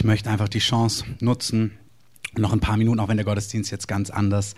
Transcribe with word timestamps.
Ich 0.00 0.04
möchte 0.04 0.30
einfach 0.30 0.48
die 0.48 0.60
Chance 0.60 1.04
nutzen, 1.20 1.72
noch 2.34 2.54
ein 2.54 2.60
paar 2.60 2.78
Minuten, 2.78 3.00
auch 3.00 3.08
wenn 3.08 3.18
der 3.18 3.26
Gottesdienst 3.26 3.70
jetzt 3.70 3.86
ganz 3.86 4.08
anders 4.08 4.54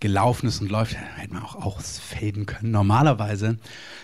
gelaufen 0.00 0.48
ist 0.48 0.60
und 0.60 0.72
läuft, 0.72 0.96
hätten 0.96 1.34
wir 1.34 1.44
auch 1.44 1.54
ausfaden 1.54 2.46
können. 2.46 2.72
Normalerweise 2.72 3.58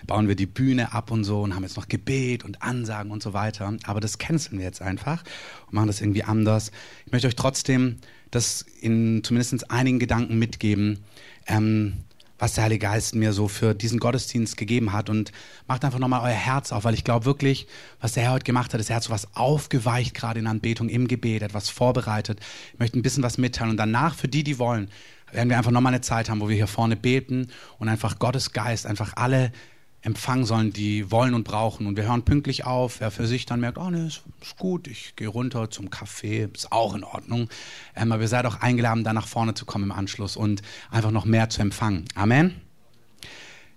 bauen 0.06 0.28
wir 0.28 0.36
die 0.36 0.46
Bühne 0.46 0.92
ab 0.92 1.10
und 1.10 1.24
so 1.24 1.42
und 1.42 1.56
haben 1.56 1.64
jetzt 1.64 1.76
noch 1.76 1.88
Gebet 1.88 2.44
und 2.44 2.62
Ansagen 2.62 3.10
und 3.10 3.24
so 3.24 3.32
weiter. 3.32 3.76
Aber 3.86 3.98
das 3.98 4.18
canceln 4.18 4.58
wir 4.60 4.66
jetzt 4.66 4.80
einfach 4.80 5.24
und 5.66 5.72
machen 5.72 5.88
das 5.88 6.00
irgendwie 6.00 6.22
anders. 6.22 6.70
Ich 7.06 7.10
möchte 7.10 7.26
euch 7.26 7.34
trotzdem 7.34 7.96
das 8.30 8.64
in 8.80 9.24
zumindest 9.24 9.72
einigen 9.72 9.98
Gedanken 9.98 10.38
mitgeben, 10.38 11.00
ähm, 11.48 12.04
was 12.39 12.55
der 12.55 12.64
Heilige 12.64 12.86
Geist 12.86 13.14
mir 13.14 13.32
so 13.32 13.48
für 13.48 13.75
diesen 13.75 13.98
Gottesdienst 13.98 14.57
gegeben 14.57 14.93
hat 14.93 15.11
und 15.11 15.32
macht 15.66 15.84
einfach 15.84 15.98
nochmal 15.98 16.23
euer 16.23 16.36
Herz 16.36 16.72
auf, 16.72 16.84
weil 16.84 16.95
ich 16.95 17.04
glaube 17.04 17.25
wirklich, 17.25 17.66
was 18.00 18.12
der 18.12 18.25
Herr 18.25 18.32
heute 18.32 18.45
gemacht 18.45 18.72
hat, 18.72 18.80
ist, 18.80 18.91
er 18.91 18.96
hat 18.96 19.03
so 19.03 19.11
was 19.11 19.34
aufgeweicht, 19.34 20.14
gerade 20.14 20.39
in 20.39 20.46
Anbetung, 20.46 20.89
im 20.89 21.09
Gebet, 21.09 21.43
etwas 21.43 21.68
vorbereitet. 21.68 22.40
Ich 22.72 22.79
möchte 22.79 22.98
ein 22.98 23.03
bisschen 23.03 23.22
was 23.22 23.39
mitteilen 23.39 23.71
und 23.71 23.76
danach 23.76 24.14
für 24.14 24.29
die, 24.29 24.45
die 24.45 24.59
wollen, 24.59 24.89
werden 25.32 25.50
wir 25.50 25.59
einfach 25.59 25.72
nochmal 25.72 25.93
eine 25.93 26.00
Zeit 26.00 26.31
haben, 26.31 26.40
wo 26.40 26.48
wir 26.48 26.57
hier 26.57 26.67
vorne 26.67 26.96
beten 26.96 27.48
und 27.79 27.89
einfach 27.89 28.18
Gottes 28.18 28.53
Geist, 28.53 28.86
einfach 28.86 29.14
alle 29.17 29.53
empfangen 30.02 30.44
sollen, 30.44 30.72
die 30.72 31.11
wollen 31.11 31.34
und 31.34 31.44
brauchen. 31.44 31.86
Und 31.86 31.96
wir 31.96 32.05
hören 32.05 32.22
pünktlich 32.22 32.64
auf. 32.64 33.00
Wer 33.00 33.11
für 33.11 33.27
sich 33.27 33.47
dann 33.47 33.61
merkt, 33.61 33.78
oh 33.78 33.91
ne, 33.91 34.06
ist, 34.06 34.22
ist 34.41 34.56
gut, 34.56 34.86
ich 34.86 35.16
gehe 35.16 35.28
runter 35.28 35.70
zum 35.70 35.89
Café, 35.89 36.52
ist 36.55 36.70
auch 36.70 36.94
in 36.94 37.05
Ordnung. 37.05 37.48
Ähm, 37.97 38.12
aber 38.12 38.20
wir 38.20 38.28
seid 38.28 38.47
auch 38.47 38.61
eingeladen, 38.61 39.05
da 39.05 39.12
nach 39.12 39.27
vorne 39.27 39.55
zu 39.55 39.64
kommen 39.64 39.84
im 39.84 39.92
Anschluss 39.92 40.36
und 40.36 40.62
einfach 40.91 41.11
noch 41.11 41.25
mehr 41.25 41.50
zu 41.50 41.61
empfangen. 41.62 42.05
Amen. 42.14 42.61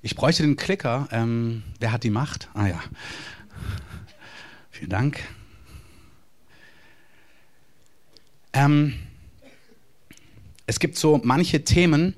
Ich 0.04 0.16
bräuchte 0.16 0.44
den 0.44 0.56
Klicker. 0.56 1.08
Ähm, 1.12 1.64
wer 1.80 1.92
hat 1.92 2.04
die 2.04 2.10
Macht? 2.10 2.50
Ah 2.54 2.68
ja. 2.68 2.82
Vielen 4.70 4.90
Dank. 4.90 5.20
Ähm, 8.54 8.94
es 10.66 10.80
gibt 10.80 10.98
so 10.98 11.20
manche 11.24 11.64
Themen, 11.64 12.16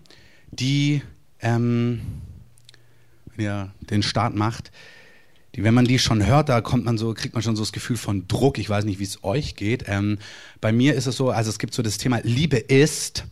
die 0.52 1.02
ähm, 1.42 2.02
wenn 3.36 3.46
ihr 3.46 3.72
den 3.82 4.04
Start 4.04 4.36
macht, 4.36 4.72
die, 5.56 5.64
wenn 5.64 5.74
man 5.74 5.86
die 5.86 6.00
schon 6.00 6.26
hört, 6.26 6.50
da 6.50 6.62
kommt 6.62 6.86
man 6.86 6.98
so, 6.98 7.14
kriegt 7.14 7.36
man 7.36 7.44
schon 7.44 7.56
so 7.56 7.62
das 7.62 7.72
Gefühl 7.72 7.98
von 7.98 8.28
Druck. 8.28 8.58
Ich 8.58 8.70
weiß 8.70 8.86
nicht, 8.86 9.00
wie 9.00 9.04
es 9.04 9.24
euch 9.24 9.56
geht. 9.56 9.86
Ähm, 9.88 10.18
bei 10.62 10.72
mir 10.72 10.96
ist 10.96 11.06
es 11.06 11.16
so, 11.16 11.30
also 11.30 11.50
es 11.50 11.60
gibt 11.60 11.74
so 11.74 11.84
das 11.84 11.98
Thema 11.98 12.20
Liebe 12.24 12.58
ist. 12.58 13.26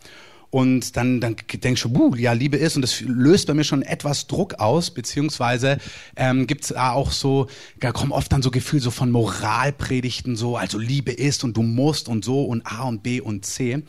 Und 0.51 0.97
dann, 0.97 1.21
dann 1.21 1.37
denkst 1.53 1.81
du, 1.81 1.89
buh, 1.89 2.13
ja, 2.15 2.33
Liebe 2.33 2.57
ist, 2.57 2.75
und 2.75 2.81
das 2.81 2.99
löst 2.99 3.47
bei 3.47 3.53
mir 3.53 3.63
schon 3.63 3.83
etwas 3.83 4.27
Druck 4.27 4.55
aus, 4.55 4.91
beziehungsweise 4.91 5.77
ähm, 6.17 6.45
gibt 6.45 6.63
es 6.63 6.69
da 6.69 6.91
auch 6.91 7.11
so, 7.11 7.47
da 7.79 7.93
kommen 7.93 8.11
oft 8.11 8.33
dann 8.33 8.41
so 8.41 8.51
Gefühle 8.51 8.81
so 8.81 8.91
von 8.91 9.11
Moralpredigten, 9.11 10.35
so, 10.35 10.57
also 10.57 10.77
Liebe 10.77 11.13
ist 11.13 11.45
und 11.45 11.55
du 11.55 11.61
musst 11.63 12.09
und 12.09 12.25
so 12.25 12.43
und 12.43 12.65
A 12.65 12.83
und 12.83 13.01
B 13.01 13.21
und 13.21 13.45
C. 13.45 13.81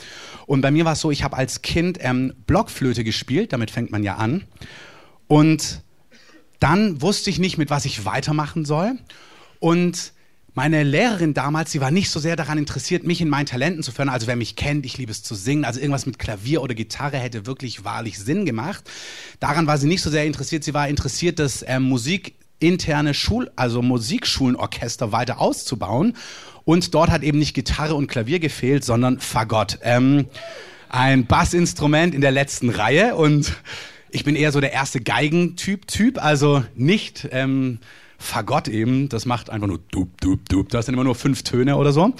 Und 0.47 0.61
bei 0.61 0.71
mir 0.71 0.85
war 0.85 0.93
es 0.93 1.01
so, 1.01 1.11
ich 1.11 1.25
habe 1.25 1.37
als 1.37 1.63
Kind 1.63 1.99
ähm, 2.01 2.33
Blockflöte 2.47 3.03
gespielt, 3.03 3.53
damit 3.53 3.73
fängt 3.73 3.91
man 3.91 4.05
ja 4.05 4.15
an. 4.15 4.45
Und 5.27 5.83
dann 6.63 7.03
wusste 7.03 7.31
ich 7.31 7.39
nicht, 7.39 7.59
mit 7.59 7.71
was 7.71 7.85
ich 7.85 8.05
weitermachen 8.05 8.65
soll. 8.65 8.99
Und 9.59 10.13
meine 10.55 10.83
Lehrerin 10.83 11.35
damals, 11.35 11.73
sie 11.73 11.81
war 11.81 11.91
nicht 11.91 12.11
so 12.11 12.21
sehr 12.21 12.37
daran 12.37 12.59
interessiert, 12.59 13.05
mich 13.05 13.21
in 13.21 13.29
meinen 13.29 13.47
Talenten 13.47 13.83
zu 13.83 13.91
fördern. 13.91 14.13
Also 14.13 14.27
wer 14.27 14.37
mich 14.37 14.55
kennt, 14.55 14.85
ich 14.85 14.99
liebe 14.99 15.11
es 15.11 15.23
zu 15.23 15.35
singen. 15.35 15.65
Also 15.65 15.81
irgendwas 15.81 16.07
mit 16.07 16.19
Klavier 16.19 16.63
oder 16.63 16.75
Gitarre 16.75 17.17
hätte 17.17 17.47
wirklich 17.47 17.85
wahrlich 17.85 18.19
Sinn 18.19 18.45
gemacht. 18.45 18.85
Daran 19.41 19.67
war 19.67 19.79
sie 19.79 19.89
nicht 19.89 20.03
so 20.03 20.11
sehr 20.11 20.25
interessiert. 20.25 20.63
Sie 20.63 20.75
war 20.75 20.89
interessiert, 20.89 21.39
das 21.39 21.63
äh, 21.63 21.81
Musik 21.81 22.35
interne 22.59 23.15
Schul, 23.15 23.51
also 23.57 23.83
Musikschulenorchester 23.83 25.11
weiter 25.11 25.41
auszubauen. 25.41 26.17
Und 26.65 26.95
dort 26.95 27.11
hat 27.11 27.23
eben 27.23 27.39
nicht 27.39 27.55
Gitarre 27.55 27.95
und 27.95 28.07
Klavier 28.07 28.39
gefehlt, 28.39 28.85
sondern 28.85 29.19
Fagott. 29.19 29.79
Ähm, 29.83 30.27
ein 30.89 31.27
Bassinstrument 31.27 32.15
in 32.15 32.21
der 32.21 32.31
letzten 32.31 32.69
Reihe 32.69 33.17
und 33.17 33.53
ich 34.13 34.25
bin 34.25 34.37
eher 34.37 34.53
so 34.53 34.61
der 34.61 34.73
erste 34.73 35.01
Geigentyp, 35.01 35.86
Typ, 35.86 36.23
also 36.23 36.63
nicht 36.75 37.29
ähm, 37.33 37.79
Fagott 38.19 38.69
eben, 38.69 39.09
das 39.09 39.27
macht 39.27 39.51
einfach 39.51 39.67
nur 39.67 39.81
dup, 39.91 40.20
dup, 40.20 40.48
dup. 40.48 40.69
Das 40.69 40.86
sind 40.86 40.95
immer 40.95 41.05
nur 41.05 41.14
fünf 41.14 41.42
Töne 41.42 41.77
oder 41.77 41.92
so. 41.92 42.13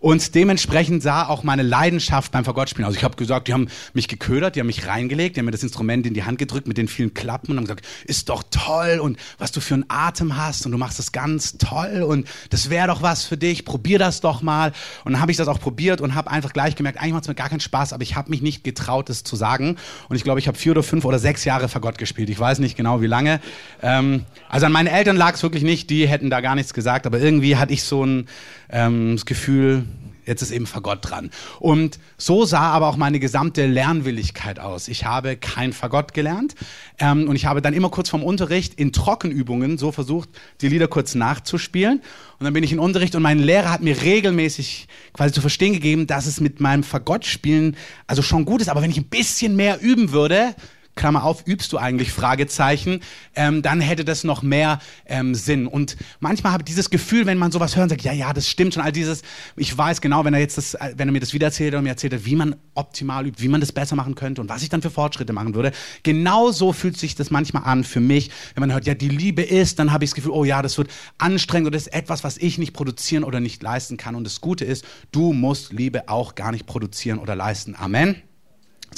Und 0.00 0.34
dementsprechend 0.34 1.02
sah 1.02 1.26
auch 1.26 1.42
meine 1.42 1.62
Leidenschaft 1.62 2.32
beim 2.32 2.44
Fagottspielen 2.44 2.88
aus. 2.88 2.96
Ich 2.96 3.04
habe 3.04 3.16
gesagt, 3.16 3.48
die 3.48 3.52
haben 3.52 3.68
mich 3.94 4.08
geködert, 4.08 4.56
die 4.56 4.60
haben 4.60 4.66
mich 4.66 4.86
reingelegt, 4.86 5.36
die 5.36 5.40
haben 5.40 5.46
mir 5.46 5.52
das 5.52 5.62
Instrument 5.62 6.06
in 6.06 6.14
die 6.14 6.24
Hand 6.24 6.38
gedrückt 6.38 6.68
mit 6.68 6.78
den 6.78 6.88
vielen 6.88 7.14
Klappen 7.14 7.52
und 7.52 7.58
haben 7.58 7.64
gesagt, 7.64 7.84
ist 8.04 8.28
doch 8.28 8.42
toll 8.50 8.98
und 9.00 9.18
was 9.38 9.52
du 9.52 9.60
für 9.60 9.74
einen 9.74 9.84
Atem 9.88 10.36
hast 10.36 10.66
und 10.66 10.72
du 10.72 10.78
machst 10.78 10.98
das 10.98 11.12
ganz 11.12 11.58
toll 11.58 12.02
und 12.02 12.28
das 12.50 12.70
wäre 12.70 12.88
doch 12.88 13.02
was 13.02 13.24
für 13.24 13.36
dich, 13.36 13.64
probier 13.64 13.98
das 13.98 14.20
doch 14.20 14.42
mal. 14.42 14.72
Und 15.04 15.12
dann 15.12 15.20
habe 15.20 15.30
ich 15.30 15.36
das 15.36 15.48
auch 15.48 15.60
probiert 15.60 16.00
und 16.00 16.14
habe 16.14 16.30
einfach 16.30 16.52
gleich 16.52 16.76
gemerkt, 16.76 16.98
eigentlich 17.00 17.12
macht 17.12 17.22
es 17.24 17.28
mir 17.28 17.34
gar 17.34 17.48
keinen 17.48 17.60
Spaß, 17.60 17.92
aber 17.92 18.02
ich 18.02 18.16
habe 18.16 18.30
mich 18.30 18.42
nicht 18.42 18.64
getraut, 18.64 19.08
das 19.08 19.24
zu 19.24 19.36
sagen. 19.36 19.76
Und 20.08 20.16
ich 20.16 20.24
glaube, 20.24 20.40
ich 20.40 20.48
habe 20.48 20.58
vier 20.58 20.72
oder 20.72 20.82
fünf 20.82 21.04
oder 21.04 21.18
sechs 21.18 21.44
Jahre 21.44 21.68
Fagott 21.68 21.98
gespielt. 21.98 22.30
Ich 22.30 22.38
weiß 22.38 22.58
nicht 22.58 22.76
genau, 22.76 23.00
wie 23.00 23.06
lange. 23.06 23.40
Ähm, 23.82 24.24
also 24.48 24.66
an 24.66 24.72
meine 24.72 24.90
Eltern 24.90 25.16
lag 25.16 25.34
es 25.34 25.42
wirklich 25.42 25.62
nicht, 25.62 25.90
die 25.90 26.06
hätten 26.06 26.30
da 26.30 26.40
gar 26.40 26.54
nichts 26.54 26.74
gesagt, 26.74 27.06
aber 27.06 27.20
irgendwie 27.20 27.56
hatte 27.56 27.72
ich 27.72 27.82
so 27.82 28.04
ein 28.04 28.28
ähm, 28.70 29.14
das 29.14 29.26
Gefühl, 29.26 29.84
jetzt 30.26 30.42
ist 30.42 30.50
eben 30.50 30.66
Fagott 30.66 30.98
dran. 31.02 31.30
Und 31.60 31.98
so 32.18 32.44
sah 32.44 32.70
aber 32.70 32.88
auch 32.88 32.96
meine 32.96 33.20
gesamte 33.20 33.66
Lernwilligkeit 33.66 34.58
aus. 34.58 34.88
Ich 34.88 35.04
habe 35.04 35.36
kein 35.36 35.72
Fagott 35.72 36.12
gelernt 36.12 36.54
ähm, 36.98 37.28
und 37.28 37.36
ich 37.36 37.46
habe 37.46 37.62
dann 37.62 37.74
immer 37.74 37.90
kurz 37.90 38.10
vorm 38.10 38.22
Unterricht 38.22 38.74
in 38.74 38.92
Trockenübungen 38.92 39.78
so 39.78 39.92
versucht, 39.92 40.28
die 40.60 40.68
Lieder 40.68 40.88
kurz 40.88 41.14
nachzuspielen. 41.14 42.02
Und 42.38 42.44
dann 42.44 42.52
bin 42.52 42.64
ich 42.64 42.72
in 42.72 42.78
Unterricht 42.78 43.14
und 43.14 43.22
mein 43.22 43.38
Lehrer 43.38 43.70
hat 43.70 43.82
mir 43.82 44.02
regelmäßig 44.02 44.88
quasi 45.12 45.32
zu 45.32 45.40
verstehen 45.40 45.72
gegeben, 45.72 46.06
dass 46.06 46.26
es 46.26 46.40
mit 46.40 46.60
meinem 46.60 46.82
Fagottspielen 46.82 47.76
also 48.06 48.22
schon 48.22 48.44
gut 48.44 48.60
ist, 48.60 48.68
aber 48.68 48.82
wenn 48.82 48.90
ich 48.90 48.98
ein 48.98 49.08
bisschen 49.08 49.56
mehr 49.56 49.80
üben 49.80 50.12
würde, 50.12 50.54
Klammer 50.96 51.24
auf, 51.24 51.46
übst 51.46 51.72
du 51.72 51.78
eigentlich 51.78 52.10
Fragezeichen, 52.10 53.00
ähm, 53.34 53.62
dann 53.62 53.80
hätte 53.80 54.04
das 54.04 54.24
noch 54.24 54.42
mehr 54.42 54.80
ähm, 55.04 55.34
Sinn. 55.34 55.66
Und 55.66 55.96
manchmal 56.20 56.52
habe 56.52 56.62
ich 56.62 56.66
dieses 56.66 56.90
Gefühl, 56.90 57.26
wenn 57.26 57.38
man 57.38 57.52
sowas 57.52 57.76
hört 57.76 57.84
und 57.84 57.88
sagt, 57.90 58.02
ja, 58.02 58.12
ja, 58.12 58.32
das 58.32 58.48
stimmt 58.48 58.74
schon, 58.74 58.82
all 58.82 58.92
dieses, 58.92 59.22
ich 59.56 59.76
weiß 59.76 60.00
genau, 60.00 60.24
wenn 60.24 60.34
er 60.34 60.40
jetzt 60.40 60.56
das, 60.56 60.76
wenn 60.96 61.08
er 61.08 61.12
mir 61.12 61.20
das 61.20 61.34
wieder 61.34 61.48
erzählt 61.48 61.74
und 61.74 61.84
mir 61.84 61.90
erzählt, 61.90 62.24
wie 62.24 62.34
man 62.34 62.56
optimal 62.74 63.26
übt, 63.26 63.42
wie 63.42 63.48
man 63.48 63.60
das 63.60 63.72
besser 63.72 63.94
machen 63.94 64.14
könnte 64.14 64.40
und 64.40 64.48
was 64.48 64.62
ich 64.62 64.70
dann 64.70 64.80
für 64.80 64.90
Fortschritte 64.90 65.32
machen 65.34 65.54
würde. 65.54 65.72
Genau 66.02 66.50
so 66.50 66.72
fühlt 66.72 66.96
sich 66.96 67.14
das 67.14 67.30
manchmal 67.30 67.64
an 67.64 67.84
für 67.84 68.00
mich, 68.00 68.30
wenn 68.54 68.62
man 68.62 68.72
hört, 68.72 68.86
ja, 68.86 68.94
die 68.94 69.10
Liebe 69.10 69.42
ist, 69.42 69.78
dann 69.78 69.92
habe 69.92 70.04
ich 70.04 70.10
das 70.10 70.14
Gefühl, 70.14 70.32
oh 70.32 70.44
ja, 70.44 70.62
das 70.62 70.78
wird 70.78 70.88
anstrengend 71.18 71.66
oder 71.66 71.76
das 71.76 71.88
ist 71.88 71.92
etwas, 71.92 72.24
was 72.24 72.38
ich 72.38 72.56
nicht 72.56 72.72
produzieren 72.72 73.22
oder 73.22 73.40
nicht 73.40 73.62
leisten 73.62 73.98
kann. 73.98 74.14
Und 74.14 74.24
das 74.24 74.40
Gute 74.40 74.64
ist, 74.64 74.84
du 75.12 75.34
musst 75.34 75.74
Liebe 75.74 76.08
auch 76.08 76.34
gar 76.34 76.52
nicht 76.52 76.66
produzieren 76.66 77.18
oder 77.18 77.36
leisten. 77.36 77.76
Amen 77.76 78.25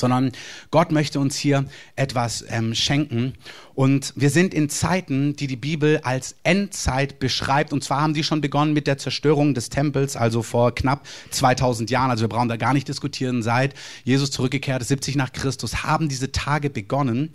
sondern 0.00 0.32
Gott 0.70 0.92
möchte 0.92 1.20
uns 1.20 1.36
hier 1.36 1.64
etwas 1.96 2.44
ähm, 2.48 2.74
schenken. 2.74 3.34
Und 3.74 4.12
wir 4.16 4.30
sind 4.30 4.54
in 4.54 4.68
Zeiten, 4.68 5.36
die 5.36 5.46
die 5.46 5.56
Bibel 5.56 5.98
als 6.02 6.36
Endzeit 6.42 7.18
beschreibt. 7.18 7.72
Und 7.72 7.84
zwar 7.84 8.00
haben 8.00 8.14
die 8.14 8.24
schon 8.24 8.40
begonnen 8.40 8.72
mit 8.72 8.86
der 8.86 8.98
Zerstörung 8.98 9.54
des 9.54 9.68
Tempels, 9.68 10.16
also 10.16 10.42
vor 10.42 10.74
knapp 10.74 11.06
2000 11.30 11.90
Jahren. 11.90 12.10
Also 12.10 12.24
wir 12.24 12.28
brauchen 12.28 12.48
da 12.48 12.56
gar 12.56 12.74
nicht 12.74 12.88
diskutieren. 12.88 13.42
Seit 13.42 13.74
Jesus 14.04 14.30
zurückgekehrt 14.30 14.82
ist, 14.82 14.88
70 14.88 15.16
nach 15.16 15.32
Christus, 15.32 15.84
haben 15.84 16.08
diese 16.08 16.32
Tage 16.32 16.70
begonnen. 16.70 17.30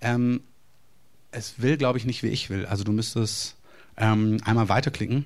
Ähm, 0.00 0.40
es 1.30 1.54
will, 1.58 1.76
glaube 1.76 1.98
ich, 1.98 2.04
nicht, 2.04 2.22
wie 2.22 2.28
ich 2.28 2.50
will. 2.50 2.66
Also 2.66 2.84
du 2.84 2.92
müsstest 2.92 3.56
ähm, 3.96 4.38
einmal 4.44 4.68
weiterklicken. 4.68 5.24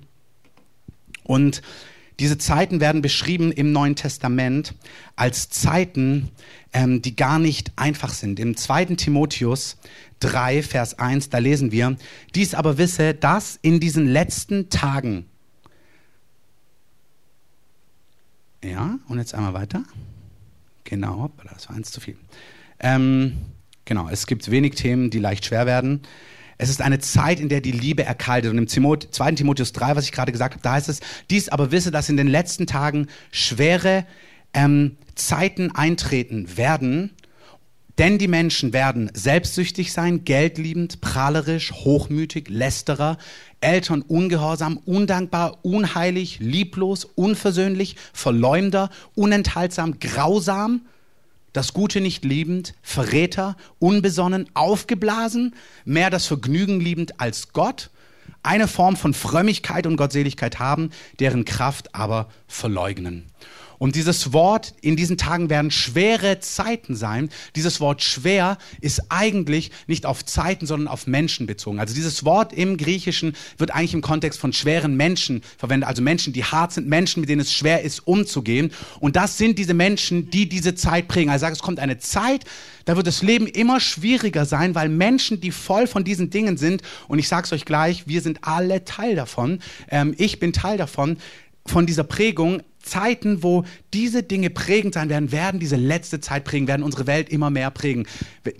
Und 1.24 1.62
diese 2.20 2.36
Zeiten 2.36 2.80
werden 2.80 3.00
beschrieben 3.00 3.50
im 3.50 3.72
Neuen 3.72 3.96
Testament 3.96 4.74
als 5.16 5.48
Zeiten, 5.48 6.28
ähm, 6.72 7.00
die 7.00 7.16
gar 7.16 7.38
nicht 7.38 7.72
einfach 7.76 8.12
sind. 8.12 8.38
Im 8.38 8.58
2. 8.58 8.96
Timotheus 8.96 9.78
3, 10.20 10.62
Vers 10.62 10.98
1, 10.98 11.30
da 11.30 11.38
lesen 11.38 11.72
wir, 11.72 11.96
dies 12.34 12.54
aber 12.54 12.76
wisse, 12.76 13.14
dass 13.14 13.58
in 13.62 13.80
diesen 13.80 14.06
letzten 14.06 14.68
Tagen, 14.68 15.24
ja, 18.62 18.98
und 19.08 19.18
jetzt 19.18 19.34
einmal 19.34 19.54
weiter. 19.54 19.82
Genau, 20.84 21.30
das 21.50 21.70
war 21.70 21.76
eins 21.76 21.90
zu 21.90 22.02
viel. 22.02 22.18
Ähm, 22.80 23.38
genau, 23.86 24.10
es 24.10 24.26
gibt 24.26 24.50
wenig 24.50 24.74
Themen, 24.74 25.08
die 25.08 25.20
leicht 25.20 25.46
schwer 25.46 25.64
werden. 25.64 26.02
Es 26.60 26.68
ist 26.68 26.82
eine 26.82 26.98
Zeit, 26.98 27.40
in 27.40 27.48
der 27.48 27.62
die 27.62 27.72
Liebe 27.72 28.04
erkaltet. 28.04 28.50
Und 28.50 28.58
im 28.58 28.68
2. 28.68 29.32
Timotheus 29.32 29.72
3, 29.72 29.96
was 29.96 30.04
ich 30.04 30.12
gerade 30.12 30.30
gesagt 30.30 30.54
habe, 30.54 30.62
da 30.62 30.72
heißt 30.72 30.90
es, 30.90 31.00
dies 31.30 31.48
aber 31.48 31.72
wisse, 31.72 31.90
dass 31.90 32.10
in 32.10 32.18
den 32.18 32.28
letzten 32.28 32.66
Tagen 32.66 33.06
schwere 33.32 34.04
ähm, 34.52 34.98
Zeiten 35.14 35.74
eintreten 35.74 36.58
werden, 36.58 37.12
denn 37.96 38.18
die 38.18 38.28
Menschen 38.28 38.74
werden 38.74 39.10
selbstsüchtig 39.14 39.92
sein, 39.92 40.24
geldliebend, 40.24 41.00
prahlerisch, 41.00 41.72
hochmütig, 41.72 42.50
lästerer, 42.50 43.16
Eltern 43.62 44.02
ungehorsam, 44.02 44.76
undankbar, 44.84 45.64
unheilig, 45.64 46.40
lieblos, 46.40 47.06
unversöhnlich, 47.06 47.96
verleumder, 48.12 48.90
unenthaltsam, 49.14 49.98
grausam, 49.98 50.82
das 51.52 51.72
Gute 51.72 52.00
nicht 52.00 52.24
liebend, 52.24 52.74
Verräter, 52.82 53.56
unbesonnen, 53.78 54.48
aufgeblasen, 54.54 55.54
mehr 55.84 56.10
das 56.10 56.26
Vergnügen 56.26 56.80
liebend 56.80 57.20
als 57.20 57.52
Gott, 57.52 57.90
eine 58.42 58.68
Form 58.68 58.96
von 58.96 59.14
Frömmigkeit 59.14 59.86
und 59.86 59.96
Gottseligkeit 59.96 60.58
haben, 60.58 60.90
deren 61.18 61.44
Kraft 61.44 61.94
aber 61.94 62.30
verleugnen. 62.46 63.26
Und 63.80 63.96
dieses 63.96 64.34
Wort, 64.34 64.74
in 64.82 64.94
diesen 64.94 65.16
Tagen 65.16 65.48
werden 65.48 65.70
schwere 65.70 66.38
Zeiten 66.40 66.94
sein. 66.94 67.30
Dieses 67.56 67.80
Wort 67.80 68.02
schwer 68.02 68.58
ist 68.82 69.04
eigentlich 69.08 69.70
nicht 69.86 70.04
auf 70.04 70.22
Zeiten, 70.22 70.66
sondern 70.66 70.86
auf 70.86 71.06
Menschen 71.06 71.46
bezogen. 71.46 71.80
Also 71.80 71.94
dieses 71.94 72.26
Wort 72.26 72.52
im 72.52 72.76
Griechischen 72.76 73.34
wird 73.56 73.70
eigentlich 73.70 73.94
im 73.94 74.02
Kontext 74.02 74.38
von 74.38 74.52
schweren 74.52 74.98
Menschen 74.98 75.40
verwendet. 75.56 75.88
Also 75.88 76.02
Menschen, 76.02 76.34
die 76.34 76.44
hart 76.44 76.72
sind, 76.72 76.88
Menschen, 76.88 77.20
mit 77.20 77.30
denen 77.30 77.40
es 77.40 77.54
schwer 77.54 77.80
ist, 77.80 78.06
umzugehen. 78.06 78.70
Und 79.00 79.16
das 79.16 79.38
sind 79.38 79.58
diese 79.58 79.72
Menschen, 79.72 80.28
die 80.28 80.46
diese 80.46 80.74
Zeit 80.74 81.08
prägen. 81.08 81.30
Also 81.30 81.44
sage, 81.44 81.54
es 81.54 81.62
kommt 81.62 81.80
eine 81.80 81.98
Zeit, 81.98 82.44
da 82.84 82.96
wird 82.96 83.06
das 83.06 83.22
Leben 83.22 83.46
immer 83.46 83.80
schwieriger 83.80 84.44
sein, 84.44 84.74
weil 84.74 84.90
Menschen, 84.90 85.40
die 85.40 85.52
voll 85.52 85.86
von 85.86 86.04
diesen 86.04 86.28
Dingen 86.28 86.58
sind, 86.58 86.82
und 87.08 87.18
ich 87.18 87.28
sage 87.28 87.46
es 87.46 87.52
euch 87.54 87.64
gleich, 87.64 88.06
wir 88.06 88.20
sind 88.20 88.40
alle 88.42 88.84
Teil 88.84 89.16
davon, 89.16 89.60
ähm, 89.88 90.14
ich 90.18 90.38
bin 90.38 90.52
Teil 90.52 90.76
davon, 90.76 91.16
von 91.64 91.86
dieser 91.86 92.04
Prägung, 92.04 92.62
Zeiten, 92.82 93.42
wo 93.42 93.64
diese 93.92 94.22
Dinge 94.22 94.50
prägend 94.50 94.94
sein 94.94 95.08
werden, 95.08 95.32
werden 95.32 95.60
diese 95.60 95.76
letzte 95.76 96.20
Zeit 96.20 96.44
prägen, 96.44 96.66
werden 96.66 96.82
unsere 96.82 97.06
Welt 97.06 97.28
immer 97.28 97.50
mehr 97.50 97.70
prägen. 97.70 98.06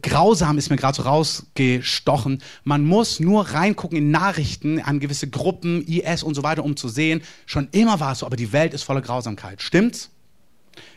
Grausam 0.03 0.59
ist 0.59 0.71
mir 0.71 0.77
gerade 0.77 0.97
so 0.97 1.03
rausgestochen. 1.03 2.43
Man 2.65 2.85
muss 2.85 3.21
nur 3.21 3.49
reingucken 3.49 3.99
in 3.99 4.11
Nachrichten 4.11 4.81
an 4.81 5.01
gewisse 5.01 5.29
Gruppen, 5.29 5.87
IS 5.87 6.23
und 6.23 6.35
so 6.35 6.43
weiter, 6.43 6.65
um 6.65 6.77
zu 6.77 6.89
sehen, 6.89 7.23
schon 7.47 7.69
immer 7.73 8.01
war 8.01 8.13
es 8.13 8.21
so, 8.21 8.27
aber 8.27 8.37
die 8.37 8.53
Welt 8.53 8.75
ist 8.75 8.83
voller 8.83 9.03
Grausamkeit. 9.03 9.63
Stimmt's? 9.63 10.11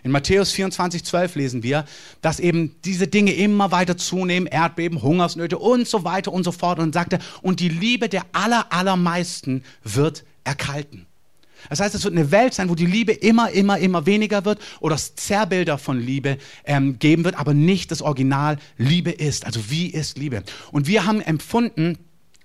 In 0.03 0.11
Matthäus 0.11 0.51
24, 0.51 1.03
12 1.03 1.35
lesen 1.35 1.63
wir, 1.63 1.85
dass 2.21 2.39
eben 2.39 2.75
diese 2.85 3.07
Dinge 3.07 3.33
immer 3.33 3.71
weiter 3.71 3.97
zunehmen, 3.97 4.47
Erdbeben, 4.47 5.01
Hungersnöte 5.01 5.57
und 5.57 5.87
so 5.87 6.03
weiter 6.03 6.31
und 6.31 6.43
so 6.43 6.51
fort. 6.51 6.79
Und 6.79 6.93
sagte, 6.93 7.19
und 7.41 7.59
die 7.59 7.69
Liebe 7.69 8.09
der 8.09 8.25
aller, 8.33 8.71
allermeisten 8.71 9.63
wird 9.83 10.23
erkalten. 10.43 11.05
Das 11.69 11.80
heißt, 11.80 11.95
es 11.95 12.04
wird 12.04 12.15
eine 12.15 12.31
Welt 12.31 12.54
sein, 12.54 12.69
wo 12.69 12.75
die 12.75 12.86
Liebe 12.86 13.12
immer, 13.12 13.51
immer, 13.51 13.77
immer 13.77 14.06
weniger 14.06 14.45
wird 14.45 14.60
oder 14.80 14.95
es 14.95 15.15
Zerrbilder 15.15 15.77
von 15.77 16.00
Liebe 16.00 16.38
ähm, 16.65 17.00
geben 17.00 17.25
wird, 17.25 17.36
aber 17.36 17.54
nicht 17.54 17.92
das 17.92 18.01
Original 18.01 18.57
Liebe 18.77 19.12
ist. 19.12 19.45
Also 19.45 19.69
wie 19.69 19.88
ist 19.88 20.18
Liebe? 20.18 20.44
Und 20.71 20.88
wir 20.88 21.06
haben 21.06 21.21
empfunden, 21.21 21.98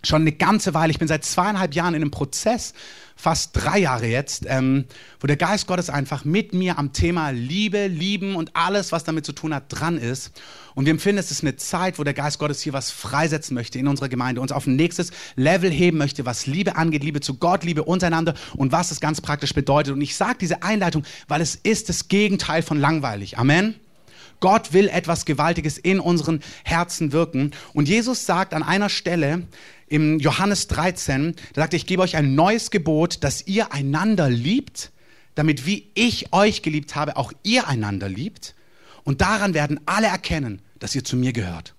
schon 0.04 0.22
eine 0.22 0.32
ganze 0.32 0.74
Weile, 0.74 0.90
ich 0.90 0.98
bin 0.98 1.08
seit 1.08 1.24
zweieinhalb 1.24 1.74
Jahren 1.74 1.94
in 1.94 2.02
einem 2.02 2.10
Prozess, 2.10 2.72
fast 3.16 3.50
drei 3.52 3.80
Jahre 3.80 4.06
jetzt, 4.06 4.46
ähm, 4.46 4.84
wo 5.18 5.26
der 5.26 5.36
Geist 5.36 5.66
Gottes 5.66 5.90
einfach 5.90 6.24
mit 6.24 6.54
mir 6.54 6.78
am 6.78 6.92
Thema 6.92 7.30
Liebe, 7.30 7.88
Lieben 7.88 8.36
und 8.36 8.54
alles, 8.54 8.92
was 8.92 9.02
damit 9.02 9.26
zu 9.26 9.32
tun 9.32 9.52
hat, 9.52 9.64
dran 9.68 9.98
ist. 9.98 10.40
Und 10.76 10.84
wir 10.84 10.92
empfinden, 10.92 11.18
es 11.18 11.32
ist 11.32 11.42
eine 11.42 11.56
Zeit, 11.56 11.98
wo 11.98 12.04
der 12.04 12.14
Geist 12.14 12.38
Gottes 12.38 12.60
hier 12.60 12.72
was 12.72 12.92
freisetzen 12.92 13.54
möchte 13.54 13.80
in 13.80 13.88
unserer 13.88 14.08
Gemeinde, 14.08 14.40
uns 14.40 14.52
auf 14.52 14.68
ein 14.68 14.76
nächstes 14.76 15.10
Level 15.34 15.70
heben 15.70 15.98
möchte, 15.98 16.26
was 16.26 16.46
Liebe 16.46 16.76
angeht, 16.76 17.02
Liebe 17.02 17.20
zu 17.20 17.34
Gott, 17.34 17.64
Liebe 17.64 17.82
untereinander 17.82 18.34
und 18.56 18.70
was 18.70 18.90
das 18.90 19.00
ganz 19.00 19.20
praktisch 19.20 19.52
bedeutet. 19.52 19.94
Und 19.94 20.00
ich 20.00 20.14
sage 20.14 20.38
diese 20.40 20.62
Einleitung, 20.62 21.02
weil 21.26 21.40
es 21.40 21.56
ist 21.56 21.88
das 21.88 22.06
Gegenteil 22.06 22.62
von 22.62 22.78
langweilig. 22.78 23.36
Amen. 23.36 23.74
Gott 24.40 24.72
will 24.72 24.88
etwas 24.88 25.24
Gewaltiges 25.24 25.78
in 25.78 25.98
unseren 25.98 26.40
Herzen 26.62 27.10
wirken. 27.10 27.50
Und 27.72 27.88
Jesus 27.88 28.26
sagt 28.26 28.54
an 28.54 28.62
einer 28.62 28.88
Stelle 28.88 29.48
im 29.88 30.19
Johannes 30.19 30.69
13, 30.69 31.35
da 31.55 31.62
sagt 31.62 31.75
er, 31.75 31.76
ich 31.76 31.87
gebe 31.87 32.02
euch 32.02 32.17
ein 32.17 32.35
neues 32.35 32.70
Gebot, 32.70 33.25
dass 33.25 33.46
ihr 33.46 33.73
einander 33.73 34.31
liebt, 34.31 34.93
damit 35.35 35.67
wie 35.67 35.90
ich 35.94 36.32
euch 36.32 36.62
geliebt 36.62 36.96
habe, 36.96 37.17
auch 37.17 37.32
ihr 37.43 37.69
einander 37.69 38.08
liebt. 38.08 38.55
Und 39.05 39.20
daran 39.20 39.55
werden 39.55 39.81
alle 39.87 40.08
erkennen, 40.08 40.62
dass 40.79 40.94
ihr 40.94 41.05
zu 41.05 41.17
mir 41.17 41.32
gehört 41.32 41.75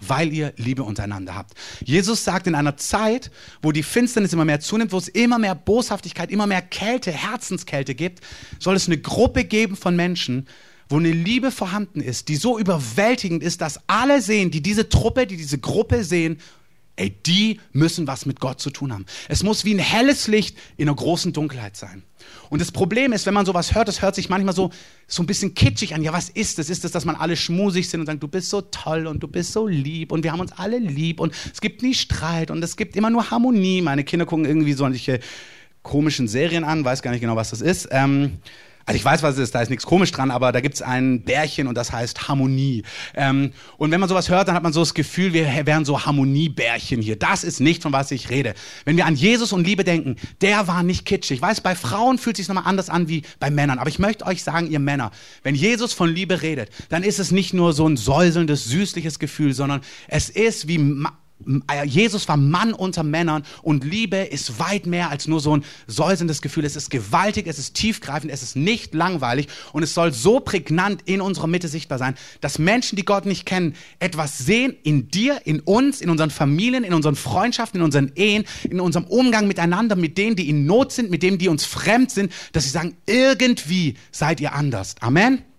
weil 0.00 0.32
ihr 0.32 0.52
Liebe 0.56 0.82
untereinander 0.82 1.34
habt. 1.34 1.54
Jesus 1.84 2.24
sagt 2.24 2.46
in 2.46 2.54
einer 2.54 2.76
Zeit, 2.76 3.30
wo 3.62 3.72
die 3.72 3.82
Finsternis 3.82 4.32
immer 4.32 4.44
mehr 4.44 4.60
zunimmt, 4.60 4.92
wo 4.92 4.98
es 4.98 5.08
immer 5.08 5.38
mehr 5.38 5.54
Boshaftigkeit, 5.54 6.30
immer 6.30 6.46
mehr 6.46 6.62
Kälte, 6.62 7.12
Herzenskälte 7.12 7.94
gibt, 7.94 8.24
soll 8.58 8.76
es 8.76 8.86
eine 8.86 8.98
Gruppe 8.98 9.44
geben 9.44 9.76
von 9.76 9.96
Menschen, 9.96 10.46
wo 10.88 10.96
eine 10.96 11.12
Liebe 11.12 11.50
vorhanden 11.50 12.00
ist, 12.00 12.28
die 12.28 12.36
so 12.36 12.58
überwältigend 12.58 13.42
ist, 13.42 13.60
dass 13.60 13.80
alle 13.86 14.22
sehen, 14.22 14.50
die 14.50 14.62
diese 14.62 14.88
Truppe, 14.88 15.26
die 15.26 15.36
diese 15.36 15.58
Gruppe 15.58 16.02
sehen, 16.02 16.38
ey, 17.00 17.16
die 17.26 17.60
müssen 17.72 18.06
was 18.06 18.26
mit 18.26 18.40
Gott 18.40 18.60
zu 18.60 18.70
tun 18.70 18.92
haben. 18.92 19.06
Es 19.28 19.42
muss 19.42 19.64
wie 19.64 19.74
ein 19.74 19.78
helles 19.78 20.28
Licht 20.28 20.56
in 20.76 20.88
einer 20.88 20.96
großen 20.96 21.32
Dunkelheit 21.32 21.76
sein. 21.76 22.02
Und 22.50 22.60
das 22.60 22.70
Problem 22.70 23.12
ist, 23.12 23.24
wenn 23.26 23.32
man 23.32 23.46
sowas 23.46 23.74
hört, 23.74 23.88
das 23.88 24.02
hört 24.02 24.14
sich 24.14 24.28
manchmal 24.28 24.54
so, 24.54 24.70
so 25.06 25.22
ein 25.22 25.26
bisschen 25.26 25.54
kitschig 25.54 25.94
an. 25.94 26.02
Ja, 26.02 26.12
was 26.12 26.28
ist 26.28 26.58
das? 26.58 26.68
Ist 26.68 26.84
das, 26.84 26.92
dass 26.92 27.06
man 27.06 27.16
alle 27.16 27.36
schmusig 27.36 27.88
sind 27.88 28.00
und 28.00 28.06
sagen, 28.06 28.20
du 28.20 28.28
bist 28.28 28.50
so 28.50 28.60
toll 28.60 29.06
und 29.06 29.22
du 29.22 29.28
bist 29.28 29.52
so 29.52 29.66
lieb 29.66 30.12
und 30.12 30.22
wir 30.24 30.32
haben 30.32 30.40
uns 30.40 30.52
alle 30.52 30.78
lieb 30.78 31.20
und 31.20 31.32
es 31.52 31.60
gibt 31.60 31.82
nie 31.82 31.94
Streit 31.94 32.50
und 32.50 32.62
es 32.62 32.76
gibt 32.76 32.96
immer 32.96 33.08
nur 33.08 33.30
Harmonie. 33.30 33.80
Meine 33.80 34.04
Kinder 34.04 34.26
gucken 34.26 34.44
irgendwie 34.44 34.74
solche 34.74 35.20
komischen 35.82 36.28
Serien 36.28 36.64
an, 36.64 36.84
weiß 36.84 37.00
gar 37.00 37.12
nicht 37.12 37.22
genau, 37.22 37.36
was 37.36 37.50
das 37.50 37.62
ist. 37.62 37.88
Ähm, 37.90 38.38
also 38.86 38.96
ich 38.96 39.04
weiß, 39.04 39.22
was 39.22 39.34
es 39.34 39.40
ist, 39.40 39.54
da 39.54 39.62
ist 39.62 39.70
nichts 39.70 39.86
komisch 39.86 40.10
dran, 40.10 40.30
aber 40.30 40.52
da 40.52 40.60
gibt 40.60 40.74
es 40.74 40.82
ein 40.82 41.22
Bärchen 41.22 41.66
und 41.66 41.74
das 41.74 41.92
heißt 41.92 42.28
Harmonie. 42.28 42.82
Ähm, 43.14 43.52
und 43.76 43.90
wenn 43.90 44.00
man 44.00 44.08
sowas 44.08 44.28
hört, 44.28 44.48
dann 44.48 44.54
hat 44.54 44.62
man 44.62 44.72
so 44.72 44.80
das 44.80 44.94
Gefühl, 44.94 45.32
wir 45.32 45.46
wären 45.66 45.84
so 45.84 46.04
Harmoniebärchen 46.04 47.02
hier. 47.02 47.16
Das 47.16 47.44
ist 47.44 47.60
nicht, 47.60 47.82
von 47.82 47.92
was 47.92 48.10
ich 48.10 48.30
rede. 48.30 48.54
Wenn 48.84 48.96
wir 48.96 49.06
an 49.06 49.14
Jesus 49.14 49.52
und 49.52 49.66
Liebe 49.66 49.84
denken, 49.84 50.16
der 50.40 50.66
war 50.66 50.82
nicht 50.82 51.04
kitschig. 51.04 51.36
Ich 51.36 51.42
weiß, 51.42 51.60
bei 51.60 51.74
Frauen 51.74 52.18
fühlt 52.18 52.36
sich 52.36 52.48
nochmal 52.48 52.64
anders 52.66 52.90
an 52.90 53.08
wie 53.08 53.22
bei 53.38 53.50
Männern. 53.50 53.78
Aber 53.78 53.90
ich 53.90 53.98
möchte 53.98 54.26
euch 54.26 54.42
sagen, 54.42 54.70
ihr 54.70 54.80
Männer, 54.80 55.10
wenn 55.42 55.54
Jesus 55.54 55.92
von 55.92 56.08
Liebe 56.08 56.42
redet, 56.42 56.70
dann 56.88 57.02
ist 57.02 57.18
es 57.18 57.30
nicht 57.30 57.54
nur 57.54 57.72
so 57.72 57.88
ein 57.88 57.96
säuselndes, 57.96 58.64
süßliches 58.64 59.18
Gefühl, 59.18 59.52
sondern 59.52 59.82
es 60.08 60.30
ist 60.30 60.68
wie 60.68 60.78
Jesus 61.86 62.28
war 62.28 62.36
Mann 62.36 62.72
unter 62.72 63.02
Männern 63.02 63.44
und 63.62 63.84
Liebe 63.84 64.16
ist 64.16 64.58
weit 64.58 64.86
mehr 64.86 65.10
als 65.10 65.26
nur 65.26 65.40
so 65.40 65.56
ein 65.56 65.64
säusendes 65.86 66.42
Gefühl. 66.42 66.64
Es 66.64 66.76
ist 66.76 66.90
gewaltig, 66.90 67.46
es 67.46 67.58
ist 67.58 67.74
tiefgreifend, 67.74 68.32
es 68.32 68.42
ist 68.42 68.56
nicht 68.56 68.94
langweilig 68.94 69.48
und 69.72 69.82
es 69.82 69.94
soll 69.94 70.12
so 70.12 70.40
prägnant 70.40 71.02
in 71.06 71.20
unserer 71.20 71.46
Mitte 71.46 71.68
sichtbar 71.68 71.98
sein, 71.98 72.14
dass 72.40 72.58
Menschen, 72.58 72.96
die 72.96 73.04
Gott 73.04 73.26
nicht 73.26 73.46
kennen, 73.46 73.74
etwas 73.98 74.38
sehen 74.38 74.76
in 74.82 75.08
dir, 75.08 75.40
in 75.44 75.60
uns, 75.60 76.00
in 76.00 76.10
unseren 76.10 76.30
Familien, 76.30 76.84
in 76.84 76.94
unseren 76.94 77.16
Freundschaften, 77.16 77.80
in 77.80 77.84
unseren 77.84 78.12
Ehen, 78.14 78.44
in 78.68 78.80
unserem 78.80 79.06
Umgang 79.06 79.46
miteinander, 79.46 79.96
mit 79.96 80.18
denen, 80.18 80.36
die 80.36 80.48
in 80.48 80.66
Not 80.66 80.92
sind, 80.92 81.10
mit 81.10 81.22
denen, 81.22 81.38
die 81.38 81.48
uns 81.48 81.64
fremd 81.64 82.10
sind, 82.10 82.32
dass 82.52 82.64
sie 82.64 82.70
sagen, 82.70 82.96
irgendwie 83.06 83.94
seid 84.12 84.40
ihr 84.40 84.54
anders. 84.54 84.96
Amen. 85.00 85.49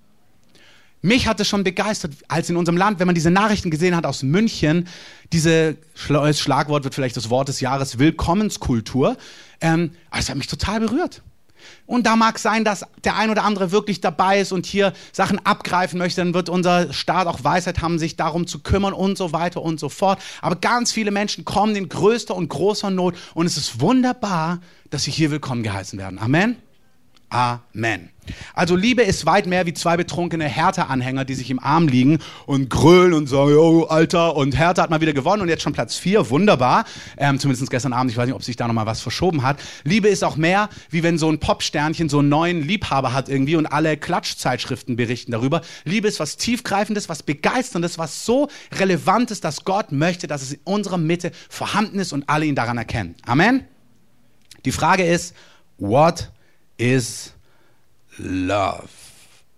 Mich 1.01 1.27
hat 1.27 1.39
es 1.39 1.47
schon 1.47 1.63
begeistert, 1.63 2.13
als 2.27 2.49
in 2.49 2.57
unserem 2.57 2.77
Land, 2.77 2.99
wenn 2.99 3.07
man 3.07 3.15
diese 3.15 3.31
Nachrichten 3.31 3.71
gesehen 3.71 3.95
hat 3.95 4.05
aus 4.05 4.21
München, 4.21 4.87
diese 5.33 5.77
Schlagwort 5.95 6.83
wird 6.83 6.93
vielleicht 6.93 7.17
das 7.17 7.29
Wort 7.29 7.47
des 7.47 7.59
Jahres 7.59 7.97
Willkommenskultur. 7.97 9.17
Ähm, 9.61 9.91
es 10.15 10.29
hat 10.29 10.37
mich 10.37 10.47
total 10.47 10.79
berührt. 10.79 11.23
Und 11.85 12.05
da 12.05 12.15
mag 12.15 12.39
sein, 12.39 12.63
dass 12.63 12.85
der 13.03 13.17
ein 13.17 13.29
oder 13.29 13.43
andere 13.43 13.71
wirklich 13.71 14.01
dabei 14.01 14.39
ist 14.39 14.51
und 14.51 14.65
hier 14.65 14.93
Sachen 15.11 15.43
abgreifen 15.45 15.99
möchte, 15.99 16.21
dann 16.21 16.33
wird 16.33 16.49
unser 16.49 16.91
Staat 16.93 17.27
auch 17.27 17.43
Weisheit 17.43 17.81
haben, 17.81 17.99
sich 17.99 18.15
darum 18.15 18.47
zu 18.47 18.59
kümmern 18.59 18.93
und 18.93 19.17
so 19.17 19.31
weiter 19.31 19.61
und 19.61 19.79
so 19.79 19.89
fort. 19.89 20.19
Aber 20.41 20.55
ganz 20.55 20.91
viele 20.91 21.11
Menschen 21.11 21.45
kommen 21.45 21.75
in 21.75 21.89
größter 21.89 22.35
und 22.35 22.49
großer 22.49 22.89
Not 22.89 23.15
und 23.33 23.45
es 23.45 23.57
ist 23.57 23.79
wunderbar, 23.79 24.59
dass 24.89 25.03
sie 25.03 25.11
hier 25.11 25.31
willkommen 25.31 25.63
geheißen 25.63 25.99
werden. 25.99 26.19
Amen. 26.19 26.57
Amen. 27.31 28.09
Also 28.53 28.75
Liebe 28.75 29.03
ist 29.03 29.25
weit 29.25 29.47
mehr 29.47 29.65
wie 29.65 29.73
zwei 29.73 29.95
betrunkene 29.95 30.45
Hertha-Anhänger, 30.49 31.23
die 31.23 31.33
sich 31.33 31.49
im 31.49 31.59
Arm 31.59 31.87
liegen 31.87 32.19
und 32.45 32.69
grölen 32.69 33.13
und 33.13 33.27
sagen, 33.27 33.55
oh, 33.55 33.83
Alter, 33.85 34.35
und 34.35 34.59
Hertha 34.59 34.83
hat 34.83 34.89
mal 34.89 34.99
wieder 34.99 35.13
gewonnen 35.13 35.41
und 35.41 35.47
jetzt 35.47 35.63
schon 35.63 35.71
Platz 35.71 35.95
vier, 35.95 36.29
wunderbar. 36.29 36.83
Ähm, 37.15 37.39
zumindest 37.39 37.69
gestern 37.69 37.93
Abend, 37.93 38.11
ich 38.11 38.17
weiß 38.17 38.25
nicht, 38.25 38.35
ob 38.35 38.43
sich 38.43 38.57
da 38.57 38.67
nochmal 38.67 38.85
was 38.85 38.99
verschoben 38.99 39.43
hat. 39.43 39.61
Liebe 39.85 40.09
ist 40.09 40.25
auch 40.25 40.35
mehr, 40.35 40.67
wie 40.89 41.03
wenn 41.03 41.17
so 41.17 41.31
ein 41.31 41.39
Popsternchen 41.39 42.09
so 42.09 42.19
einen 42.19 42.27
neuen 42.27 42.67
Liebhaber 42.67 43.13
hat 43.13 43.29
irgendwie 43.29 43.55
und 43.55 43.65
alle 43.65 43.95
Klatschzeitschriften 43.95 44.97
berichten 44.97 45.31
darüber. 45.31 45.61
Liebe 45.85 46.09
ist 46.09 46.19
was 46.19 46.35
Tiefgreifendes, 46.35 47.07
was 47.07 47.23
Begeisterndes, 47.23 47.97
was 47.97 48.25
so 48.25 48.49
relevant 48.73 49.31
ist, 49.31 49.45
dass 49.45 49.63
Gott 49.63 49.93
möchte, 49.93 50.27
dass 50.27 50.41
es 50.41 50.51
in 50.51 50.59
unserer 50.65 50.97
Mitte 50.97 51.31
vorhanden 51.49 51.97
ist 51.99 52.11
und 52.11 52.27
alle 52.27 52.45
ihn 52.45 52.55
daran 52.55 52.77
erkennen. 52.77 53.15
Amen? 53.25 53.63
Die 54.65 54.73
Frage 54.73 55.05
ist, 55.05 55.33
what 55.77 56.29
is 56.81 57.33
love. 58.17 58.89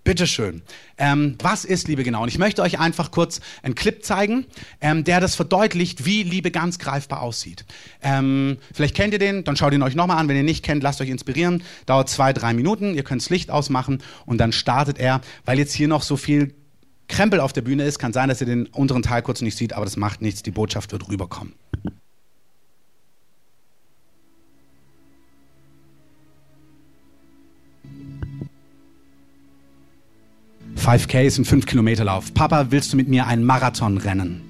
Bitteschön. 0.03 0.61
Ähm, 0.97 1.37
was 1.41 1.63
ist 1.63 1.87
Liebe 1.87 2.03
genau? 2.03 2.23
Und 2.23 2.27
ich 2.27 2.37
möchte 2.37 2.61
euch 2.61 2.77
einfach 2.77 3.11
kurz 3.11 3.39
einen 3.63 3.73
Clip 3.73 4.03
zeigen, 4.03 4.45
ähm, 4.81 5.05
der 5.05 5.21
das 5.21 5.35
verdeutlicht, 5.35 6.03
wie 6.03 6.23
Liebe 6.23 6.51
ganz 6.51 6.77
greifbar 6.77 7.21
aussieht. 7.21 7.63
Ähm, 8.01 8.57
vielleicht 8.73 8.95
kennt 8.95 9.13
ihr 9.13 9.19
den, 9.19 9.45
dann 9.45 9.55
schaut 9.55 9.71
ihn 9.71 9.81
euch 9.81 9.95
nochmal 9.95 10.17
an. 10.17 10.27
Wenn 10.27 10.35
ihr 10.35 10.43
nicht 10.43 10.65
kennt, 10.65 10.83
lasst 10.83 10.99
euch 10.99 11.07
inspirieren. 11.07 11.63
Dauert 11.85 12.09
zwei, 12.09 12.33
drei 12.33 12.53
Minuten. 12.53 12.93
Ihr 12.93 13.03
könnt 13.03 13.21
das 13.21 13.29
Licht 13.29 13.49
ausmachen 13.49 14.03
und 14.25 14.39
dann 14.39 14.51
startet 14.51 14.99
er. 14.99 15.21
Weil 15.45 15.57
jetzt 15.57 15.73
hier 15.73 15.87
noch 15.87 16.03
so 16.03 16.17
viel 16.17 16.53
Krempel 17.07 17.39
auf 17.39 17.53
der 17.53 17.61
Bühne 17.61 17.85
ist, 17.85 17.99
kann 17.99 18.11
sein, 18.11 18.27
dass 18.27 18.41
ihr 18.41 18.47
den 18.47 18.65
unteren 18.67 19.03
Teil 19.03 19.21
kurz 19.21 19.39
nicht 19.39 19.57
seht, 19.57 19.71
aber 19.71 19.85
das 19.85 19.95
macht 19.95 20.21
nichts. 20.21 20.43
Die 20.43 20.51
Botschaft 20.51 20.91
wird 20.91 21.07
rüberkommen. 21.07 21.53
5K 30.83 31.23
ist 31.23 31.37
ein 31.37 31.45
5-Kilometer-Lauf. 31.45 32.33
Papa, 32.33 32.71
willst 32.71 32.91
du 32.91 32.97
mit 32.97 33.07
mir 33.07 33.25
einen 33.25 33.45
Marathon 33.45 33.97
rennen? 33.97 34.41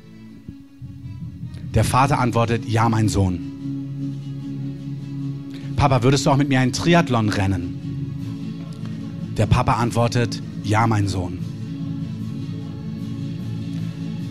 Der 1.75 1.84
Vater 1.84 2.18
antwortet, 2.18 2.66
ja, 2.66 2.90
mein 2.90 3.08
Sohn. 3.08 3.40
Papa, 5.75 6.02
würdest 6.02 6.25
du 6.25 6.32
auch 6.32 6.38
mit 6.38 6.50
mir 6.50 6.60
einen 6.60 6.74
Triathlon 6.74 7.30
rennen? 7.30 7.75
Der 9.38 9.46
Papa 9.46 9.74
antwortet, 9.74 10.42
ja, 10.63 10.88
mein 10.88 11.08
Sohn. 11.08 11.38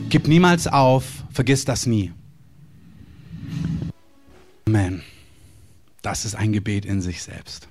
Gib 0.08 0.26
niemals 0.26 0.66
auf, 0.66 1.22
vergiss 1.30 1.64
das 1.64 1.86
nie. 1.86 2.10
Amen. 4.66 5.02
Das 6.02 6.24
ist 6.24 6.34
ein 6.34 6.52
Gebet 6.52 6.84
in 6.84 7.00
sich 7.00 7.22
selbst. 7.22 7.68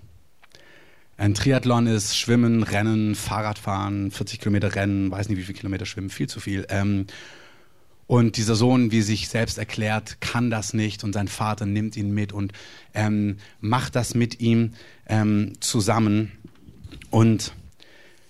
Ein 1.21 1.35
Triathlon 1.35 1.85
ist 1.85 2.17
Schwimmen, 2.17 2.63
Rennen, 2.63 3.13
Fahrradfahren, 3.13 4.09
40 4.09 4.39
Kilometer 4.39 4.73
Rennen, 4.73 5.11
weiß 5.11 5.29
nicht 5.29 5.37
wie 5.37 5.43
viele 5.43 5.59
Kilometer 5.59 5.85
schwimmen, 5.85 6.09
viel 6.09 6.27
zu 6.27 6.39
viel. 6.39 6.65
Ähm, 6.69 7.05
und 8.07 8.37
dieser 8.37 8.55
Sohn, 8.55 8.91
wie 8.91 9.03
sich 9.03 9.29
selbst 9.29 9.59
erklärt, 9.59 10.19
kann 10.19 10.49
das 10.49 10.73
nicht 10.73 11.03
und 11.03 11.13
sein 11.13 11.27
Vater 11.27 11.67
nimmt 11.67 11.95
ihn 11.95 12.11
mit 12.11 12.33
und 12.33 12.53
ähm, 12.95 13.37
macht 13.59 13.95
das 13.95 14.15
mit 14.15 14.39
ihm 14.39 14.73
ähm, 15.05 15.53
zusammen. 15.59 16.31
Und 17.11 17.53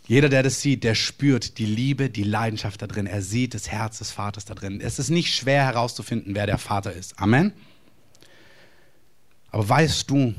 jeder, 0.06 0.28
der 0.28 0.44
das 0.44 0.60
sieht, 0.60 0.84
der 0.84 0.96
spürt 0.96 1.60
die 1.60 1.68
Liebe, 1.68 2.10
die 2.10 2.24
Leidenschaft 2.24 2.82
da 2.82 2.88
drin. 2.88 3.06
Er 3.06 3.22
sieht 3.22 3.54
das 3.54 3.70
Herz 3.70 4.00
des 4.00 4.12
Vaters 4.12 4.44
da 4.44 4.54
drin. 4.54 4.82
Es 4.82 5.00
ist 5.00 5.12
nicht 5.12 5.34
schwer 5.34 5.64
herauszufinden, 5.64 6.36
wer 6.36 6.46
der 6.46 6.58
Vater 6.58 6.92
ist. 6.92 7.18
Amen. 7.20 7.54
Aber 9.50 9.70
weißt 9.70 10.10
du, 10.10 10.36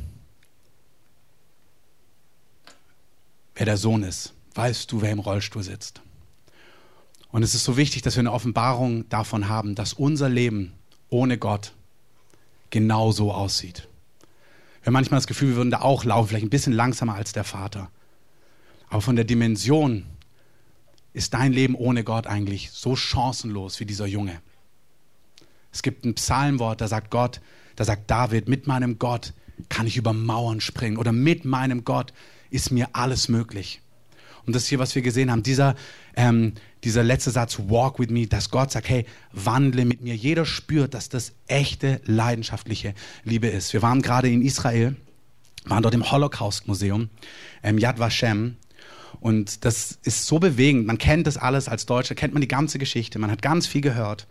wer 3.54 3.66
der 3.66 3.76
Sohn 3.76 4.02
ist? 4.02 4.34
Weißt 4.54 4.90
du, 4.92 5.02
wer 5.02 5.10
im 5.10 5.18
Rollstuhl 5.18 5.62
sitzt? 5.62 6.02
Und 7.30 7.42
es 7.42 7.54
ist 7.54 7.64
so 7.64 7.76
wichtig, 7.76 8.02
dass 8.02 8.16
wir 8.16 8.20
eine 8.20 8.32
Offenbarung 8.32 9.08
davon 9.08 9.48
haben, 9.48 9.74
dass 9.74 9.94
unser 9.94 10.28
Leben 10.28 10.74
ohne 11.08 11.38
Gott 11.38 11.72
genau 12.70 13.12
so 13.12 13.32
aussieht. 13.32 13.88
Wir 14.82 14.86
haben 14.86 14.94
manchmal 14.94 15.18
das 15.18 15.26
Gefühl, 15.26 15.50
wir 15.50 15.56
würden 15.56 15.70
da 15.70 15.80
auch 15.80 16.04
laufen, 16.04 16.28
vielleicht 16.28 16.46
ein 16.46 16.50
bisschen 16.50 16.72
langsamer 16.72 17.14
als 17.14 17.32
der 17.32 17.44
Vater. 17.44 17.90
Aber 18.88 19.00
von 19.00 19.16
der 19.16 19.24
Dimension 19.24 20.04
ist 21.14 21.32
dein 21.34 21.52
Leben 21.52 21.74
ohne 21.74 22.04
Gott 22.04 22.26
eigentlich 22.26 22.70
so 22.72 22.96
chancenlos 22.96 23.80
wie 23.80 23.86
dieser 23.86 24.06
Junge. 24.06 24.40
Es 25.70 25.82
gibt 25.82 26.04
ein 26.04 26.14
Psalmwort, 26.14 26.80
da 26.80 26.88
sagt 26.88 27.10
Gott, 27.10 27.40
da 27.76 27.84
sagt 27.84 28.10
David, 28.10 28.48
mit 28.48 28.66
meinem 28.66 28.98
Gott 28.98 29.32
kann 29.68 29.86
ich 29.86 29.96
über 29.96 30.12
Mauern 30.12 30.60
springen 30.60 30.96
oder 30.96 31.12
mit 31.12 31.44
meinem 31.44 31.84
Gott 31.84 32.12
ist 32.52 32.70
mir 32.70 32.88
alles 32.92 33.28
möglich. 33.28 33.80
Und 34.46 34.56
das 34.56 34.66
hier, 34.66 34.78
was 34.78 34.94
wir 34.94 35.02
gesehen 35.02 35.30
haben, 35.30 35.42
dieser, 35.42 35.76
ähm, 36.16 36.54
dieser 36.84 37.04
letzte 37.04 37.30
Satz, 37.30 37.58
walk 37.68 37.98
with 37.98 38.08
me, 38.08 38.26
dass 38.26 38.50
Gott 38.50 38.72
sagt, 38.72 38.88
hey, 38.88 39.06
wandle 39.32 39.84
mit 39.84 40.02
mir. 40.02 40.16
Jeder 40.16 40.44
spürt, 40.44 40.94
dass 40.94 41.08
das 41.08 41.32
echte, 41.46 42.00
leidenschaftliche 42.04 42.94
Liebe 43.24 43.46
ist. 43.46 43.72
Wir 43.72 43.82
waren 43.82 44.02
gerade 44.02 44.28
in 44.28 44.42
Israel, 44.42 44.96
waren 45.64 45.82
dort 45.82 45.94
im 45.94 46.10
Holocaust-Museum, 46.10 47.08
ähm, 47.62 47.78
Yad 47.78 47.98
Vashem. 47.98 48.56
Und 49.20 49.64
das 49.64 49.98
ist 50.02 50.26
so 50.26 50.40
bewegend. 50.40 50.86
Man 50.86 50.98
kennt 50.98 51.28
das 51.28 51.36
alles 51.36 51.68
als 51.68 51.86
Deutscher, 51.86 52.16
kennt 52.16 52.34
man 52.34 52.40
die 52.40 52.48
ganze 52.48 52.78
Geschichte. 52.80 53.20
Man 53.20 53.30
hat 53.30 53.42
ganz 53.42 53.68
viel 53.68 53.80
gehört. 53.80 54.26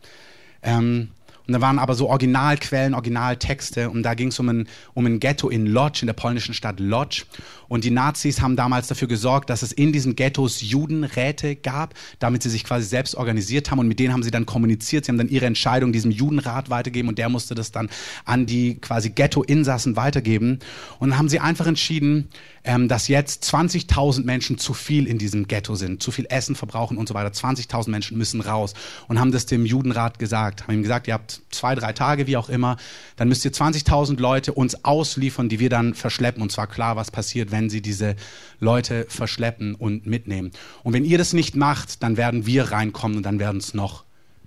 Ähm, 0.61 1.11
und 1.47 1.53
da 1.53 1.61
waren 1.61 1.79
aber 1.79 1.95
so 1.95 2.09
Originalquellen, 2.09 2.93
Originaltexte. 2.93 3.89
Und 3.89 4.03
da 4.03 4.13
ging 4.13 4.29
es 4.29 4.39
um 4.39 4.49
ein, 4.49 4.67
um 4.93 5.05
ein 5.05 5.19
Ghetto 5.19 5.49
in 5.49 5.65
Lodz, 5.65 6.01
in 6.01 6.05
der 6.05 6.13
polnischen 6.13 6.53
Stadt 6.53 6.79
Lodz. 6.79 7.25
Und 7.67 7.83
die 7.83 7.91
Nazis 7.91 8.41
haben 8.41 8.55
damals 8.55 8.87
dafür 8.87 9.07
gesorgt, 9.07 9.49
dass 9.49 9.61
es 9.61 9.71
in 9.71 9.93
diesen 9.93 10.15
Ghettos 10.15 10.61
Judenräte 10.61 11.55
gab, 11.55 11.93
damit 12.19 12.43
sie 12.43 12.49
sich 12.49 12.63
quasi 12.63 12.85
selbst 12.85 13.15
organisiert 13.15 13.71
haben. 13.71 13.79
Und 13.79 13.87
mit 13.87 13.99
denen 13.99 14.13
haben 14.13 14.23
sie 14.23 14.31
dann 14.31 14.45
kommuniziert. 14.45 15.05
Sie 15.05 15.11
haben 15.11 15.17
dann 15.17 15.29
ihre 15.29 15.45
Entscheidung 15.45 15.93
diesem 15.93 16.11
Judenrat 16.11 16.69
weitergeben. 16.69 17.07
Und 17.07 17.17
der 17.17 17.29
musste 17.29 17.55
das 17.55 17.71
dann 17.71 17.89
an 18.25 18.45
die 18.45 18.75
quasi 18.75 19.09
Ghetto-Insassen 19.09 19.95
weitergeben. 19.95 20.59
Und 20.99 21.11
dann 21.11 21.17
haben 21.17 21.29
sie 21.29 21.39
einfach 21.39 21.65
entschieden, 21.65 22.27
ähm, 22.63 22.87
dass 22.87 23.07
jetzt 23.07 23.43
20.000 23.45 24.25
Menschen 24.25 24.57
zu 24.57 24.73
viel 24.73 25.07
in 25.07 25.17
diesem 25.17 25.47
Ghetto 25.47 25.75
sind, 25.75 26.03
zu 26.03 26.11
viel 26.11 26.27
Essen 26.29 26.55
verbrauchen 26.55 26.97
und 26.97 27.07
so 27.07 27.13
weiter. 27.13 27.29
20.000 27.29 27.89
Menschen 27.89 28.17
müssen 28.17 28.41
raus. 28.41 28.73
Und 29.07 29.19
haben 29.19 29.31
das 29.31 29.45
dem 29.45 29.65
Judenrat 29.65 30.19
gesagt. 30.19 30.63
Haben 30.63 30.75
ihm 30.75 30.81
gesagt, 30.83 31.07
ihr 31.07 31.13
habt 31.13 31.30
zwei, 31.49 31.75
drei 31.75 31.93
Tage, 31.93 32.27
wie 32.27 32.37
auch 32.37 32.49
immer, 32.49 32.77
dann 33.15 33.27
müsst 33.27 33.45
ihr 33.45 33.51
20.000 33.51 34.19
Leute 34.19 34.53
uns 34.53 34.83
ausliefern, 34.83 35.49
die 35.49 35.59
wir 35.59 35.69
dann 35.69 35.93
verschleppen. 35.93 36.41
Und 36.41 36.51
zwar 36.51 36.67
klar, 36.67 36.95
was 36.95 37.11
passiert, 37.11 37.51
wenn 37.51 37.69
sie 37.69 37.81
diese 37.81 38.15
Leute 38.59 39.05
verschleppen 39.07 39.75
und 39.75 40.05
mitnehmen. 40.05 40.51
Und 40.83 40.93
wenn 40.93 41.05
ihr 41.05 41.17
das 41.17 41.33
nicht 41.33 41.55
macht, 41.55 42.03
dann 42.03 42.17
werden 42.17 42.45
wir 42.45 42.71
reinkommen 42.71 43.17
und 43.17 43.23
dann 43.23 43.39
werden 43.39 43.57
es 43.57 43.73
noch 43.73 44.03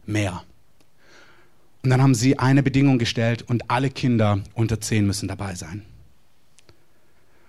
mehr. 0.06 0.42
Und 1.82 1.90
dann 1.90 2.02
haben 2.02 2.14
sie 2.14 2.38
eine 2.38 2.62
Bedingung 2.62 2.98
gestellt 2.98 3.42
und 3.42 3.70
alle 3.70 3.90
Kinder 3.90 4.40
unter 4.54 4.80
zehn 4.80 5.06
müssen 5.06 5.28
dabei 5.28 5.54
sein. 5.54 5.82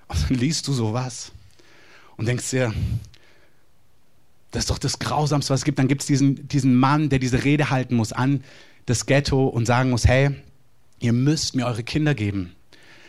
Und 0.08 0.30
dann 0.30 0.38
liest 0.38 0.68
du 0.68 0.74
sowas 0.74 1.32
und 2.18 2.28
denkst 2.28 2.50
dir, 2.50 2.74
das 4.52 4.64
ist 4.64 4.70
doch 4.70 4.78
das 4.78 5.00
Grausamste, 5.00 5.54
was 5.54 5.62
es 5.62 5.66
gibt. 5.66 5.80
Dann 5.80 5.90
gibt 5.90 6.02
es 6.02 6.08
diesen, 6.08 6.48
diesen 6.48 6.76
Mann, 6.76 7.10
der 7.10 7.20
diese 7.20 7.44
Rede 7.44 7.70
halten 7.70 7.96
muss 7.96 8.14
an 8.14 8.44
das 8.86 9.06
Ghetto 9.06 9.48
und 9.48 9.66
sagen 9.66 9.90
muss, 9.90 10.06
hey, 10.06 10.32
ihr 11.00 11.14
müsst 11.14 11.56
mir 11.56 11.66
eure 11.66 11.84
Kinder 11.84 12.14
geben. 12.14 12.56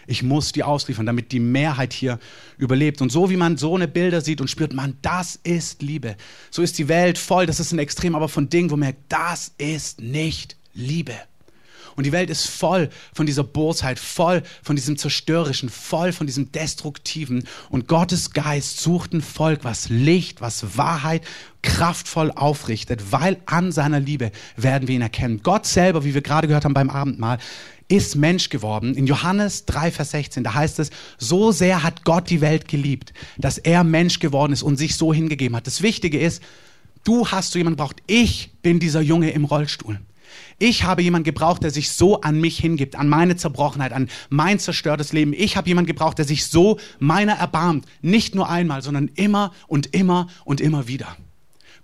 Ich 0.06 0.23
muss 0.23 0.52
die 0.52 0.62
ausliefern, 0.62 1.06
damit 1.06 1.33
die 1.33 1.40
Mehrheit 1.40 1.92
hier 1.92 2.18
überlebt. 2.59 3.02
Und 3.02 3.11
so 3.11 3.28
wie 3.28 3.37
man 3.37 3.56
so 3.56 3.75
eine 3.75 3.88
Bilder 3.88 4.21
sieht 4.21 4.40
und 4.40 4.49
spürt, 4.49 4.73
man, 4.73 4.97
das 5.02 5.38
ist 5.42 5.83
Liebe. 5.83 6.16
So 6.50 6.62
ist 6.62 6.78
die 6.78 6.88
Welt 6.88 7.18
voll, 7.18 7.47
das 7.47 7.59
ist 7.59 7.73
ein 7.73 7.80
Extrem, 7.80 8.14
aber 8.14 8.28
von 8.28 8.49
Dingen, 8.49 8.71
wo 8.71 8.75
man 8.75 8.88
merkt, 8.88 9.00
das 9.09 9.52
ist 9.59 10.00
nicht 10.00 10.56
Liebe. 10.75 11.14
Und 11.96 12.04
die 12.04 12.12
Welt 12.12 12.30
ist 12.30 12.46
voll 12.46 12.90
von 13.14 13.26
dieser 13.26 13.42
Bosheit, 13.42 13.98
voll 13.98 14.42
von 14.62 14.76
diesem 14.76 14.96
Zerstörerischen, 14.96 15.70
voll 15.70 16.12
von 16.12 16.26
diesem 16.26 16.52
Destruktiven. 16.52 17.44
Und 17.70 17.88
Gottes 17.88 18.32
Geist 18.32 18.80
sucht 18.80 19.14
ein 19.14 19.22
Volk, 19.22 19.64
was 19.64 19.88
Licht, 19.88 20.40
was 20.40 20.76
Wahrheit 20.76 21.22
kraftvoll 21.62 22.30
aufrichtet, 22.30 23.10
weil 23.10 23.38
an 23.46 23.72
seiner 23.72 23.98
Liebe 23.98 24.30
werden 24.56 24.86
wir 24.86 24.94
ihn 24.94 25.02
erkennen. 25.02 25.40
Gott 25.42 25.66
selber, 25.66 26.04
wie 26.04 26.14
wir 26.14 26.22
gerade 26.22 26.46
gehört 26.46 26.64
haben 26.64 26.74
beim 26.74 26.90
Abendmahl, 26.90 27.38
ist 27.88 28.16
Mensch 28.16 28.48
geworden. 28.48 28.94
In 28.94 29.06
Johannes 29.06 29.64
3, 29.66 29.90
Vers 29.90 30.10
16, 30.10 30.44
da 30.44 30.54
heißt 30.54 30.78
es, 30.80 30.90
so 31.18 31.52
sehr 31.52 31.82
hat 31.82 32.04
Gott 32.04 32.30
die 32.30 32.40
Welt 32.40 32.68
geliebt, 32.68 33.12
dass 33.38 33.58
er 33.58 33.84
Mensch 33.84 34.18
geworden 34.18 34.52
ist 34.52 34.62
und 34.62 34.76
sich 34.76 34.96
so 34.96 35.14
hingegeben 35.14 35.56
hat. 35.56 35.66
Das 35.66 35.82
Wichtige 35.82 36.18
ist, 36.18 36.42
du 37.04 37.28
hast 37.28 37.52
so 37.52 37.58
jemanden 37.58 37.76
braucht. 37.76 38.02
Ich 38.06 38.50
bin 38.62 38.80
dieser 38.80 39.00
Junge 39.00 39.30
im 39.30 39.44
Rollstuhl. 39.44 40.00
Ich 40.58 40.84
habe 40.84 41.02
jemanden 41.02 41.24
gebraucht, 41.24 41.62
der 41.62 41.70
sich 41.70 41.90
so 41.90 42.20
an 42.20 42.40
mich 42.40 42.58
hingibt, 42.58 42.96
an 42.96 43.08
meine 43.08 43.36
Zerbrochenheit, 43.36 43.92
an 43.92 44.08
mein 44.28 44.58
zerstörtes 44.58 45.12
Leben. 45.12 45.32
Ich 45.32 45.56
habe 45.56 45.68
jemanden 45.68 45.88
gebraucht, 45.88 46.18
der 46.18 46.24
sich 46.24 46.46
so 46.46 46.78
meiner 46.98 47.34
erbarmt. 47.34 47.86
Nicht 48.02 48.34
nur 48.34 48.48
einmal, 48.48 48.82
sondern 48.82 49.08
immer 49.14 49.52
und 49.66 49.94
immer 49.94 50.28
und 50.44 50.60
immer 50.60 50.88
wieder. 50.88 51.16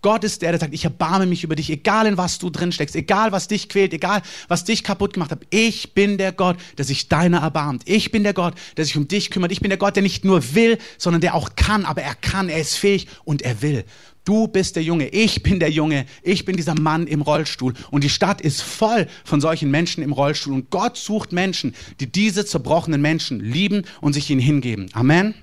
Gott 0.03 0.25
ist 0.25 0.43
der, 0.43 0.51
der 0.51 0.59
sagt, 0.59 0.75
ich 0.75 0.85
erbarme 0.85 1.27
mich 1.27 1.45
über 1.45 1.55
dich, 1.55 1.71
egal 1.71 2.07
in 2.07 2.17
was 2.17 2.41
du 2.41 2.51
drin 2.51 2.73
steckst, 2.73 2.97
egal 2.97 3.31
was 3.31 3.47
dich 3.47 3.69
quält, 3.69 3.95
egal 3.95 4.21
was 4.49 4.65
dich 4.65 4.83
kaputt 4.83 5.15
gemacht 5.15 5.31
hat. 5.31 5.47
Ich 5.51 5.95
bin 5.95 6.19
der 6.19 6.33
Gott, 6.33 6.57
der 6.77 6.85
sich 6.85 7.09
deiner 7.09 7.39
erbarmt. 7.39 7.83
Ich 7.87 8.11
bin 8.11 8.25
der 8.25 8.35
Gott, 8.35 8.55
der 8.77 8.85
sich 8.85 8.97
um 8.97 9.07
dich 9.07 9.31
kümmert. 9.31 9.53
Ich 9.53 9.61
bin 9.61 9.71
der 9.71 9.79
Gott, 9.79 9.95
der 9.95 10.03
nicht 10.03 10.25
nur 10.25 10.55
will, 10.55 10.79
sondern 10.99 11.21
der 11.21 11.37
auch 11.37 11.51
kann, 11.55 11.85
aber 11.85 12.03
er 12.03 12.17
kann, 12.17 12.49
er 12.49 12.61
ist 12.61 12.75
fähig 12.75 13.07
und 13.25 13.43
er 13.43 13.63
will. 13.63 13.85
Du 14.25 14.47
bist 14.47 14.77
der 14.77 14.83
Junge, 14.85 15.09
ich 15.09 15.43
bin 15.43 15.59
der 15.59 15.71
Junge, 15.71 16.07
ich 16.23 16.45
bin 16.45 16.57
dieser 16.57 16.79
Mann 16.79 17.07
im 17.07 17.23
Rollstuhl. 17.23 17.75
Und 17.91 18.05
die 18.05 18.09
Stadt 18.09 18.41
ist 18.41 18.63
voll 18.63 19.09
von 19.25 19.41
solchen 19.41 19.71
Menschen 19.71 20.03
im 20.03 20.13
Rollstuhl. 20.13 20.55
Und 20.55 20.71
Gott 20.71 20.97
sucht 20.97 21.33
Menschen, 21.33 21.75
die 21.99 22.11
diese 22.11 22.45
zerbrochenen 22.45 23.03
Menschen 23.03 23.41
lieben 23.41 23.85
und 24.01 24.13
sich 24.13 24.31
ihnen 24.31 24.41
hingeben. 24.41 24.89
Amen. 24.93 25.35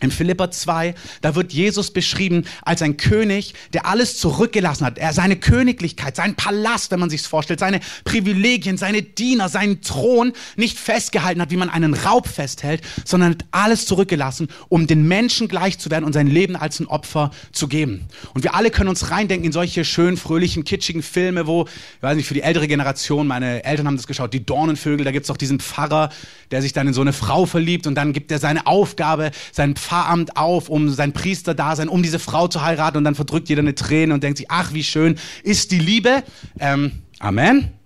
In 0.00 0.10
Philippa 0.12 0.50
2, 0.50 0.94
da 1.22 1.34
wird 1.34 1.52
Jesus 1.52 1.90
beschrieben 1.90 2.44
als 2.62 2.82
ein 2.82 2.96
König, 2.96 3.54
der 3.72 3.86
alles 3.86 4.18
zurückgelassen 4.18 4.86
hat. 4.86 4.96
Er 4.98 5.12
seine 5.12 5.36
Königlichkeit, 5.36 6.14
seinen 6.14 6.36
Palast, 6.36 6.92
wenn 6.92 7.00
man 7.00 7.10
sich's 7.10 7.26
vorstellt, 7.26 7.58
seine 7.58 7.80
Privilegien, 8.04 8.76
seine 8.76 9.02
Diener, 9.02 9.48
seinen 9.48 9.80
Thron 9.80 10.32
nicht 10.56 10.78
festgehalten 10.78 11.40
hat, 11.40 11.50
wie 11.50 11.56
man 11.56 11.68
einen 11.68 11.94
Raub 11.94 12.28
festhält, 12.28 12.82
sondern 13.04 13.32
hat 13.32 13.44
alles 13.50 13.86
zurückgelassen, 13.86 14.48
um 14.68 14.86
den 14.86 15.08
Menschen 15.08 15.48
gleich 15.48 15.78
zu 15.78 15.90
werden 15.90 16.04
und 16.04 16.12
sein 16.12 16.28
Leben 16.28 16.54
als 16.54 16.78
ein 16.78 16.86
Opfer 16.86 17.32
zu 17.50 17.66
geben. 17.66 18.06
Und 18.34 18.44
wir 18.44 18.54
alle 18.54 18.70
können 18.70 18.88
uns 18.88 19.10
reindenken 19.10 19.46
in 19.46 19.52
solche 19.52 19.84
schön 19.84 20.16
fröhlichen, 20.16 20.62
kitschigen 20.64 21.02
Filme, 21.02 21.48
wo, 21.48 21.64
ich 21.64 22.02
weiß 22.02 22.16
nicht, 22.16 22.28
für 22.28 22.34
die 22.34 22.42
ältere 22.42 22.68
Generation, 22.68 23.26
meine 23.26 23.64
Eltern 23.64 23.88
haben 23.88 23.96
das 23.96 24.06
geschaut, 24.06 24.32
die 24.32 24.46
Dornenvögel, 24.46 25.04
da 25.04 25.10
gibt's 25.10 25.30
auch 25.30 25.36
diesen 25.36 25.58
Pfarrer, 25.58 26.10
der 26.50 26.62
sich 26.62 26.72
dann 26.72 26.86
in 26.86 26.94
so 26.94 27.00
eine 27.00 27.12
Frau 27.12 27.46
verliebt 27.46 27.86
und 27.86 27.94
dann 27.96 28.12
gibt 28.12 28.30
er 28.30 28.38
seine 28.38 28.66
Aufgabe, 28.66 29.32
seinen 29.52 29.76
Pfarramt 29.88 30.36
auf, 30.36 30.68
um 30.68 30.90
sein 30.90 31.14
Priesterdasein, 31.14 31.88
um 31.88 32.02
diese 32.02 32.18
Frau 32.18 32.46
zu 32.46 32.62
heiraten 32.62 32.98
und 32.98 33.04
dann 33.04 33.14
verdrückt 33.14 33.48
jeder 33.48 33.62
eine 33.62 33.74
Träne 33.74 34.12
und 34.12 34.22
denkt 34.22 34.36
sich, 34.36 34.50
ach, 34.50 34.74
wie 34.74 34.84
schön 34.84 35.18
ist 35.42 35.70
die 35.70 35.78
Liebe. 35.78 36.22
Ähm, 36.60 36.92
Amen. 37.20 37.77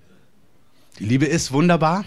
Liebe 1.02 1.26
ist 1.26 1.52
wunderbar. 1.52 2.04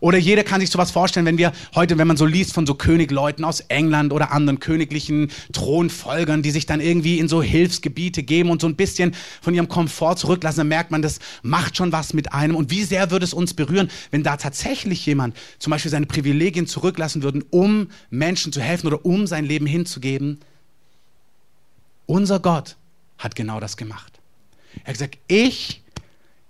Oder 0.00 0.18
jeder 0.18 0.44
kann 0.44 0.60
sich 0.60 0.70
sowas 0.70 0.90
vorstellen, 0.90 1.26
wenn 1.26 1.38
wir 1.38 1.52
heute, 1.74 1.96
wenn 1.96 2.06
man 2.06 2.16
so 2.16 2.26
liest 2.26 2.52
von 2.52 2.66
so 2.66 2.74
Königleuten 2.74 3.44
aus 3.44 3.60
England 3.60 4.12
oder 4.12 4.30
anderen 4.30 4.60
königlichen 4.60 5.30
Thronfolgern, 5.52 6.42
die 6.42 6.50
sich 6.50 6.66
dann 6.66 6.80
irgendwie 6.80 7.18
in 7.18 7.28
so 7.28 7.42
Hilfsgebiete 7.42 8.22
geben 8.22 8.50
und 8.50 8.60
so 8.60 8.68
ein 8.68 8.76
bisschen 8.76 9.14
von 9.40 9.54
ihrem 9.54 9.68
Komfort 9.68 10.16
zurücklassen, 10.16 10.58
dann 10.58 10.68
merkt 10.68 10.90
man, 10.90 11.02
das 11.02 11.18
macht 11.42 11.76
schon 11.76 11.92
was 11.92 12.12
mit 12.12 12.32
einem. 12.32 12.56
Und 12.56 12.70
wie 12.70 12.84
sehr 12.84 13.10
würde 13.10 13.24
es 13.24 13.32
uns 13.32 13.54
berühren, 13.54 13.90
wenn 14.10 14.22
da 14.22 14.36
tatsächlich 14.36 15.04
jemand 15.06 15.36
zum 15.58 15.70
Beispiel 15.70 15.90
seine 15.90 16.06
Privilegien 16.06 16.66
zurücklassen 16.66 17.22
würde, 17.22 17.44
um 17.50 17.88
Menschen 18.10 18.52
zu 18.52 18.60
helfen 18.60 18.86
oder 18.86 19.04
um 19.04 19.26
sein 19.26 19.46
Leben 19.46 19.66
hinzugeben? 19.66 20.40
Unser 22.04 22.38
Gott 22.38 22.76
hat 23.18 23.34
genau 23.34 23.60
das 23.60 23.76
gemacht. 23.76 24.20
Er 24.84 24.88
hat 24.88 24.94
gesagt, 24.94 25.18
ich 25.26 25.82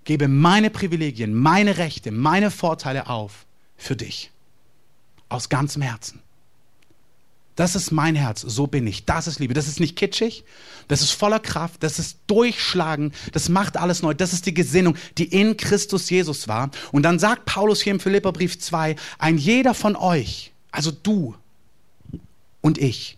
gebe 0.07 0.29
meine 0.29 0.69
Privilegien, 0.69 1.33
meine 1.33 1.77
Rechte, 1.77 2.11
meine 2.11 2.49
Vorteile 2.49 3.09
auf 3.09 3.45
für 3.75 3.97
dich. 3.97 4.31
Aus 5.27 5.49
ganzem 5.49 5.81
Herzen. 5.81 6.21
Das 7.57 7.75
ist 7.75 7.91
mein 7.91 8.15
Herz, 8.15 8.39
so 8.39 8.67
bin 8.67 8.87
ich. 8.87 9.03
Das 9.03 9.27
ist 9.27 9.39
Liebe. 9.39 9.53
Das 9.53 9.67
ist 9.67 9.81
nicht 9.81 9.97
kitschig, 9.97 10.45
das 10.87 11.01
ist 11.01 11.11
voller 11.11 11.41
Kraft, 11.41 11.83
das 11.83 11.99
ist 11.99 12.19
durchschlagen, 12.27 13.11
das 13.33 13.49
macht 13.49 13.75
alles 13.75 14.01
neu. 14.01 14.13
Das 14.13 14.31
ist 14.31 14.45
die 14.45 14.53
Gesinnung, 14.53 14.95
die 15.17 15.25
in 15.25 15.57
Christus 15.57 16.09
Jesus 16.09 16.47
war. 16.47 16.71
Und 16.93 17.03
dann 17.03 17.19
sagt 17.19 17.45
Paulus 17.45 17.81
hier 17.81 17.91
im 17.91 17.99
Philipperbrief 17.99 18.57
2, 18.59 18.95
ein 19.19 19.37
jeder 19.37 19.73
von 19.73 19.97
euch, 19.97 20.53
also 20.71 20.91
du 20.91 21.35
und 22.61 22.77
ich, 22.77 23.16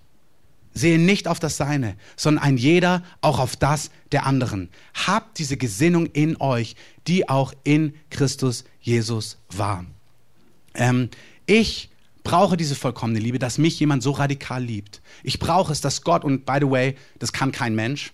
sehe 0.79 0.99
nicht 0.99 1.27
auf 1.27 1.39
das 1.39 1.57
Seine, 1.57 1.95
sondern 2.15 2.43
ein 2.43 2.57
jeder 2.57 3.03
auch 3.21 3.39
auf 3.39 3.55
das 3.55 3.91
der 4.11 4.25
anderen. 4.25 4.69
Habt 4.93 5.37
diese 5.39 5.57
Gesinnung 5.57 6.07
in 6.07 6.39
euch, 6.39 6.75
die 7.07 7.29
auch 7.29 7.53
in 7.63 7.93
Christus 8.09 8.63
Jesus 8.79 9.37
war. 9.49 9.85
Ähm, 10.73 11.09
ich 11.45 11.89
brauche 12.23 12.57
diese 12.57 12.75
vollkommene 12.75 13.19
Liebe, 13.19 13.39
dass 13.39 13.57
mich 13.57 13.79
jemand 13.79 14.03
so 14.03 14.11
radikal 14.11 14.63
liebt. 14.63 15.01
Ich 15.23 15.39
brauche 15.39 15.71
es, 15.71 15.81
dass 15.81 16.03
Gott, 16.03 16.23
und 16.23 16.45
by 16.45 16.57
the 16.61 16.69
way, 16.69 16.95
das 17.17 17.33
kann 17.33 17.51
kein 17.51 17.75
Mensch, 17.75 18.13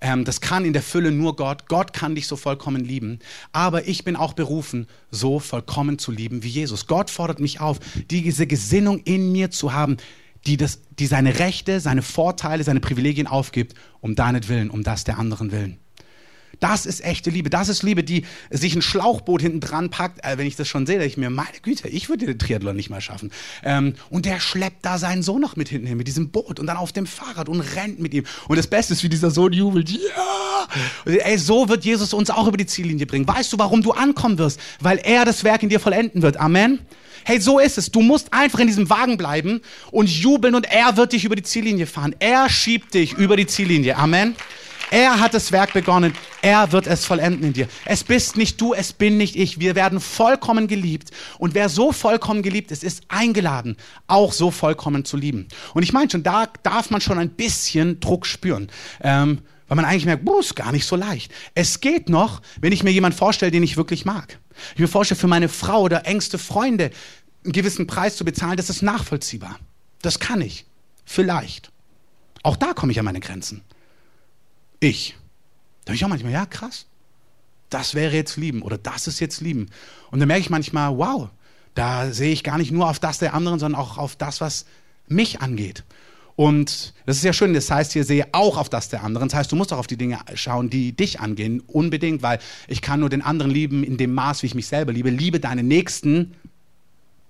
ähm, 0.00 0.24
das 0.24 0.40
kann 0.40 0.64
in 0.64 0.72
der 0.72 0.82
Fülle 0.82 1.10
nur 1.10 1.34
Gott. 1.36 1.68
Gott 1.68 1.92
kann 1.92 2.14
dich 2.14 2.28
so 2.28 2.36
vollkommen 2.36 2.84
lieben. 2.84 3.18
Aber 3.52 3.88
ich 3.88 4.04
bin 4.04 4.16
auch 4.16 4.32
berufen, 4.32 4.86
so 5.10 5.40
vollkommen 5.40 5.98
zu 5.98 6.12
lieben 6.12 6.42
wie 6.44 6.48
Jesus. 6.48 6.86
Gott 6.86 7.10
fordert 7.10 7.40
mich 7.40 7.60
auf, 7.60 7.80
diese 8.10 8.46
Gesinnung 8.46 9.00
in 9.00 9.32
mir 9.32 9.50
zu 9.50 9.72
haben, 9.72 9.96
die, 10.46 10.56
das, 10.56 10.80
die 10.90 11.06
seine 11.06 11.38
Rechte, 11.38 11.80
seine 11.80 12.02
Vorteile, 12.02 12.64
seine 12.64 12.80
Privilegien 12.80 13.26
aufgibt, 13.26 13.74
um 14.00 14.14
deinetwillen, 14.14 14.70
um 14.70 14.82
das 14.82 15.04
der 15.04 15.18
anderen 15.18 15.52
willen. 15.52 15.78
Das 16.60 16.86
ist 16.86 17.04
echte 17.04 17.30
Liebe. 17.30 17.50
Das 17.50 17.68
ist 17.68 17.82
Liebe, 17.82 18.02
die 18.02 18.24
sich 18.50 18.74
ein 18.74 18.82
Schlauchboot 18.82 19.42
hinten 19.42 19.60
dran 19.60 19.90
packt. 19.90 20.24
Äh, 20.24 20.38
wenn 20.38 20.46
ich 20.46 20.56
das 20.56 20.68
schon 20.68 20.86
sehe, 20.86 20.96
denke 20.96 21.10
ich 21.10 21.16
mir, 21.16 21.30
meine 21.30 21.48
Güte, 21.62 21.88
ich 21.88 22.08
würde 22.08 22.26
den 22.26 22.38
Triathlon 22.38 22.76
nicht 22.76 22.90
mal 22.90 23.00
schaffen. 23.00 23.30
Ähm, 23.62 23.94
und 24.10 24.26
der 24.26 24.40
schleppt 24.40 24.84
da 24.84 24.98
seinen 24.98 25.22
Sohn 25.22 25.40
noch 25.40 25.56
mit 25.56 25.68
hinten 25.68 25.86
hin, 25.86 25.96
mit 25.96 26.08
diesem 26.08 26.30
Boot 26.30 26.58
und 26.58 26.66
dann 26.66 26.76
auf 26.76 26.92
dem 26.92 27.06
Fahrrad 27.06 27.48
und 27.48 27.60
rennt 27.60 28.00
mit 28.00 28.14
ihm. 28.14 28.24
Und 28.48 28.56
das 28.56 28.66
Beste 28.66 28.92
ist, 28.92 29.02
wie 29.02 29.08
dieser 29.08 29.30
Sohn 29.30 29.52
jubelt. 29.52 29.90
Ja! 29.90 30.68
Ey, 31.04 31.38
so 31.38 31.68
wird 31.68 31.84
Jesus 31.84 32.12
uns 32.12 32.30
auch 32.30 32.46
über 32.46 32.56
die 32.56 32.66
Ziellinie 32.66 33.06
bringen. 33.06 33.26
Weißt 33.26 33.52
du, 33.52 33.58
warum 33.58 33.82
du 33.82 33.92
ankommen 33.92 34.38
wirst? 34.38 34.60
Weil 34.80 34.98
er 34.98 35.24
das 35.24 35.44
Werk 35.44 35.62
in 35.62 35.68
dir 35.68 35.80
vollenden 35.80 36.22
wird. 36.22 36.38
Amen. 36.38 36.80
Hey, 37.24 37.40
so 37.40 37.58
ist 37.58 37.78
es. 37.78 37.90
Du 37.90 38.00
musst 38.00 38.32
einfach 38.32 38.58
in 38.58 38.66
diesem 38.66 38.88
Wagen 38.90 39.16
bleiben 39.16 39.60
und 39.90 40.08
jubeln 40.08 40.54
und 40.54 40.66
er 40.70 40.96
wird 40.96 41.12
dich 41.12 41.24
über 41.24 41.36
die 41.36 41.42
Ziellinie 41.42 41.86
fahren. 41.86 42.14
Er 42.18 42.48
schiebt 42.48 42.94
dich 42.94 43.12
über 43.12 43.36
die 43.36 43.46
Ziellinie. 43.46 43.96
Amen. 43.96 44.34
Er 44.90 45.20
hat 45.20 45.34
das 45.34 45.52
Werk 45.52 45.72
begonnen. 45.72 46.14
Er 46.40 46.72
wird 46.72 46.86
es 46.86 47.04
vollenden 47.04 47.44
in 47.44 47.52
dir. 47.52 47.68
Es 47.84 48.04
bist 48.04 48.36
nicht 48.36 48.60
du, 48.60 48.72
es 48.72 48.92
bin 48.92 49.18
nicht 49.18 49.36
ich. 49.36 49.60
Wir 49.60 49.74
werden 49.74 50.00
vollkommen 50.00 50.66
geliebt. 50.66 51.10
Und 51.38 51.54
wer 51.54 51.68
so 51.68 51.92
vollkommen 51.92 52.42
geliebt 52.42 52.70
ist, 52.70 52.82
ist 52.82 53.02
eingeladen, 53.08 53.76
auch 54.06 54.32
so 54.32 54.50
vollkommen 54.50 55.04
zu 55.04 55.16
lieben. 55.16 55.48
Und 55.74 55.82
ich 55.82 55.92
meine 55.92 56.10
schon, 56.10 56.22
da 56.22 56.46
darf 56.62 56.90
man 56.90 57.00
schon 57.00 57.18
ein 57.18 57.30
bisschen 57.30 58.00
Druck 58.00 58.26
spüren. 58.26 58.68
Ähm, 59.02 59.40
weil 59.68 59.76
man 59.76 59.84
eigentlich 59.84 60.06
merkt, 60.06 60.24
boah, 60.24 60.40
ist 60.40 60.56
gar 60.56 60.72
nicht 60.72 60.86
so 60.86 60.96
leicht. 60.96 61.30
Es 61.54 61.80
geht 61.80 62.08
noch, 62.08 62.40
wenn 62.60 62.72
ich 62.72 62.82
mir 62.82 62.90
jemanden 62.90 63.18
vorstelle, 63.18 63.52
den 63.52 63.62
ich 63.62 63.76
wirklich 63.76 64.06
mag. 64.06 64.38
Ich 64.72 64.80
mir 64.80 64.88
vorstelle, 64.88 65.20
für 65.20 65.26
meine 65.26 65.50
Frau 65.50 65.82
oder 65.82 66.06
engste 66.06 66.38
Freunde 66.38 66.90
einen 67.44 67.52
gewissen 67.52 67.86
Preis 67.86 68.16
zu 68.16 68.24
bezahlen, 68.24 68.56
das 68.56 68.70
ist 68.70 68.80
nachvollziehbar. 68.82 69.58
Das 70.00 70.18
kann 70.18 70.40
ich. 70.40 70.64
Vielleicht. 71.04 71.70
Auch 72.42 72.56
da 72.56 72.72
komme 72.72 72.92
ich 72.92 72.98
an 72.98 73.04
meine 73.04 73.20
Grenzen. 73.20 73.62
Ich. 74.80 75.16
Da 75.84 75.90
habe 75.90 75.96
ich 75.96 76.04
auch 76.04 76.08
manchmal, 76.08 76.32
ja, 76.32 76.46
krass. 76.46 76.86
Das 77.70 77.94
wäre 77.94 78.14
jetzt 78.14 78.36
lieben 78.36 78.62
oder 78.62 78.78
das 78.78 79.06
ist 79.06 79.20
jetzt 79.20 79.40
lieben. 79.40 79.66
Und 80.10 80.20
dann 80.20 80.28
merke 80.28 80.40
ich 80.40 80.50
manchmal, 80.50 80.96
wow, 80.96 81.28
da 81.74 82.10
sehe 82.12 82.32
ich 82.32 82.44
gar 82.44 82.58
nicht 82.58 82.72
nur 82.72 82.88
auf 82.88 82.98
das 82.98 83.18
der 83.18 83.34
anderen, 83.34 83.58
sondern 83.58 83.80
auch 83.80 83.98
auf 83.98 84.16
das, 84.16 84.40
was 84.40 84.64
mich 85.06 85.40
angeht. 85.40 85.84
Und 86.34 86.94
das 87.04 87.16
ist 87.16 87.24
ja 87.24 87.32
schön, 87.32 87.52
das 87.52 87.70
heißt, 87.70 87.92
hier 87.92 88.04
sehe 88.04 88.28
auch 88.30 88.58
auf 88.58 88.68
das 88.68 88.88
der 88.88 89.02
anderen. 89.02 89.28
Das 89.28 89.36
heißt, 89.36 89.50
du 89.50 89.56
musst 89.56 89.72
auch 89.72 89.78
auf 89.78 89.88
die 89.88 89.96
Dinge 89.96 90.20
schauen, 90.34 90.70
die 90.70 90.92
dich 90.92 91.18
angehen, 91.18 91.60
unbedingt, 91.66 92.22
weil 92.22 92.38
ich 92.68 92.80
kann 92.80 93.00
nur 93.00 93.08
den 93.08 93.22
anderen 93.22 93.50
lieben 93.50 93.82
in 93.82 93.96
dem 93.96 94.14
Maß, 94.14 94.42
wie 94.42 94.46
ich 94.46 94.54
mich 94.54 94.68
selber 94.68 94.92
liebe. 94.92 95.10
Liebe 95.10 95.40
deinen 95.40 95.66
Nächsten 95.66 96.36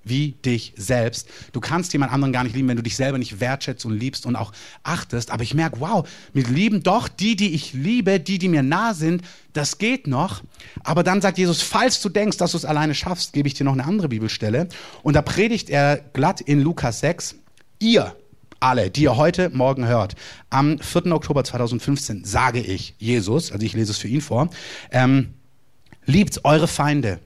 wie 0.05 0.33
dich 0.45 0.73
selbst. 0.77 1.29
Du 1.53 1.61
kannst 1.61 1.93
jemand 1.93 2.13
anderen 2.13 2.33
gar 2.33 2.45
nicht 2.45 2.55
lieben, 2.55 2.69
wenn 2.69 2.77
du 2.77 2.83
dich 2.83 2.97
selber 2.97 3.19
nicht 3.19 3.41
wertschätzt 3.41 3.85
und 3.85 3.99
liebst 3.99 4.27
und 4.27 4.37
auch 4.37 4.53
achtest. 4.83 5.31
Aber 5.31 5.43
ich 5.43 5.55
merke, 5.55 5.81
wow, 5.81 6.09
wir 6.33 6.45
lieben 6.45 6.83
doch 6.83 7.09
die, 7.09 7.37
die 7.37 7.55
ich 7.55 7.73
liebe, 7.73 8.21
die, 8.21 8.39
die 8.39 8.49
mir 8.49 8.63
nah 8.63 8.95
sind. 8.95 9.23
Das 9.53 9.79
geht 9.79 10.07
noch. 10.07 10.43
Aber 10.85 11.03
dann 11.03 11.21
sagt 11.21 11.39
Jesus, 11.39 11.63
falls 11.63 12.01
du 12.01 12.09
denkst, 12.09 12.37
dass 12.39 12.53
du 12.53 12.57
es 12.57 12.65
alleine 12.65 12.95
schaffst, 12.95 13.33
gebe 13.33 13.49
ich 13.49 13.55
dir 13.55 13.65
noch 13.65 13.73
eine 13.73 13.85
andere 13.85 14.09
Bibelstelle. 14.09 14.69
Und 15.03 15.15
da 15.15 15.23
predigt 15.23 15.71
er 15.71 15.97
glatt 15.97 16.41
in 16.41 16.61
Lukas 16.61 17.01
6, 17.01 17.37
ihr 17.79 18.17
alle, 18.61 18.91
die 18.91 19.03
ihr 19.03 19.17
heute 19.17 19.51
Morgen 19.51 19.87
hört, 19.87 20.17
am 20.51 20.79
4. 20.79 21.13
Oktober 21.13 21.45
2015 21.45 22.25
sage 22.25 22.61
ich, 22.61 22.95
Jesus, 22.99 23.53
also 23.53 23.65
ich 23.65 23.73
lese 23.73 23.93
es 23.93 23.99
für 23.99 24.09
ihn 24.09 24.21
vor, 24.21 24.51
ähm, 24.91 25.35
liebt 26.07 26.45
eure 26.45 26.67
Feinde 26.67 27.21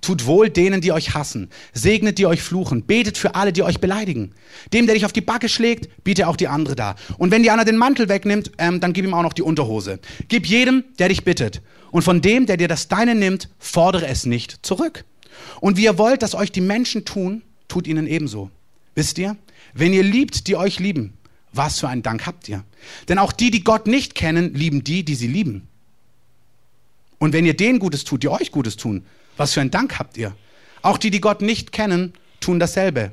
Tut 0.00 0.26
wohl 0.26 0.48
denen, 0.48 0.80
die 0.80 0.92
euch 0.92 1.14
hassen. 1.14 1.50
Segnet, 1.72 2.18
die 2.18 2.26
euch 2.26 2.40
fluchen. 2.40 2.84
Betet 2.84 3.18
für 3.18 3.34
alle, 3.34 3.52
die 3.52 3.62
euch 3.62 3.80
beleidigen. 3.80 4.32
Dem, 4.72 4.86
der 4.86 4.94
dich 4.94 5.04
auf 5.04 5.12
die 5.12 5.20
Backe 5.20 5.48
schlägt, 5.48 6.04
biete 6.04 6.28
auch 6.28 6.36
die 6.36 6.48
andere 6.48 6.76
da. 6.76 6.94
Und 7.18 7.30
wenn 7.30 7.42
dir 7.42 7.52
einer 7.52 7.64
den 7.64 7.76
Mantel 7.76 8.08
wegnimmt, 8.08 8.52
ähm, 8.58 8.80
dann 8.80 8.92
gib 8.92 9.04
ihm 9.04 9.14
auch 9.14 9.22
noch 9.22 9.32
die 9.32 9.42
Unterhose. 9.42 9.98
Gib 10.28 10.46
jedem, 10.46 10.84
der 10.98 11.08
dich 11.08 11.24
bittet. 11.24 11.62
Und 11.90 12.02
von 12.02 12.20
dem, 12.20 12.46
der 12.46 12.56
dir 12.56 12.68
das 12.68 12.88
Deine 12.88 13.14
nimmt, 13.14 13.48
fordere 13.58 14.06
es 14.06 14.24
nicht 14.24 14.64
zurück. 14.64 15.04
Und 15.60 15.76
wie 15.76 15.84
ihr 15.84 15.98
wollt, 15.98 16.22
dass 16.22 16.34
euch 16.34 16.52
die 16.52 16.60
Menschen 16.60 17.04
tun, 17.04 17.42
tut 17.66 17.86
ihnen 17.86 18.06
ebenso. 18.06 18.50
Wisst 18.94 19.18
ihr? 19.18 19.36
Wenn 19.74 19.92
ihr 19.92 20.02
liebt, 20.02 20.46
die 20.46 20.56
euch 20.56 20.78
lieben, 20.78 21.14
was 21.52 21.80
für 21.80 21.88
einen 21.88 22.02
Dank 22.02 22.26
habt 22.26 22.48
ihr? 22.48 22.64
Denn 23.08 23.18
auch 23.18 23.32
die, 23.32 23.50
die 23.50 23.64
Gott 23.64 23.86
nicht 23.86 24.14
kennen, 24.14 24.54
lieben 24.54 24.84
die, 24.84 25.04
die 25.04 25.14
sie 25.14 25.26
lieben. 25.26 25.68
Und 27.18 27.32
wenn 27.32 27.46
ihr 27.46 27.56
denen 27.56 27.78
Gutes 27.78 28.04
tut, 28.04 28.22
die 28.22 28.28
euch 28.28 28.52
Gutes 28.52 28.76
tun, 28.76 29.04
was 29.38 29.54
für 29.54 29.60
einen 29.60 29.70
Dank 29.70 29.98
habt 29.98 30.16
ihr? 30.16 30.34
Auch 30.82 30.98
die, 30.98 31.10
die 31.10 31.20
Gott 31.20 31.40
nicht 31.40 31.72
kennen, 31.72 32.12
tun 32.40 32.60
dasselbe. 32.60 33.12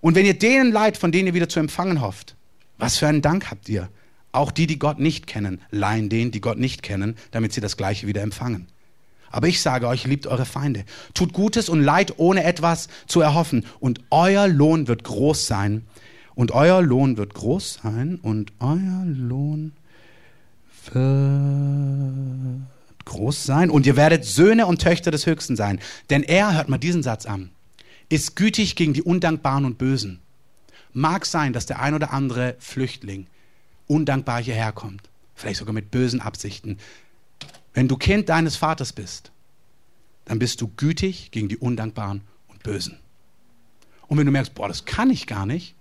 Und 0.00 0.14
wenn 0.14 0.26
ihr 0.26 0.38
denen 0.38 0.72
leid, 0.72 0.96
von 0.96 1.12
denen 1.12 1.28
ihr 1.28 1.34
wieder 1.34 1.48
zu 1.48 1.60
empfangen 1.60 2.00
hofft, 2.00 2.36
was 2.78 2.96
für 2.96 3.06
einen 3.06 3.22
Dank 3.22 3.50
habt 3.50 3.68
ihr? 3.68 3.88
Auch 4.32 4.52
die, 4.52 4.66
die 4.66 4.78
Gott 4.78 4.98
nicht 4.98 5.26
kennen, 5.26 5.60
leihen 5.70 6.08
denen, 6.08 6.30
die 6.30 6.40
Gott 6.40 6.58
nicht 6.58 6.82
kennen, 6.82 7.16
damit 7.30 7.52
sie 7.52 7.60
das 7.60 7.76
Gleiche 7.76 8.06
wieder 8.06 8.22
empfangen. 8.22 8.68
Aber 9.30 9.48
ich 9.48 9.60
sage 9.60 9.88
euch, 9.88 10.04
liebt 10.04 10.26
eure 10.26 10.46
Feinde. 10.46 10.84
Tut 11.14 11.32
Gutes 11.32 11.68
und 11.68 11.82
Leid, 11.82 12.14
ohne 12.18 12.44
etwas 12.44 12.88
zu 13.06 13.20
erhoffen. 13.20 13.66
Und 13.80 14.00
euer 14.10 14.48
Lohn 14.48 14.88
wird 14.88 15.04
groß 15.04 15.46
sein. 15.46 15.86
Und 16.34 16.52
euer 16.52 16.80
Lohn 16.82 17.16
wird 17.16 17.34
groß 17.34 17.80
sein. 17.82 18.18
Und 18.22 18.52
euer 18.60 19.04
Lohn 19.04 19.72
wird 20.92 22.77
groß 23.08 23.44
sein 23.44 23.70
und 23.70 23.86
ihr 23.86 23.96
werdet 23.96 24.24
Söhne 24.24 24.66
und 24.66 24.80
Töchter 24.80 25.10
des 25.10 25.26
Höchsten 25.26 25.56
sein. 25.56 25.80
Denn 26.10 26.22
er, 26.22 26.54
hört 26.54 26.68
mal 26.68 26.78
diesen 26.78 27.02
Satz 27.02 27.26
an, 27.26 27.50
ist 28.08 28.36
gütig 28.36 28.76
gegen 28.76 28.94
die 28.94 29.02
Undankbaren 29.02 29.64
und 29.64 29.78
Bösen. 29.78 30.20
Mag 30.92 31.26
sein, 31.26 31.52
dass 31.52 31.66
der 31.66 31.80
ein 31.80 31.94
oder 31.94 32.12
andere 32.12 32.56
Flüchtling 32.58 33.26
undankbar 33.86 34.42
hierher 34.42 34.72
kommt, 34.72 35.10
vielleicht 35.34 35.58
sogar 35.58 35.74
mit 35.74 35.90
bösen 35.90 36.20
Absichten. 36.20 36.78
Wenn 37.74 37.88
du 37.88 37.96
Kind 37.96 38.28
deines 38.28 38.56
Vaters 38.56 38.92
bist, 38.92 39.32
dann 40.24 40.38
bist 40.38 40.60
du 40.60 40.68
gütig 40.76 41.30
gegen 41.30 41.48
die 41.48 41.56
Undankbaren 41.56 42.22
und 42.48 42.62
Bösen. 42.62 42.98
Und 44.06 44.18
wenn 44.18 44.26
du 44.26 44.32
merkst, 44.32 44.54
boah, 44.54 44.68
das 44.68 44.84
kann 44.84 45.10
ich 45.10 45.26
gar 45.26 45.46
nicht, 45.46 45.74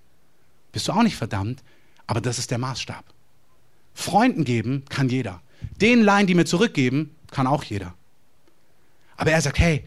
bist 0.71 0.87
du 0.87 0.91
auch 0.91 1.03
nicht 1.03 1.15
verdammt, 1.15 1.63
aber 2.05 2.21
das 2.21 2.39
ist 2.39 2.51
der 2.51 2.57
Maßstab. 2.57 3.03
Freunden 3.93 4.43
geben 4.43 4.83
kann 4.89 5.09
jeder. 5.09 5.41
Den 5.81 6.03
Laien, 6.03 6.27
die 6.27 6.35
mir 6.35 6.45
zurückgeben, 6.45 7.15
kann 7.31 7.47
auch 7.47 7.63
jeder. 7.63 7.93
Aber 9.15 9.31
er 9.31 9.41
sagt, 9.41 9.59
hey, 9.59 9.83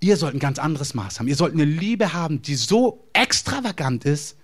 ihr 0.00 0.16
sollt 0.16 0.34
ein 0.34 0.40
ganz 0.40 0.58
anderes 0.58 0.94
Maß 0.94 1.18
haben. 1.18 1.28
Ihr 1.28 1.36
sollt 1.36 1.52
eine 1.52 1.64
Liebe 1.64 2.12
haben, 2.12 2.42
die 2.42 2.54
so 2.54 3.04
extravagant 3.12 4.04
ist, 4.04 4.36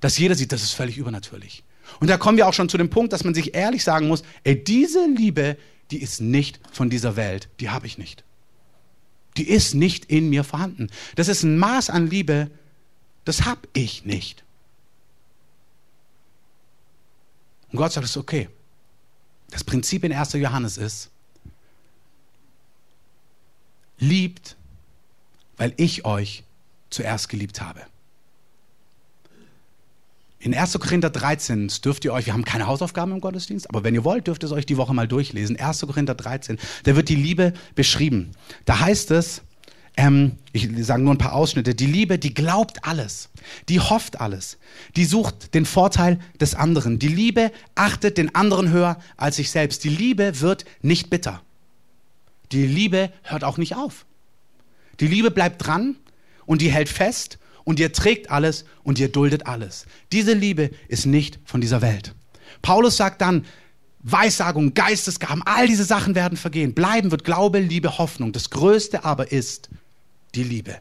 dass 0.00 0.18
jeder 0.18 0.34
sieht, 0.34 0.52
das 0.52 0.62
ist 0.62 0.72
völlig 0.72 0.96
übernatürlich. 0.96 1.62
Und 2.00 2.08
da 2.08 2.16
kommen 2.16 2.38
wir 2.38 2.48
auch 2.48 2.54
schon 2.54 2.68
zu 2.68 2.78
dem 2.78 2.88
Punkt, 2.88 3.12
dass 3.12 3.24
man 3.24 3.34
sich 3.34 3.54
ehrlich 3.54 3.84
sagen 3.84 4.08
muss, 4.08 4.22
ey, 4.44 4.62
diese 4.62 5.06
Liebe, 5.06 5.56
die 5.90 6.00
ist 6.00 6.20
nicht 6.20 6.60
von 6.72 6.88
dieser 6.88 7.16
Welt, 7.16 7.48
die 7.60 7.70
habe 7.70 7.86
ich 7.86 7.98
nicht. 7.98 8.24
Die 9.36 9.48
ist 9.48 9.74
nicht 9.74 10.06
in 10.06 10.30
mir 10.30 10.44
vorhanden. 10.44 10.88
Das 11.16 11.28
ist 11.28 11.42
ein 11.42 11.58
Maß 11.58 11.90
an 11.90 12.06
Liebe, 12.06 12.50
das 13.24 13.44
habe 13.44 13.68
ich 13.74 14.04
nicht. 14.04 14.44
Und 17.70 17.76
Gott 17.76 17.92
sagt, 17.92 18.04
es 18.04 18.12
ist 18.12 18.16
okay. 18.16 18.48
Das 19.50 19.64
Prinzip 19.64 20.04
in 20.04 20.12
1. 20.12 20.32
Johannes 20.34 20.76
ist, 20.78 21.10
liebt, 24.00 24.56
weil 25.56 25.72
ich 25.76 26.04
euch 26.04 26.42
zuerst 26.90 27.28
geliebt 27.28 27.60
habe. 27.60 27.80
In 30.42 30.54
1. 30.54 30.72
Korinther 30.80 31.10
13 31.10 31.70
dürft 31.84 32.04
ihr 32.06 32.14
euch, 32.14 32.24
wir 32.24 32.32
haben 32.32 32.46
keine 32.46 32.66
Hausaufgaben 32.66 33.12
im 33.12 33.20
Gottesdienst, 33.20 33.68
aber 33.68 33.84
wenn 33.84 33.94
ihr 33.94 34.04
wollt, 34.04 34.26
dürft 34.26 34.42
ihr 34.42 34.46
es 34.46 34.52
euch 34.52 34.64
die 34.64 34.78
Woche 34.78 34.94
mal 34.94 35.06
durchlesen. 35.06 35.60
1. 35.60 35.82
Korinther 35.82 36.14
13, 36.14 36.58
da 36.84 36.96
wird 36.96 37.10
die 37.10 37.14
Liebe 37.14 37.52
beschrieben. 37.74 38.30
Da 38.64 38.80
heißt 38.80 39.10
es, 39.10 39.42
ähm, 39.98 40.36
ich 40.52 40.66
sage 40.86 41.02
nur 41.02 41.12
ein 41.12 41.18
paar 41.18 41.34
Ausschnitte, 41.34 41.74
die 41.74 41.84
Liebe, 41.84 42.18
die 42.18 42.32
glaubt 42.32 42.86
alles, 42.86 43.28
die 43.68 43.80
hofft 43.80 44.22
alles, 44.22 44.56
die 44.96 45.04
sucht 45.04 45.52
den 45.52 45.66
Vorteil 45.66 46.18
des 46.40 46.54
anderen. 46.54 46.98
Die 46.98 47.08
Liebe 47.08 47.52
achtet 47.74 48.16
den 48.16 48.34
anderen 48.34 48.70
höher 48.70 48.98
als 49.18 49.36
sich 49.36 49.50
selbst. 49.50 49.84
Die 49.84 49.90
Liebe 49.90 50.40
wird 50.40 50.64
nicht 50.80 51.10
bitter. 51.10 51.42
Die 52.52 52.66
Liebe 52.66 53.10
hört 53.22 53.44
auch 53.44 53.58
nicht 53.58 53.76
auf. 53.76 54.06
Die 54.98 55.06
Liebe 55.06 55.30
bleibt 55.30 55.64
dran 55.64 55.96
und 56.46 56.60
die 56.60 56.70
hält 56.70 56.88
fest 56.88 57.38
und 57.64 57.80
ihr 57.80 57.92
trägt 57.92 58.30
alles 58.30 58.64
und 58.82 58.98
ihr 58.98 59.10
duldet 59.10 59.46
alles. 59.46 59.86
Diese 60.12 60.32
Liebe 60.32 60.70
ist 60.88 61.06
nicht 61.06 61.38
von 61.44 61.60
dieser 61.60 61.82
Welt. 61.82 62.14
Paulus 62.62 62.96
sagt 62.96 63.20
dann, 63.20 63.46
Weissagung, 64.02 64.74
Geistesgaben, 64.74 65.42
all 65.44 65.66
diese 65.66 65.84
Sachen 65.84 66.14
werden 66.14 66.38
vergehen. 66.38 66.74
Bleiben 66.74 67.10
wird 67.10 67.24
Glaube, 67.24 67.58
Liebe, 67.58 67.98
Hoffnung. 67.98 68.32
Das 68.32 68.50
Größte 68.50 69.04
aber 69.04 69.30
ist 69.30 69.68
die 70.34 70.42
Liebe. 70.42 70.78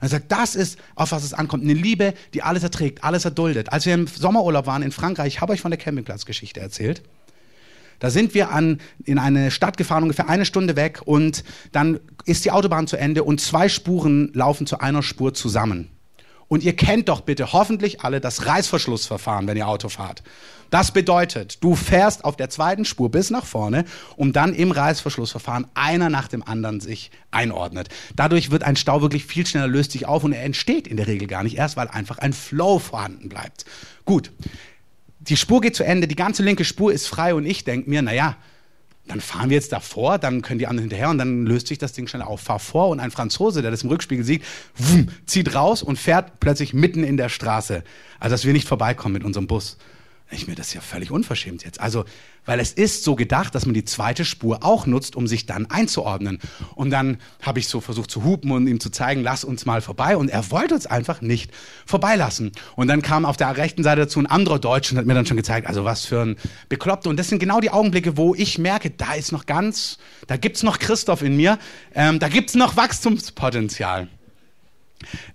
Er 0.00 0.08
sagt, 0.08 0.32
das 0.32 0.54
ist, 0.54 0.78
auf 0.94 1.12
was 1.12 1.24
es 1.24 1.34
ankommt. 1.34 1.62
Eine 1.62 1.74
Liebe, 1.74 2.14
die 2.32 2.42
alles 2.42 2.62
erträgt, 2.62 3.04
alles 3.04 3.24
erduldet. 3.24 3.72
Als 3.72 3.84
wir 3.84 3.94
im 3.94 4.06
Sommerurlaub 4.06 4.66
waren 4.66 4.82
in 4.82 4.92
Frankreich, 4.92 5.34
ich 5.34 5.40
habe 5.40 5.52
euch 5.52 5.60
von 5.60 5.70
der 5.70 5.78
Campingplatzgeschichte 5.78 6.60
erzählt. 6.60 7.02
Da 8.00 8.10
sind 8.10 8.34
wir 8.34 8.50
an, 8.50 8.80
in 9.04 9.18
eine 9.18 9.50
Stadt 9.50 9.76
gefahren, 9.76 10.02
ungefähr 10.02 10.28
eine 10.28 10.44
Stunde 10.44 10.74
weg 10.74 11.02
und 11.04 11.44
dann 11.70 12.00
ist 12.24 12.44
die 12.44 12.50
Autobahn 12.50 12.88
zu 12.88 12.96
Ende 12.96 13.22
und 13.22 13.40
zwei 13.40 13.68
Spuren 13.68 14.32
laufen 14.34 14.66
zu 14.66 14.80
einer 14.80 15.02
Spur 15.02 15.32
zusammen. 15.32 15.90
Und 16.48 16.64
ihr 16.64 16.74
kennt 16.74 17.08
doch 17.08 17.20
bitte 17.20 17.52
hoffentlich 17.52 18.00
alle 18.00 18.20
das 18.20 18.44
Reißverschlussverfahren, 18.46 19.46
wenn 19.46 19.56
ihr 19.56 19.68
Auto 19.68 19.88
fahrt. 19.88 20.24
Das 20.70 20.90
bedeutet, 20.90 21.62
du 21.62 21.76
fährst 21.76 22.24
auf 22.24 22.36
der 22.36 22.50
zweiten 22.50 22.84
Spur 22.84 23.08
bis 23.08 23.30
nach 23.30 23.44
vorne, 23.44 23.84
um 24.16 24.32
dann 24.32 24.54
im 24.54 24.72
Reißverschlussverfahren 24.72 25.66
einer 25.74 26.10
nach 26.10 26.26
dem 26.26 26.42
anderen 26.42 26.80
sich 26.80 27.12
einordnet. 27.30 27.88
Dadurch 28.16 28.50
wird 28.50 28.64
ein 28.64 28.74
Stau 28.74 29.00
wirklich 29.00 29.26
viel 29.26 29.46
schneller, 29.46 29.68
löst 29.68 29.92
sich 29.92 30.06
auf 30.06 30.24
und 30.24 30.32
er 30.32 30.42
entsteht 30.42 30.88
in 30.88 30.96
der 30.96 31.06
Regel 31.06 31.28
gar 31.28 31.44
nicht 31.44 31.56
erst, 31.56 31.76
weil 31.76 31.86
einfach 31.88 32.18
ein 32.18 32.32
Flow 32.32 32.80
vorhanden 32.80 33.28
bleibt. 33.28 33.64
Gut, 34.04 34.32
die 35.20 35.36
Spur 35.36 35.60
geht 35.60 35.76
zu 35.76 35.84
Ende, 35.84 36.08
die 36.08 36.16
ganze 36.16 36.42
linke 36.42 36.64
Spur 36.64 36.92
ist 36.92 37.06
frei 37.06 37.34
und 37.34 37.46
ich 37.46 37.64
denke 37.64 37.88
mir, 37.88 38.02
naja, 38.02 38.36
dann 39.06 39.20
fahren 39.20 39.50
wir 39.50 39.56
jetzt 39.56 39.72
davor, 39.72 40.18
dann 40.18 40.40
können 40.40 40.58
die 40.58 40.66
anderen 40.66 40.88
hinterher 40.88 41.10
und 41.10 41.18
dann 41.18 41.44
löst 41.44 41.66
sich 41.66 41.78
das 41.78 41.92
Ding 41.92 42.06
schnell 42.06 42.22
auf. 42.22 42.40
Fahr 42.40 42.58
vor 42.58 42.88
und 42.88 43.00
ein 43.00 43.10
Franzose, 43.10 43.60
der 43.60 43.70
das 43.70 43.82
im 43.82 43.90
Rückspiegel 43.90 44.24
sieht, 44.24 44.42
wumm, 44.76 45.08
zieht 45.26 45.54
raus 45.54 45.82
und 45.82 45.98
fährt 45.98 46.38
plötzlich 46.40 46.74
mitten 46.74 47.02
in 47.02 47.16
der 47.16 47.28
Straße. 47.28 47.82
Also, 48.18 48.34
dass 48.34 48.44
wir 48.44 48.52
nicht 48.52 48.68
vorbeikommen 48.68 49.14
mit 49.14 49.24
unserem 49.24 49.46
Bus. 49.46 49.78
Ich 50.32 50.46
mir, 50.46 50.54
das 50.54 50.72
ja 50.72 50.80
völlig 50.80 51.10
unverschämt 51.10 51.64
jetzt. 51.64 51.80
Also, 51.80 52.04
weil 52.46 52.60
es 52.60 52.72
ist 52.72 53.02
so 53.02 53.16
gedacht, 53.16 53.54
dass 53.54 53.66
man 53.66 53.74
die 53.74 53.84
zweite 53.84 54.24
Spur 54.24 54.62
auch 54.62 54.86
nutzt, 54.86 55.16
um 55.16 55.26
sich 55.26 55.44
dann 55.44 55.66
einzuordnen. 55.66 56.38
Und 56.76 56.90
dann 56.90 57.18
habe 57.42 57.58
ich 57.58 57.66
so 57.66 57.80
versucht 57.80 58.10
zu 58.10 58.22
hupen 58.22 58.52
und 58.52 58.66
ihm 58.68 58.78
zu 58.78 58.90
zeigen, 58.90 59.22
lass 59.22 59.42
uns 59.42 59.66
mal 59.66 59.80
vorbei. 59.80 60.16
Und 60.16 60.28
er 60.28 60.50
wollte 60.52 60.74
uns 60.74 60.86
einfach 60.86 61.20
nicht 61.20 61.50
vorbeilassen. 61.84 62.52
Und 62.76 62.86
dann 62.86 63.02
kam 63.02 63.24
auf 63.24 63.36
der 63.36 63.56
rechten 63.56 63.82
Seite 63.82 64.02
dazu 64.02 64.20
ein 64.20 64.26
anderer 64.26 64.60
Deutscher 64.60 64.92
und 64.92 64.98
hat 64.98 65.06
mir 65.06 65.14
dann 65.14 65.26
schon 65.26 65.36
gezeigt, 65.36 65.66
also 65.66 65.84
was 65.84 66.06
für 66.06 66.22
ein 66.22 66.36
Bekloppter. 66.68 67.10
Und 67.10 67.16
das 67.16 67.28
sind 67.28 67.40
genau 67.40 67.60
die 67.60 67.70
Augenblicke, 67.70 68.16
wo 68.16 68.34
ich 68.34 68.56
merke, 68.58 68.90
da 68.90 69.14
ist 69.14 69.32
noch 69.32 69.46
ganz, 69.46 69.98
da 70.28 70.36
gibt's 70.36 70.62
noch 70.62 70.78
Christoph 70.78 71.22
in 71.22 71.36
mir, 71.36 71.58
ähm, 71.94 72.20
da 72.20 72.28
gibt's 72.28 72.54
noch 72.54 72.76
Wachstumspotenzial. 72.76 74.08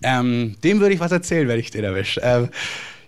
Ähm, 0.01 0.55
dem 0.63 0.79
würde 0.79 0.93
ich 0.93 0.99
was 0.99 1.11
erzählen, 1.11 1.47
wenn 1.47 1.59
ich 1.59 1.71
den 1.71 1.83
erwische. 1.83 2.21
Ähm, 2.23 2.49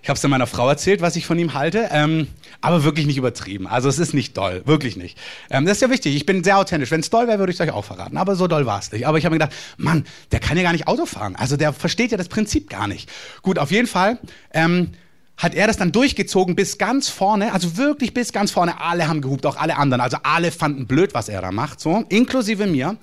ich 0.07 0.09
habe 0.09 0.15
es 0.15 0.23
meiner 0.23 0.47
Frau 0.47 0.69
erzählt, 0.69 1.01
was 1.01 1.17
ich 1.17 1.25
von 1.25 1.37
ihm 1.37 1.53
halte, 1.53 1.89
ähm, 1.91 2.29
aber 2.61 2.85
wirklich 2.85 3.05
nicht 3.05 3.17
übertrieben. 3.17 3.67
Also 3.67 3.89
es 3.89 3.99
ist 3.99 4.13
nicht 4.13 4.37
doll, 4.37 4.61
wirklich 4.63 4.95
nicht. 4.95 5.17
Ähm, 5.49 5.65
das 5.65 5.75
ist 5.75 5.81
ja 5.81 5.89
wichtig. 5.89 6.15
Ich 6.15 6.25
bin 6.25 6.45
sehr 6.45 6.57
authentisch. 6.59 6.91
Wenn 6.91 7.01
es 7.01 7.09
doll 7.09 7.27
wäre, 7.27 7.39
würde 7.39 7.51
ich 7.51 7.59
es 7.59 7.61
euch 7.61 7.73
auch 7.73 7.83
verraten. 7.83 8.15
Aber 8.15 8.37
so 8.37 8.47
doll 8.47 8.65
war 8.65 8.79
es 8.79 8.89
nicht. 8.93 9.05
Aber 9.05 9.17
ich 9.17 9.25
habe 9.25 9.35
mir 9.35 9.39
gedacht, 9.39 9.53
Mann, 9.75 10.05
der 10.31 10.39
kann 10.39 10.55
ja 10.55 10.63
gar 10.63 10.71
nicht 10.71 10.87
Auto 10.87 11.05
fahren. 11.05 11.35
Also 11.35 11.57
der 11.57 11.73
versteht 11.73 12.11
ja 12.11 12.17
das 12.17 12.29
Prinzip 12.29 12.69
gar 12.69 12.87
nicht. 12.87 13.09
Gut, 13.41 13.59
auf 13.59 13.69
jeden 13.69 13.85
Fall. 13.85 14.17
Ähm, 14.53 14.91
hat 15.35 15.53
er 15.53 15.67
das 15.67 15.75
dann 15.75 15.91
durchgezogen 15.91 16.55
bis 16.55 16.77
ganz 16.77 17.09
vorne, 17.09 17.51
also 17.51 17.75
wirklich 17.75 18.13
bis 18.13 18.31
ganz 18.31 18.49
vorne. 18.49 18.79
Alle 18.79 19.09
haben 19.09 19.19
gehupt, 19.19 19.45
auch 19.45 19.57
alle 19.57 19.75
anderen. 19.75 19.99
Also 19.99 20.19
alle 20.23 20.53
fanden 20.53 20.87
blöd, 20.87 21.15
was 21.15 21.27
er 21.27 21.41
da 21.41 21.51
macht, 21.51 21.81
so, 21.81 22.05
inklusive 22.07 22.65
mir. 22.65 22.95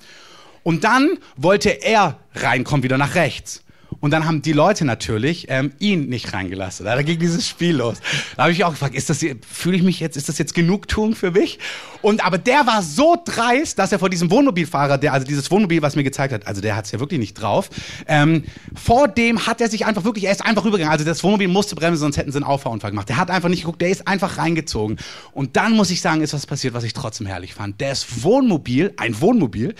Und 0.63 0.83
dann 0.83 1.19
wollte 1.37 1.69
er 1.69 2.17
reinkommen, 2.33 2.81
wieder 2.81 2.97
nach 2.97 3.13
rechts. 3.13 3.61
Und 3.99 4.11
dann 4.11 4.25
haben 4.25 4.41
die 4.41 4.53
Leute 4.53 4.85
natürlich 4.85 5.47
ähm, 5.49 5.71
ihn 5.79 6.07
nicht 6.07 6.33
reingelassen. 6.33 6.85
Da 6.85 7.01
ging 7.01 7.19
dieses 7.19 7.47
Spiel 7.47 7.77
los. 7.77 7.97
Da 8.35 8.43
habe 8.43 8.51
ich 8.51 8.63
auch 8.63 8.71
gefragt, 8.71 8.95
ist 8.95 9.09
das, 9.09 9.25
fühle 9.47 9.77
ich 9.77 9.83
mich 9.83 9.99
jetzt, 9.99 10.17
ist 10.17 10.29
das 10.29 10.37
jetzt 10.37 10.53
Genugtuung 10.53 11.15
für 11.15 11.31
mich? 11.31 11.59
Und 12.01 12.23
aber 12.25 12.37
der 12.37 12.67
war 12.67 12.83
so 12.83 13.17
dreist, 13.23 13.79
dass 13.79 13.91
er 13.91 13.99
vor 13.99 14.09
diesem 14.09 14.29
Wohnmobilfahrer, 14.29 14.97
der 14.97 15.13
also 15.13 15.25
dieses 15.25 15.49
Wohnmobil, 15.49 15.81
was 15.81 15.95
mir 15.95 16.03
gezeigt 16.03 16.33
hat, 16.33 16.45
also 16.47 16.61
der 16.61 16.75
hat 16.75 16.85
es 16.85 16.91
ja 16.91 16.99
wirklich 16.99 17.19
nicht 17.19 17.33
drauf. 17.33 17.69
Ähm, 18.07 18.43
vor 18.75 19.07
dem 19.07 19.47
hat 19.47 19.61
er 19.61 19.69
sich 19.69 19.85
einfach 19.85 20.03
wirklich, 20.03 20.25
er 20.25 20.31
ist 20.31 20.45
einfach 20.45 20.65
rübergegangen. 20.65 20.91
Also 20.91 21.05
das 21.05 21.23
Wohnmobil 21.23 21.47
musste 21.47 21.75
bremsen, 21.75 21.99
sonst 21.99 22.17
hätten 22.17 22.31
sie 22.31 22.37
einen 22.37 22.45
Auffahrunfall 22.45 22.91
gemacht. 22.91 23.09
Der 23.09 23.17
hat 23.17 23.31
einfach 23.31 23.49
nicht 23.49 23.61
geguckt, 23.61 23.81
der 23.81 23.89
ist 23.89 24.07
einfach 24.07 24.37
reingezogen. 24.37 24.97
Und 25.31 25.55
dann 25.55 25.73
muss 25.73 25.89
ich 25.89 26.01
sagen, 26.01 26.21
ist 26.21 26.33
was 26.33 26.45
passiert, 26.45 26.73
was 26.73 26.83
ich 26.83 26.93
trotzdem 26.93 27.27
herrlich 27.27 27.53
fand. 27.53 27.81
Das 27.81 28.23
Wohnmobil, 28.23 28.93
ein 28.97 29.19
Wohnmobil, 29.19 29.75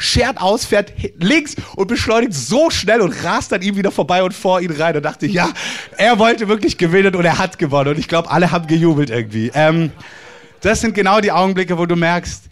schert 0.00 0.40
aus, 0.40 0.64
fährt 0.64 0.92
links 1.18 1.54
und 1.76 1.86
beschleunigt 1.86 2.34
so 2.34 2.70
schnell 2.70 3.00
und 3.00 3.12
rast 3.22 3.52
an 3.52 3.62
ihm 3.62 3.76
wieder 3.76 3.92
vorbei 3.92 4.22
und 4.22 4.34
vor 4.34 4.60
ihn 4.60 4.72
rein 4.72 4.96
und 4.96 5.02
dachte, 5.02 5.26
ja, 5.26 5.50
er 5.96 6.18
wollte 6.18 6.48
wirklich 6.48 6.78
gewinnen 6.78 7.14
und 7.14 7.24
er 7.24 7.38
hat 7.38 7.58
gewonnen. 7.58 7.90
Und 7.90 7.98
ich 7.98 8.08
glaube, 8.08 8.30
alle 8.30 8.50
haben 8.50 8.66
gejubelt 8.66 9.10
irgendwie. 9.10 9.52
Ähm, 9.54 9.92
das 10.62 10.80
sind 10.80 10.94
genau 10.94 11.20
die 11.20 11.32
Augenblicke, 11.32 11.78
wo 11.78 11.86
du 11.86 11.96
merkst, 11.96 12.44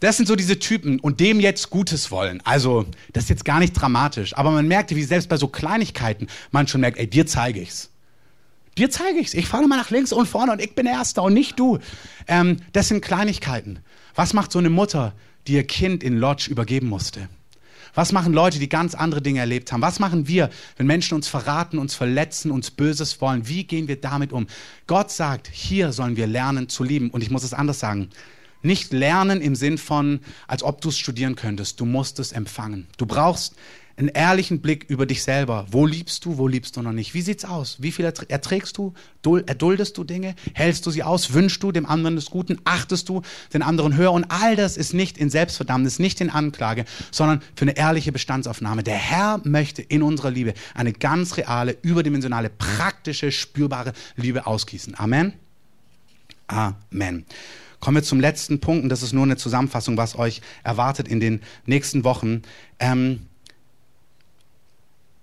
das 0.00 0.16
sind 0.16 0.26
so 0.26 0.36
diese 0.36 0.58
Typen 0.58 0.98
und 0.98 1.20
dem 1.20 1.40
jetzt 1.40 1.70
Gutes 1.70 2.10
wollen. 2.10 2.40
Also, 2.44 2.86
das 3.12 3.24
ist 3.24 3.30
jetzt 3.30 3.44
gar 3.44 3.58
nicht 3.58 3.72
dramatisch, 3.74 4.36
aber 4.36 4.50
man 4.50 4.66
merkt, 4.66 4.94
wie 4.94 5.02
selbst 5.02 5.28
bei 5.28 5.36
so 5.36 5.48
Kleinigkeiten 5.48 6.26
man 6.50 6.66
schon 6.66 6.80
merkt, 6.80 6.98
ey, 6.98 7.06
dir 7.06 7.26
zeige 7.26 7.60
ich's. 7.60 7.90
Dir 8.78 8.90
zeige 8.90 9.18
ich's. 9.18 9.34
Ich 9.34 9.46
fahre 9.46 9.66
mal 9.66 9.76
nach 9.76 9.90
links 9.90 10.12
und 10.12 10.26
vorne 10.26 10.52
und 10.52 10.62
ich 10.62 10.74
bin 10.74 10.86
Erster 10.86 11.22
und 11.22 11.34
nicht 11.34 11.58
du. 11.58 11.78
Ähm, 12.28 12.58
das 12.72 12.88
sind 12.88 13.02
Kleinigkeiten. 13.02 13.80
Was 14.14 14.32
macht 14.32 14.52
so 14.52 14.58
eine 14.58 14.70
Mutter, 14.70 15.12
die 15.46 15.54
ihr 15.54 15.66
Kind 15.66 16.02
in 16.02 16.18
Lodge 16.18 16.50
übergeben 16.50 16.88
musste? 16.88 17.28
Was 17.94 18.12
machen 18.12 18.32
Leute, 18.32 18.58
die 18.58 18.68
ganz 18.68 18.94
andere 18.94 19.20
Dinge 19.20 19.40
erlebt 19.40 19.72
haben? 19.72 19.82
Was 19.82 19.98
machen 19.98 20.28
wir, 20.28 20.50
wenn 20.76 20.86
Menschen 20.86 21.14
uns 21.14 21.28
verraten, 21.28 21.78
uns 21.78 21.94
verletzen, 21.94 22.50
uns 22.50 22.70
Böses 22.70 23.20
wollen? 23.20 23.48
Wie 23.48 23.64
gehen 23.64 23.88
wir 23.88 24.00
damit 24.00 24.32
um? 24.32 24.46
Gott 24.86 25.10
sagt, 25.10 25.48
hier 25.52 25.92
sollen 25.92 26.16
wir 26.16 26.26
lernen 26.26 26.68
zu 26.68 26.84
lieben. 26.84 27.10
Und 27.10 27.22
ich 27.22 27.30
muss 27.30 27.42
es 27.42 27.52
anders 27.52 27.80
sagen. 27.80 28.10
Nicht 28.62 28.92
lernen 28.92 29.40
im 29.40 29.54
Sinn 29.54 29.78
von, 29.78 30.20
als 30.46 30.62
ob 30.62 30.80
du 30.80 30.90
es 30.90 30.98
studieren 30.98 31.34
könntest. 31.34 31.80
Du 31.80 31.84
musst 31.84 32.18
es 32.18 32.32
empfangen. 32.32 32.86
Du 32.98 33.06
brauchst 33.06 33.54
einen 34.00 34.08
ehrlichen 34.08 34.60
Blick 34.60 34.86
über 34.88 35.06
dich 35.06 35.22
selber. 35.22 35.66
Wo 35.70 35.86
liebst 35.86 36.24
du, 36.24 36.38
wo 36.38 36.48
liebst 36.48 36.76
du 36.76 36.82
noch 36.82 36.92
nicht? 36.92 37.12
Wie 37.12 37.20
sieht's 37.20 37.44
aus? 37.44 37.76
Wie 37.80 37.92
viel 37.92 38.04
erträgst 38.04 38.78
du? 38.78 38.94
Erduldest 39.46 39.98
du 39.98 40.04
Dinge? 40.04 40.34
Hältst 40.54 40.86
du 40.86 40.90
sie 40.90 41.02
aus? 41.02 41.34
Wünschst 41.34 41.62
du 41.62 41.70
dem 41.70 41.86
anderen 41.86 42.16
des 42.16 42.30
Guten? 42.30 42.58
Achtest 42.64 43.08
du 43.08 43.22
den 43.52 43.62
anderen 43.62 43.96
höher? 43.96 44.12
Und 44.12 44.24
all 44.30 44.56
das 44.56 44.76
ist 44.76 44.94
nicht 44.94 45.18
in 45.18 45.28
Selbstverdammnis, 45.28 45.98
nicht 45.98 46.20
in 46.20 46.30
Anklage, 46.30 46.86
sondern 47.10 47.42
für 47.54 47.62
eine 47.62 47.76
ehrliche 47.76 48.10
Bestandsaufnahme. 48.10 48.82
Der 48.82 48.96
Herr 48.96 49.40
möchte 49.44 49.82
in 49.82 50.02
unserer 50.02 50.30
Liebe 50.30 50.54
eine 50.74 50.92
ganz 50.92 51.36
reale, 51.36 51.76
überdimensionale, 51.82 52.48
praktische, 52.48 53.30
spürbare 53.30 53.92
Liebe 54.16 54.46
ausgießen. 54.46 54.98
Amen. 54.98 55.34
Amen. 56.46 57.26
Kommen 57.80 57.96
wir 57.96 58.02
zum 58.02 58.20
letzten 58.20 58.60
Punkt, 58.60 58.84
und 58.84 58.88
das 58.90 59.02
ist 59.02 59.12
nur 59.12 59.24
eine 59.24 59.36
Zusammenfassung, 59.36 59.96
was 59.96 60.18
euch 60.18 60.42
erwartet 60.62 61.08
in 61.08 61.18
den 61.18 61.40
nächsten 61.66 62.04
Wochen. 62.04 62.42
Ähm, 62.78 63.26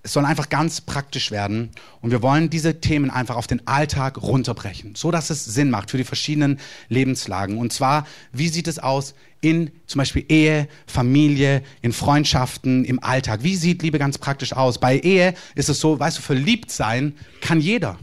es 0.07 0.13
soll 0.13 0.25
einfach 0.25 0.47
ganz 0.47 0.79
praktisch 0.79 1.31
werden 1.31 1.69
und 2.01 2.11
wir 2.11 2.21
wollen 2.21 2.49
diese 2.49 2.79
Themen 2.79 3.09
einfach 3.09 3.35
auf 3.35 3.45
den 3.45 3.67
Alltag 3.67 4.21
runterbrechen, 4.21 4.95
so 4.95 5.11
dass 5.11 5.29
es 5.29 5.43
Sinn 5.43 5.69
macht 5.69 5.91
für 5.91 5.97
die 5.97 6.05
verschiedenen 6.05 6.59
Lebenslagen. 6.87 7.57
Und 7.57 7.73
zwar, 7.73 8.07
wie 8.31 8.47
sieht 8.47 8.69
es 8.69 8.79
aus 8.79 9.15
in 9.41 9.69
zum 9.85 9.99
Beispiel 9.99 10.23
Ehe, 10.29 10.69
Familie, 10.87 11.61
in 11.81 11.91
Freundschaften, 11.91 12.85
im 12.85 13.03
Alltag? 13.03 13.43
Wie 13.43 13.57
sieht 13.57 13.83
Liebe 13.83 13.99
ganz 13.99 14.17
praktisch 14.17 14.53
aus? 14.53 14.79
Bei 14.79 14.97
Ehe 14.97 15.33
ist 15.55 15.67
es 15.67 15.81
so, 15.81 15.99
weißt 15.99 16.19
du, 16.19 16.21
verliebt 16.21 16.71
sein 16.71 17.13
kann 17.41 17.59
jeder. 17.59 17.99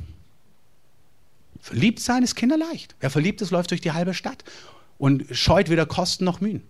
Verliebt 1.64 1.98
sein 1.98 2.22
ist 2.22 2.34
kinderleicht. 2.34 2.94
Wer 3.00 3.08
verliebt 3.08 3.40
ist, 3.40 3.50
läuft 3.50 3.70
durch 3.70 3.80
die 3.80 3.92
halbe 3.92 4.12
Stadt 4.12 4.44
und 4.98 5.24
scheut 5.30 5.70
weder 5.70 5.86
Kosten 5.86 6.22
noch 6.22 6.42
Mühen. 6.42 6.62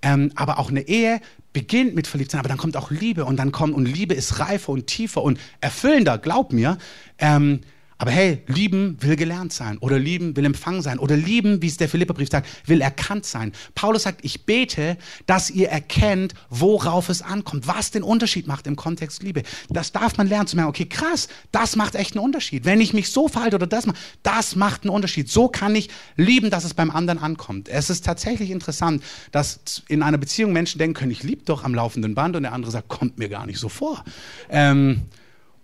Ähm, 0.00 0.32
aber 0.34 0.58
auch 0.58 0.70
eine 0.70 0.88
Ehe 0.88 1.20
beginnt 1.52 1.94
mit 1.94 2.06
Verliebtsein, 2.06 2.38
aber 2.38 2.48
dann 2.48 2.56
kommt 2.56 2.74
auch 2.78 2.90
Liebe 2.90 3.26
und 3.26 3.36
dann 3.36 3.52
kommt, 3.52 3.74
und 3.74 3.84
Liebe 3.84 4.14
ist 4.14 4.38
reifer 4.38 4.72
und 4.72 4.86
tiefer 4.86 5.22
und 5.22 5.38
erfüllender, 5.60 6.16
glaub 6.16 6.54
mir. 6.54 6.78
Ähm, 7.18 7.60
aber 7.98 8.10
hey, 8.10 8.42
lieben 8.46 8.96
will 9.00 9.16
gelernt 9.16 9.52
sein 9.52 9.78
oder 9.78 9.98
lieben 9.98 10.36
will 10.36 10.44
empfangen 10.44 10.82
sein 10.82 10.98
oder 10.98 11.16
lieben, 11.16 11.62
wie 11.62 11.66
es 11.66 11.76
der 11.76 11.88
Philipperbrief 11.88 12.28
sagt, 12.30 12.48
will 12.66 12.80
erkannt 12.80 13.24
sein. 13.24 13.52
Paulus 13.74 14.02
sagt, 14.02 14.24
ich 14.24 14.44
bete, 14.44 14.96
dass 15.26 15.50
ihr 15.50 15.68
erkennt, 15.68 16.34
worauf 16.50 17.08
es 17.08 17.22
ankommt, 17.22 17.66
was 17.66 17.90
den 17.90 18.02
Unterschied 18.02 18.46
macht 18.46 18.66
im 18.66 18.76
Kontext 18.76 19.22
Liebe. 19.22 19.42
Das 19.70 19.92
darf 19.92 20.16
man 20.16 20.28
lernen 20.28 20.46
zu 20.46 20.56
merken, 20.56 20.70
okay, 20.70 20.86
krass, 20.86 21.28
das 21.52 21.76
macht 21.76 21.94
echt 21.94 22.16
einen 22.16 22.24
Unterschied. 22.24 22.64
Wenn 22.64 22.80
ich 22.80 22.92
mich 22.92 23.10
so 23.10 23.28
verhalte 23.28 23.56
oder 23.56 23.66
das 23.66 23.86
mache, 23.86 23.96
das 24.22 24.56
macht 24.56 24.82
einen 24.82 24.90
Unterschied. 24.90 25.30
So 25.30 25.48
kann 25.48 25.74
ich 25.74 25.88
lieben, 26.16 26.50
dass 26.50 26.64
es 26.64 26.74
beim 26.74 26.90
anderen 26.90 27.18
ankommt. 27.18 27.68
Es 27.68 27.90
ist 27.90 28.04
tatsächlich 28.04 28.50
interessant, 28.50 29.02
dass 29.32 29.82
in 29.88 30.02
einer 30.02 30.18
Beziehung 30.18 30.52
Menschen 30.52 30.78
denken 30.78 30.94
können, 30.94 31.12
ich 31.12 31.22
liebe 31.22 31.44
doch 31.44 31.64
am 31.64 31.74
laufenden 31.74 32.14
Band 32.14 32.36
und 32.36 32.42
der 32.42 32.52
andere 32.52 32.72
sagt, 32.72 32.88
kommt 32.88 33.18
mir 33.18 33.28
gar 33.28 33.46
nicht 33.46 33.58
so 33.58 33.68
vor. 33.68 34.04
Ähm, 34.50 35.02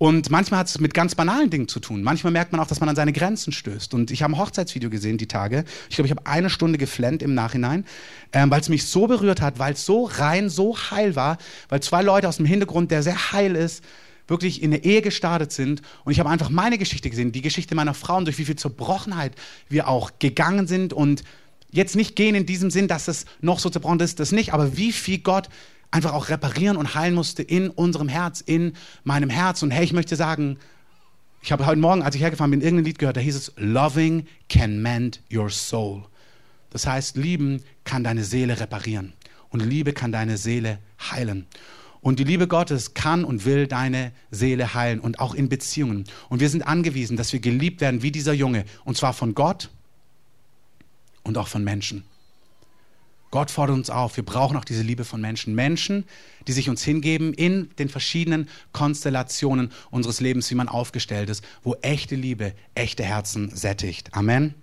und 0.01 0.31
manchmal 0.31 0.61
hat 0.61 0.69
es 0.69 0.81
mit 0.81 0.95
ganz 0.95 1.15
banalen 1.15 1.51
Dingen 1.51 1.69
zu 1.69 1.79
tun. 1.79 2.03
Manchmal 2.03 2.33
merkt 2.33 2.53
man 2.53 2.61
auch, 2.63 2.67
dass 2.67 2.81
man 2.81 2.89
an 2.89 2.97
seine 2.97 3.13
Grenzen 3.13 3.53
stößt. 3.53 3.93
Und 3.93 4.11
ich 4.11 4.23
habe 4.23 4.33
ein 4.33 4.39
Hochzeitsvideo 4.39 4.89
gesehen 4.89 5.19
die 5.19 5.29
Tage. 5.29 5.67
Ich 5.91 5.97
glaube, 5.97 6.07
ich 6.07 6.11
habe 6.11 6.25
eine 6.25 6.49
Stunde 6.49 6.79
geflennt 6.79 7.23
im 7.23 7.35
Nachhinein, 7.35 7.85
ähm, 8.33 8.51
weil 8.51 8.63
es 8.63 8.71
mich 8.71 8.87
so 8.87 9.07
berührt 9.07 9.43
hat, 9.43 9.59
weil 9.59 9.75
es 9.75 9.85
so 9.85 10.07
rein, 10.07 10.49
so 10.49 10.75
heil 10.75 11.17
war, 11.17 11.37
weil 11.69 11.83
zwei 11.83 12.01
Leute 12.01 12.31
aus 12.31 12.39
dem 12.39 12.47
Hintergrund, 12.47 12.91
der 12.91 13.03
sehr 13.03 13.33
heil 13.33 13.55
ist, 13.55 13.85
wirklich 14.27 14.63
in 14.63 14.73
eine 14.73 14.83
Ehe 14.85 15.03
gestartet 15.03 15.53
sind. 15.53 15.83
Und 16.05 16.13
ich 16.13 16.19
habe 16.19 16.31
einfach 16.31 16.49
meine 16.49 16.79
Geschichte 16.79 17.11
gesehen, 17.11 17.31
die 17.33 17.43
Geschichte 17.43 17.75
meiner 17.75 17.93
Frau 17.93 18.17
und 18.17 18.25
durch 18.25 18.39
wie 18.39 18.47
viel 18.47 18.57
Zerbrochenheit 18.57 19.35
wir 19.69 19.87
auch 19.87 20.13
gegangen 20.19 20.67
sind 20.67 20.95
und 20.95 21.25
jetzt 21.73 21.95
nicht 21.95 22.17
gehen 22.17 22.35
in 22.35 22.47
diesem 22.47 22.71
Sinn, 22.71 22.89
dass 22.89 23.07
es 23.07 23.27
noch 23.43 23.59
so 23.59 23.69
zerbrochen 23.69 24.01
ist, 24.01 24.19
das 24.19 24.33
nicht, 24.33 24.55
aber 24.55 24.79
wie 24.79 24.93
viel 24.93 25.19
Gott 25.19 25.51
einfach 25.91 26.13
auch 26.13 26.29
reparieren 26.29 26.77
und 26.77 26.95
heilen 26.95 27.15
musste 27.15 27.43
in 27.43 27.69
unserem 27.71 28.09
Herz, 28.09 28.41
in 28.41 28.75
meinem 29.05 29.31
Herz. 29.31 29.63
Und 29.63 29.71
hey, 29.71 29.85
ich 29.85 29.93
möchte 29.93 30.17
sagen, 30.17 30.59
ich 31.43 31.53
habe 31.53 31.67
heute 31.67 31.81
Morgen, 31.81 32.03
als 32.03 32.15
ich 32.15 32.23
hergefahren 32.23 32.51
bin, 32.51 32.61
irgendein 32.61 32.85
Lied 32.85 32.99
gehört, 32.99 33.17
da 33.17 33.21
hieß 33.21 33.35
es, 33.35 33.53
Loving 33.57 34.27
can 34.49 34.83
mend 34.83 35.23
your 35.33 35.51
soul. 35.51 36.05
Das 36.71 36.87
heißt, 36.87 37.17
lieben 37.17 37.63
kann 37.85 38.05
deine 38.05 38.25
Seele 38.25 38.61
reparieren. 38.61 39.15
Und 39.49 39.61
Liebe 39.61 39.93
kann 39.93 40.13
deine 40.13 40.37
Seele 40.37 40.79
heilen. 41.11 41.47
Und 42.03 42.19
die 42.19 42.25
Liebe 42.25 42.47
Gottes 42.47 42.95
kann 42.95 43.25
und 43.25 43.45
will 43.45 43.67
deine 43.67 44.13
Seele 44.31 44.75
heilen 44.75 45.01
und 45.01 45.19
auch 45.19 45.35
in 45.35 45.49
Beziehungen. 45.49 46.05
Und 46.29 46.41
wir 46.41 46.49
sind 46.49 46.63
angewiesen, 46.63 47.17
dass 47.17 47.33
wir 47.33 47.41
geliebt 47.41 47.81
werden 47.81 48.03
wie 48.03 48.13
dieser 48.13 48.33
Junge. 48.33 48.65
Und 48.85 48.97
zwar 48.97 49.13
von 49.13 49.35
Gott 49.35 49.71
und 51.23 51.37
auch 51.37 51.49
von 51.49 51.65
Menschen. 51.65 52.05
Gott 53.31 53.51
fordert 53.51 53.77
uns 53.77 53.91
auf, 53.91 54.17
wir 54.17 54.25
brauchen 54.25 54.57
auch 54.57 54.65
diese 54.65 54.83
Liebe 54.83 55.05
von 55.05 55.21
Menschen. 55.21 55.55
Menschen, 55.55 56.05
die 56.49 56.53
sich 56.53 56.69
uns 56.69 56.83
hingeben 56.83 57.33
in 57.33 57.71
den 57.79 57.89
verschiedenen 57.89 58.49
Konstellationen 58.73 59.71
unseres 59.91 60.21
Lebens, 60.21 60.51
wie 60.51 60.57
man 60.57 60.69
aufgestellt 60.69 61.31
ist, 61.31 61.45
wo 61.63 61.77
echte 61.83 62.17
Liebe, 62.17 62.55
echte 62.75 63.05
Herzen 63.05 63.55
sättigt. 63.55 64.15
Amen. 64.15 64.55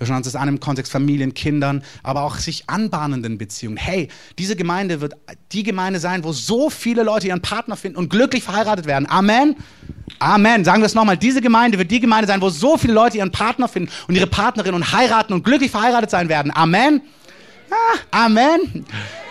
Wir 0.00 0.06
schauen 0.06 0.16
uns 0.16 0.24
das 0.24 0.34
an 0.34 0.48
im 0.48 0.60
Kontext 0.60 0.90
Familien, 0.90 1.34
Kindern, 1.34 1.84
aber 2.02 2.22
auch 2.22 2.36
sich 2.36 2.70
anbahnenden 2.70 3.36
Beziehungen. 3.36 3.76
Hey, 3.76 4.08
diese 4.38 4.56
Gemeinde 4.56 5.02
wird 5.02 5.12
die 5.52 5.62
Gemeinde 5.62 6.00
sein, 6.00 6.24
wo 6.24 6.32
so 6.32 6.70
viele 6.70 7.02
Leute 7.02 7.28
ihren 7.28 7.42
Partner 7.42 7.76
finden 7.76 7.98
und 7.98 8.08
glücklich 8.08 8.42
verheiratet 8.42 8.86
werden. 8.86 9.06
Amen. 9.10 9.56
Amen. 10.18 10.64
Sagen 10.64 10.80
wir 10.80 10.86
es 10.86 10.94
nochmal. 10.94 11.18
Diese 11.18 11.42
Gemeinde 11.42 11.76
wird 11.76 11.90
die 11.90 12.00
Gemeinde 12.00 12.26
sein, 12.26 12.40
wo 12.40 12.48
so 12.48 12.78
viele 12.78 12.94
Leute 12.94 13.18
ihren 13.18 13.30
Partner 13.30 13.68
finden 13.68 13.92
und 14.08 14.14
ihre 14.14 14.26
Partnerin 14.26 14.74
und 14.74 14.90
heiraten 14.90 15.34
und 15.34 15.44
glücklich 15.44 15.70
verheiratet 15.70 16.08
sein 16.08 16.30
werden. 16.30 16.50
Amen. 16.50 17.02
Amen. 18.10 18.84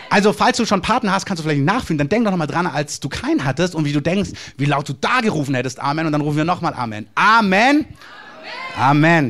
Also, 0.10 0.34
falls 0.34 0.58
du 0.58 0.66
schon 0.66 0.82
Partner 0.82 1.12
hast, 1.12 1.26
kannst 1.26 1.44
du 1.44 1.48
vielleicht 1.48 1.64
nachfühlen. 1.64 1.98
Dann 1.98 2.10
denk 2.10 2.26
doch 2.26 2.32
nochmal 2.32 2.48
dran, 2.48 2.66
als 2.66 3.00
du 3.00 3.10
keinen 3.10 3.46
hattest 3.46 3.76
und 3.76 3.86
wie 3.86 3.94
du 3.94 4.02
denkst, 4.02 4.32
wie 4.58 4.66
laut 4.66 4.90
du 4.90 4.94
da 4.94 5.22
gerufen 5.22 5.54
hättest. 5.54 5.80
Amen. 5.80 6.06
Und 6.06 6.12
dann 6.12 6.22
rufen 6.22 6.38
wir 6.38 6.46
nochmal 6.46 6.74
Amen. 6.74 7.08
Amen. 7.16 7.86
Amen. 7.86 7.86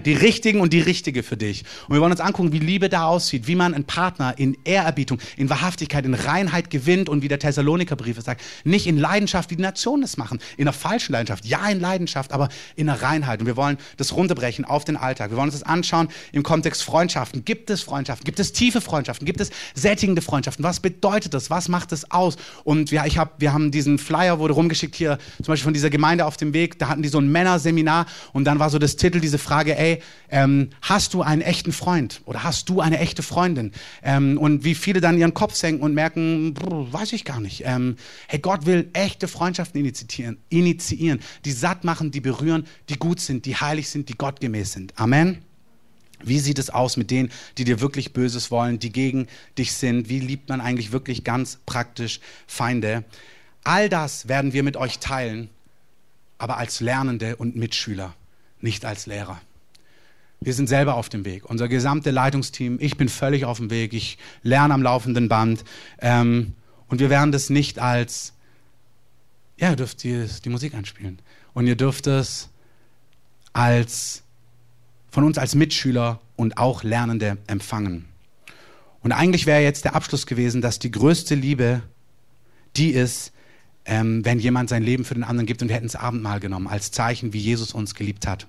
Die 0.04 0.14
richtigen 0.14 0.62
und 0.62 0.74
die 0.74 0.80
richtige 0.80 1.24
für 1.24 1.36
dich. 1.36 1.64
Und 1.88 1.96
wir 1.96 2.02
wollen 2.02 2.12
uns 2.12 2.22
angucken, 2.22 2.54
wie 2.54 2.60
Liebe 2.60 2.88
da 2.88 3.06
aussieht, 3.06 3.48
wie 3.48 3.56
man 3.56 3.74
einen 3.74 3.84
Partner 3.84 4.36
in 4.38 4.56
Ehrerbietung, 4.64 5.20
in 5.38 5.50
Wahrhaftigkeit, 5.50 6.06
in 6.06 6.14
Reinheit 6.14 6.70
gewinnt 6.70 7.10
und 7.10 7.24
wie 7.24 7.28
der 7.28 7.40
Thessalonikerbrief 7.40 8.22
sagt, 8.22 8.42
nicht 8.64 8.86
in 8.86 9.00
Leidenschaft, 9.00 9.50
wie 9.50 9.56
die 9.56 9.64
Nationen 9.64 10.04
es 10.04 10.18
machen, 10.18 10.38
in 10.58 10.66
einer 10.66 10.74
falschen 10.74 11.14
Leidenschaft, 11.14 11.46
ja 11.46 11.68
in 11.68 11.80
Leidenschaft, 11.80 12.32
aber 12.32 12.50
in 12.76 12.88
einer 12.88 13.02
Reinheit. 13.02 13.40
Und 13.40 13.48
wir 13.48 13.58
wollen 13.58 13.80
das 13.98 14.16
runterbrechen 14.16 14.66
auf 14.66 14.86
den 14.86 14.96
Alltag. 14.96 15.32
Wir 15.32 15.38
wollen 15.38 15.50
uns 15.50 15.60
das 15.60 15.64
anschauen 15.64 16.10
im 16.32 16.44
Kontext 16.44 16.84
Freundschaften. 16.84 17.44
Gibt 17.44 17.72
es 17.72 17.82
Freundschaften? 17.82 18.26
Gibt 18.26 18.40
es 18.40 18.54
tiefe 18.54 18.82
Freundschaften? 18.82 19.26
Gibt 19.26 19.42
es 19.42 19.50
sättigende 19.74 20.22
Freundschaften? 20.22 20.64
Was 20.64 20.80
bedeutet 20.80 21.34
das? 21.34 21.50
Was 21.50 21.70
macht 21.70 21.92
es 21.92 22.12
aus? 22.12 22.36
Und 22.66 22.92
ja, 22.92 23.08
ich 23.08 23.18
hab, 23.18 23.42
wir 23.42 23.52
haben 23.52 23.72
diesen 23.72 23.98
Flyer, 23.98 24.38
wurde 24.38 24.54
rumgeschickt 24.54 24.96
hier, 24.96 25.18
zum 25.38 25.54
Beispiel 25.54 25.64
von 25.64 25.74
dieser 25.74 25.90
Gemeinde 25.90 26.28
auf 26.28 26.38
dem 26.38 26.54
Weg, 26.54 26.78
da 26.78 26.88
hatten 26.88 27.02
die 27.02 27.10
so 27.10 27.18
ein 27.18 27.32
Männerseminar 27.32 28.06
und 28.32 28.46
dann 28.46 28.60
war 28.60 28.70
so 28.70 28.78
das 28.78 28.96
Titel, 28.96 29.20
diese 29.20 29.39
Frage, 29.40 29.78
ey, 29.78 30.02
ähm, 30.30 30.70
hast 30.82 31.14
du 31.14 31.22
einen 31.22 31.42
echten 31.42 31.72
Freund 31.72 32.22
oder 32.26 32.44
hast 32.44 32.70
du 32.70 32.82
eine 32.82 33.00
echte 33.00 33.24
Freundin? 33.24 33.72
Ähm, 34.04 34.38
und 34.38 34.64
wie 34.64 34.76
viele 34.76 35.02
dann 35.02 35.18
ihren 35.18 35.34
Kopf 35.34 35.56
senken 35.56 35.84
und 35.84 35.94
merken, 35.94 36.54
brr, 36.54 36.92
weiß 36.92 37.14
ich 37.14 37.26
gar 37.26 37.40
nicht. 37.40 37.64
Ähm, 37.66 37.96
hey, 38.28 38.40
Gott 38.40 38.66
will 38.66 38.90
echte 38.94 39.28
Freundschaften 39.28 39.80
initiieren, 39.80 40.38
initiieren, 40.50 41.20
die 41.46 41.52
satt 41.52 41.84
machen, 41.84 42.12
die 42.12 42.22
berühren, 42.22 42.66
die 42.90 42.98
gut 42.98 43.20
sind, 43.20 43.46
die 43.46 43.56
heilig 43.56 43.90
sind, 43.90 44.10
die 44.10 44.16
gottgemäß 44.16 44.74
sind. 44.74 45.00
Amen. 45.00 45.40
Wie 46.22 46.40
sieht 46.40 46.60
es 46.60 46.70
aus 46.70 46.98
mit 46.98 47.12
denen, 47.12 47.32
die 47.58 47.64
dir 47.64 47.80
wirklich 47.80 48.14
Böses 48.14 48.52
wollen, 48.52 48.80
die 48.80 48.92
gegen 48.92 49.28
dich 49.58 49.74
sind? 49.74 50.10
Wie 50.10 50.20
liebt 50.20 50.50
man 50.50 50.62
eigentlich 50.62 50.92
wirklich 50.92 51.24
ganz 51.24 51.60
praktisch 51.66 52.20
Feinde? 52.46 53.06
All 53.64 53.90
das 53.90 54.28
werden 54.28 54.54
wir 54.54 54.64
mit 54.64 54.76
euch 54.78 55.00
teilen, 55.00 55.50
aber 56.38 56.58
als 56.58 56.80
Lernende 56.82 57.36
und 57.36 57.56
Mitschüler 57.56 58.16
nicht 58.62 58.86
als 58.86 59.06
Lehrer. 59.06 59.42
Wir 60.42 60.54
sind 60.54 60.70
selber 60.70 60.96
auf 60.96 61.10
dem 61.10 61.26
Weg. 61.26 61.50
Unser 61.50 61.68
gesamte 61.68 62.12
Leitungsteam, 62.12 62.78
ich 62.80 62.96
bin 62.96 63.10
völlig 63.10 63.46
auf 63.46 63.58
dem 63.58 63.70
Weg. 63.70 63.94
Ich 63.94 64.18
lerne 64.42 64.74
am 64.74 64.82
laufenden 64.82 65.28
Band. 65.28 65.66
Ähm, 66.00 66.54
und 66.88 67.00
wir 67.00 67.10
werden 67.10 67.32
das 67.32 67.50
nicht 67.50 67.80
als, 67.80 68.34
ja, 69.58 69.72
ihr 69.72 69.76
dürft 69.76 70.04
die, 70.04 70.26
die 70.44 70.50
Musik 70.50 70.74
anspielen. 70.74 71.20
Und 71.54 71.68
ihr 71.68 71.76
dürft 71.76 72.08
es 72.08 72.50
als, 73.52 74.24
von 75.12 75.26
uns 75.26 75.38
als 75.38 75.56
Mitschüler 75.56 76.22
und 76.38 76.58
auch 76.58 76.84
Lernende 76.84 77.38
empfangen. 77.48 78.06
Und 79.02 79.12
eigentlich 79.12 79.46
wäre 79.46 79.62
jetzt 79.62 79.86
der 79.86 79.96
Abschluss 79.96 80.26
gewesen, 80.26 80.62
dass 80.62 80.80
die 80.80 80.92
größte 80.92 81.36
Liebe 81.36 81.82
die 82.76 82.92
ist, 82.92 83.34
ähm, 83.90 84.24
wenn 84.24 84.38
jemand 84.38 84.70
sein 84.70 84.84
Leben 84.84 85.04
für 85.04 85.16
den 85.16 85.24
anderen 85.24 85.48
gibt 85.48 85.64
und 85.64 85.68
wir 85.68 85.76
hätten 85.76 85.88
das 85.88 85.96
Abendmahl 85.96 86.40
genommen, 86.40 86.68
als 86.68 86.92
Zeichen, 86.92 87.34
wie 87.34 87.40
Jesus 87.40 87.74
uns 87.74 87.96
geliebt 87.96 88.28
hat. 88.28 88.46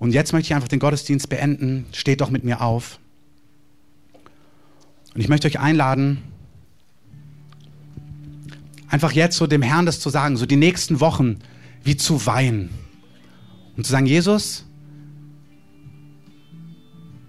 Und 0.00 0.12
jetzt 0.12 0.32
möchte 0.32 0.48
ich 0.48 0.54
einfach 0.54 0.68
den 0.68 0.80
Gottesdienst 0.80 1.28
beenden. 1.28 1.86
Steht 1.92 2.20
doch 2.20 2.30
mit 2.30 2.42
mir 2.42 2.60
auf. 2.60 2.98
Und 5.14 5.20
ich 5.20 5.28
möchte 5.28 5.46
euch 5.46 5.60
einladen, 5.60 6.20
einfach 8.88 9.12
jetzt 9.12 9.36
so 9.36 9.46
dem 9.46 9.62
Herrn 9.62 9.86
das 9.86 10.00
zu 10.00 10.10
sagen, 10.10 10.36
so 10.36 10.46
die 10.46 10.56
nächsten 10.56 10.98
Wochen 10.98 11.38
wie 11.84 11.96
zu 11.96 12.26
weinen. 12.26 12.70
Und 13.76 13.86
zu 13.86 13.92
sagen, 13.92 14.06
Jesus, 14.06 14.64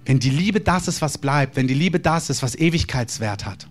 wenn 0.05 0.17
die 0.17 0.31
Liebe 0.31 0.59
das 0.59 0.87
ist, 0.87 1.03
was 1.03 1.19
bleibt, 1.19 1.55
wenn 1.55 1.67
die 1.67 1.75
Liebe 1.75 1.99
das 1.99 2.31
ist, 2.31 2.41
was 2.41 2.55
Ewigkeitswert 2.55 3.45
hat, 3.45 3.67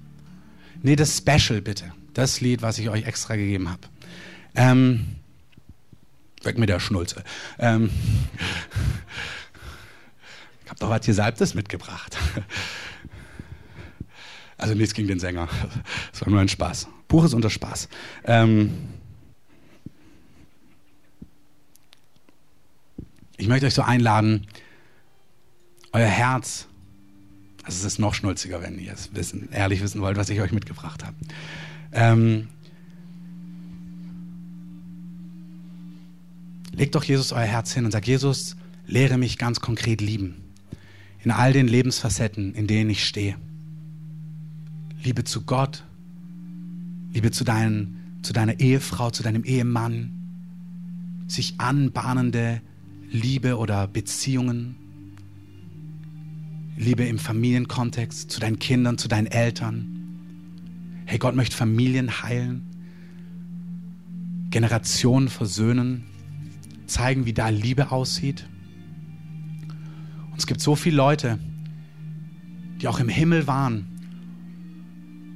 nee, 0.83 0.95
das 0.95 1.19
Special 1.19 1.61
bitte 1.61 1.93
das 2.17 2.41
Lied, 2.41 2.63
was 2.63 2.79
ich 2.79 2.89
euch 2.89 3.05
extra 3.05 3.37
gegeben 3.37 3.69
habe. 3.69 3.83
Ähm, 4.55 5.17
weg 6.43 6.59
mit 6.59 6.71
der 6.71 6.81
Schnulze. 6.81 7.23
Ähm, 7.59 7.91
ich 10.65 10.71
habe 10.71 10.81
doch 10.81 10.89
was 10.89 11.05
Gesalbtes 11.05 11.55
mitgebracht. 11.55 12.17
Also 14.59 14.73
nichts 14.73 14.95
gegen 14.95 15.09
den 15.09 15.19
Sänger. 15.19 15.51
Das 16.13 16.23
war 16.23 16.31
nur 16.31 16.41
ein 16.41 16.49
Spaß. 16.49 16.89
Buch 17.09 17.25
ist 17.25 17.35
unter 17.35 17.51
Spaß. 17.51 17.91
Ähm, 18.25 18.73
ich 23.37 23.49
möchte 23.49 23.67
euch 23.67 23.75
so 23.75 23.83
einladen, 23.83 24.47
euer 25.93 26.07
Herz, 26.07 26.69
also 27.65 27.77
es 27.81 27.85
ist 27.85 27.99
noch 27.99 28.15
schnulziger, 28.15 28.63
wenn 28.63 28.79
ihr 28.79 28.95
es 28.95 29.15
wissen, 29.15 29.51
ehrlich 29.53 29.83
wissen 29.83 30.01
wollt, 30.01 30.17
was 30.17 30.31
ich 30.31 30.41
euch 30.41 30.53
mitgebracht 30.53 31.05
habe. 31.05 31.17
Ähm, 31.97 32.49
legt 36.73 36.95
doch 36.95 37.03
Jesus 37.03 37.33
euer 37.33 37.41
Herz 37.41 37.73
hin 37.73 37.87
und 37.87 37.91
sagt, 37.91 38.07
Jesus, 38.07 38.55
lehre 38.87 39.17
mich 39.17 39.39
ganz 39.39 39.61
konkret 39.61 40.03
lieben. 40.03 40.37
In 41.25 41.31
all 41.31 41.55
den 41.55 41.67
Lebensfacetten, 41.67 42.55
in 42.55 42.67
denen 42.67 42.91
ich 42.91 43.05
stehe. 43.05 43.37
Liebe 45.03 45.25
zu 45.25 45.43
Gott, 45.43 45.85
Liebe 47.15 47.31
zu, 47.31 47.45
deinen, 47.45 48.19
zu 48.21 48.35
deiner 48.35 48.61
Ehefrau, 48.61 49.11
zu 49.11 49.23
deinem 49.23 49.45
Ehemann, 49.45 50.13
sich 51.27 51.55
anbahnende 51.59 52.61
Liebe 53.11 53.57
oder 53.57 53.89
Beziehungen, 53.89 54.77
Liebe 56.77 57.07
im 57.07 57.19
Familienkontext, 57.19 58.31
zu 58.31 58.39
deinen 58.39 58.59
Kindern, 58.59 58.99
zu 58.99 59.09
deinen 59.09 59.27
Eltern, 59.27 59.96
Hey, 61.09 61.19
Gott 61.19 61.37
möchte 61.37 61.57
Familien 61.57 62.23
heilen, 62.23 62.67
Generationen 64.51 65.29
versöhnen, 65.29 66.05
zeigen, 66.87 67.27
wie 67.27 67.33
da 67.33 67.49
Liebe 67.49 67.93
aussieht. 67.93 68.49
Und 70.33 70.39
es 70.39 70.49
gibt 70.49 70.61
so 70.61 70.75
viele 70.75 70.97
Leute, 70.97 71.39
die 72.81 72.89
auch 72.89 72.99
im 72.99 73.09
Himmel 73.09 73.47
waren. 73.47 73.87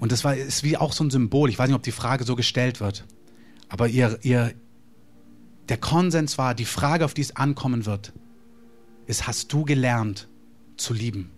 Und 0.01 0.11
das 0.11 0.25
war, 0.25 0.35
ist 0.35 0.65
wie 0.65 0.77
auch 0.77 0.93
so 0.93 1.05
ein 1.05 1.11
Symbol. 1.11 1.49
Ich 1.49 1.59
weiß 1.59 1.69
nicht, 1.69 1.77
ob 1.77 1.85
die 1.85 1.93
Frage 1.93 2.25
so 2.25 2.35
gestellt 2.35 2.81
wird. 2.81 3.07
Aber 3.69 3.87
ihr, 3.87 4.19
ihr, 4.23 4.53
der 5.69 5.77
Konsens 5.77 6.37
war, 6.37 6.57
die 6.57 6.65
Frage, 6.65 7.05
auf 7.05 7.15
die 7.15 7.23
es 7.23 7.37
ankommen 7.37 7.87
wird, 7.87 8.13
ist, 9.07 9.29
hast 9.29 9.53
du 9.53 9.65
gelernt 9.65 10.29
zu 10.77 10.95
lieben? 10.95 11.31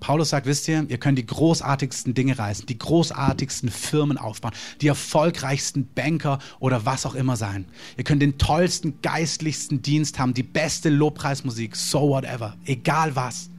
Paulus 0.00 0.30
sagt, 0.30 0.46
wisst 0.46 0.68
ihr, 0.68 0.86
ihr 0.88 0.98
könnt 0.98 1.18
die 1.18 1.26
großartigsten 1.26 2.14
Dinge 2.14 2.38
reißen, 2.38 2.66
die 2.66 2.78
großartigsten 2.78 3.68
Firmen 3.68 4.16
aufbauen, 4.16 4.52
die 4.80 4.86
erfolgreichsten 4.86 5.88
Banker 5.94 6.38
oder 6.60 6.86
was 6.86 7.04
auch 7.04 7.14
immer 7.14 7.36
sein. 7.36 7.66
Ihr 7.96 8.04
könnt 8.04 8.22
den 8.22 8.38
tollsten, 8.38 9.00
geistlichsten 9.02 9.82
Dienst 9.82 10.18
haben, 10.18 10.34
die 10.34 10.44
beste 10.44 10.88
Lobpreismusik, 10.88 11.74
so 11.74 12.10
whatever, 12.10 12.56
egal 12.64 13.16
was. 13.16 13.50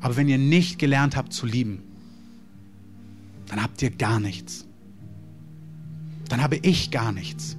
Aber 0.00 0.16
wenn 0.16 0.28
ihr 0.28 0.38
nicht 0.38 0.78
gelernt 0.78 1.16
habt 1.16 1.32
zu 1.32 1.46
lieben, 1.46 1.82
dann 3.46 3.62
habt 3.62 3.80
ihr 3.82 3.90
gar 3.90 4.20
nichts. 4.20 4.66
Dann 6.28 6.42
habe 6.42 6.56
ich 6.56 6.90
gar 6.90 7.12
nichts. 7.12 7.56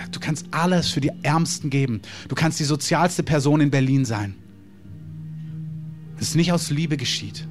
Sagt, 0.00 0.16
du 0.16 0.20
kannst 0.20 0.46
alles 0.50 0.90
für 0.90 1.00
die 1.00 1.12
Ärmsten 1.22 1.70
geben. 1.70 2.00
Du 2.28 2.34
kannst 2.34 2.58
die 2.58 2.64
sozialste 2.64 3.22
Person 3.22 3.60
in 3.60 3.70
Berlin 3.70 4.04
sein. 4.04 4.34
Wenn 6.14 6.22
es 6.22 6.34
nicht 6.34 6.52
aus 6.52 6.70
Liebe 6.70 6.96
geschieht, 6.96 7.46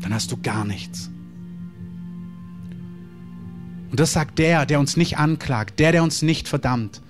dann 0.00 0.12
hast 0.12 0.32
du 0.32 0.36
gar 0.36 0.64
nichts. 0.64 1.10
Und 3.90 4.00
das 4.00 4.12
sagt 4.12 4.38
der, 4.38 4.66
der 4.66 4.80
uns 4.80 4.96
nicht 4.96 5.18
anklagt, 5.18 5.78
der, 5.78 5.92
der 5.92 6.02
uns 6.02 6.22
nicht 6.22 6.48
verdammt, 6.48 7.00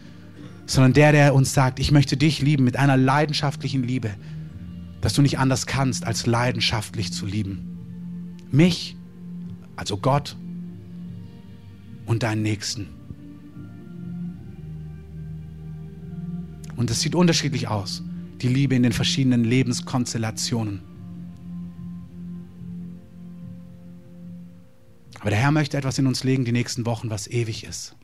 sondern 0.67 0.93
der, 0.93 1.13
der 1.13 1.35
uns 1.35 1.55
sagt, 1.55 1.79
ich 1.79 1.91
möchte 1.93 2.17
dich 2.17 2.43
lieben 2.43 2.65
mit 2.65 2.77
einer 2.77 2.97
leidenschaftlichen 2.97 3.83
Liebe, 3.83 4.11
dass 5.01 5.15
du 5.15 5.23
nicht 5.23 5.39
anders 5.39 5.67
kannst, 5.67 6.07
als 6.07 6.27
leidenschaftlich 6.27 7.13
zu 7.13 7.27
lieben. 7.27 8.47
Mich, 8.51 8.97
also 9.77 9.97
Gott 9.97 10.37
und 12.07 12.23
deinen 12.23 12.43
Nächsten. 12.43 13.04
Und 16.77 16.91
es 16.91 17.01
sieht 17.01 17.15
unterschiedlich 17.15 17.69
aus, 17.69 18.03
die 18.41 18.49
Liebe 18.49 18.75
in 18.75 18.83
den 18.83 18.93
verschiedenen 18.93 19.45
Lebenskonstellationen. 19.45 20.83
Aber 25.21 25.31
der 25.31 25.39
Herr 25.39 25.53
möchte 25.53 25.79
etwas 25.79 25.99
in 25.99 26.07
uns 26.07 26.23
legen 26.25 26.45
die 26.45 26.53
nächsten 26.53 26.85
Wochen, 26.85 27.09
was 27.09 27.29
ewig 27.29 27.65
ist. 27.65 27.97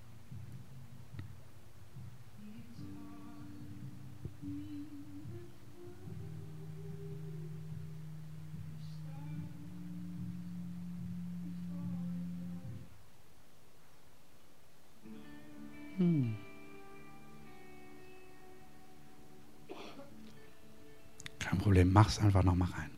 Kein 22.00 22.06
Problem, 22.06 22.06
mach 22.06 22.08
es 22.08 22.18
einfach 22.18 22.42
nochmal 22.42 22.68
rein. 22.70 22.90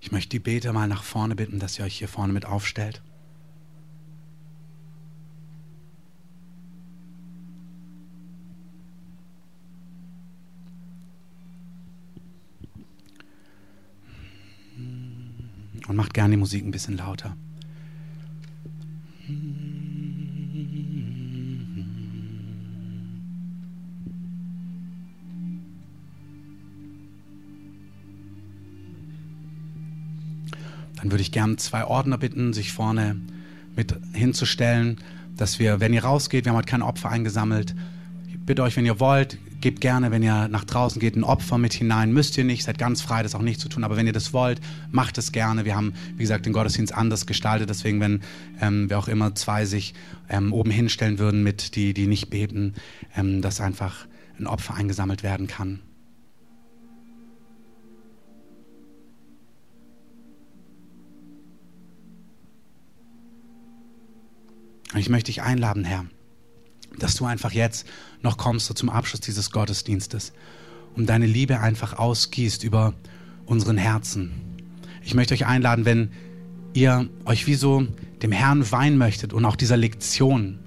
Ich 0.00 0.10
möchte 0.10 0.30
die 0.30 0.38
Beter 0.38 0.72
mal 0.72 0.88
nach 0.88 1.02
vorne 1.04 1.36
bitten, 1.36 1.58
dass 1.58 1.78
ihr 1.78 1.84
euch 1.84 1.98
hier 1.98 2.08
vorne 2.08 2.32
mit 2.32 2.46
aufstellt. 2.46 3.02
Und 15.87 15.87
macht 15.98 16.14
gerne 16.14 16.30
die 16.30 16.36
Musik 16.36 16.64
ein 16.64 16.70
bisschen 16.70 16.96
lauter. 16.96 17.36
Dann 30.94 31.10
würde 31.10 31.20
ich 31.20 31.32
gerne 31.32 31.56
zwei 31.56 31.84
Ordner 31.84 32.16
bitten, 32.16 32.52
sich 32.52 32.72
vorne 32.72 33.20
mit 33.74 33.92
hinzustellen, 34.12 34.98
dass 35.36 35.58
wir, 35.58 35.80
wenn 35.80 35.92
ihr 35.92 36.04
rausgeht, 36.04 36.44
wir 36.44 36.50
haben 36.50 36.58
heute 36.58 36.70
kein 36.70 36.82
Opfer 36.82 37.10
eingesammelt, 37.10 37.74
ich 38.28 38.38
bitte 38.38 38.62
euch, 38.62 38.76
wenn 38.76 38.86
ihr 38.86 39.00
wollt, 39.00 39.36
gebt 39.60 39.80
gerne, 39.80 40.10
wenn 40.10 40.22
ihr 40.22 40.48
nach 40.48 40.64
draußen 40.64 41.00
geht, 41.00 41.16
ein 41.16 41.24
Opfer 41.24 41.58
mit 41.58 41.72
hinein. 41.72 42.12
Müsst 42.12 42.38
ihr 42.38 42.44
nicht, 42.44 42.64
seid 42.64 42.78
ganz 42.78 43.02
frei, 43.02 43.22
das 43.22 43.34
auch 43.34 43.42
nicht 43.42 43.60
zu 43.60 43.68
tun. 43.68 43.84
Aber 43.84 43.96
wenn 43.96 44.06
ihr 44.06 44.12
das 44.12 44.32
wollt, 44.32 44.60
macht 44.90 45.18
es 45.18 45.32
gerne. 45.32 45.64
Wir 45.64 45.74
haben, 45.74 45.94
wie 46.14 46.22
gesagt, 46.22 46.46
den 46.46 46.52
Gottesdienst 46.52 46.94
anders 46.94 47.26
gestaltet. 47.26 47.68
Deswegen, 47.68 48.00
wenn 48.00 48.22
ähm, 48.60 48.88
wir 48.88 48.98
auch 48.98 49.08
immer 49.08 49.34
zwei 49.34 49.64
sich 49.64 49.94
ähm, 50.28 50.52
oben 50.52 50.70
hinstellen 50.70 51.18
würden 51.18 51.42
mit 51.42 51.74
die, 51.74 51.94
die 51.94 52.06
nicht 52.06 52.30
beten, 52.30 52.74
ähm, 53.16 53.42
dass 53.42 53.60
einfach 53.60 54.06
ein 54.38 54.46
Opfer 54.46 54.74
eingesammelt 54.74 55.22
werden 55.22 55.46
kann. 55.46 55.80
Und 64.92 65.00
ich 65.00 65.10
möchte 65.10 65.26
dich 65.26 65.42
einladen, 65.42 65.84
Herr 65.84 66.06
dass 66.98 67.14
du 67.14 67.24
einfach 67.24 67.52
jetzt 67.52 67.86
noch 68.22 68.36
kommst 68.36 68.66
so 68.66 68.74
zum 68.74 68.90
Abschluss 68.90 69.20
dieses 69.20 69.50
Gottesdienstes 69.50 70.32
und 70.94 71.06
deine 71.06 71.26
Liebe 71.26 71.60
einfach 71.60 71.98
ausgießt 71.98 72.64
über 72.64 72.94
unseren 73.46 73.76
Herzen. 73.76 74.32
Ich 75.02 75.14
möchte 75.14 75.34
euch 75.34 75.46
einladen, 75.46 75.84
wenn 75.84 76.10
ihr 76.74 77.08
euch 77.24 77.46
wie 77.46 77.54
so 77.54 77.86
dem 78.22 78.32
Herrn 78.32 78.70
weihen 78.70 78.98
möchtet 78.98 79.32
und 79.32 79.44
auch 79.44 79.56
dieser 79.56 79.76
Lektion, 79.76 80.58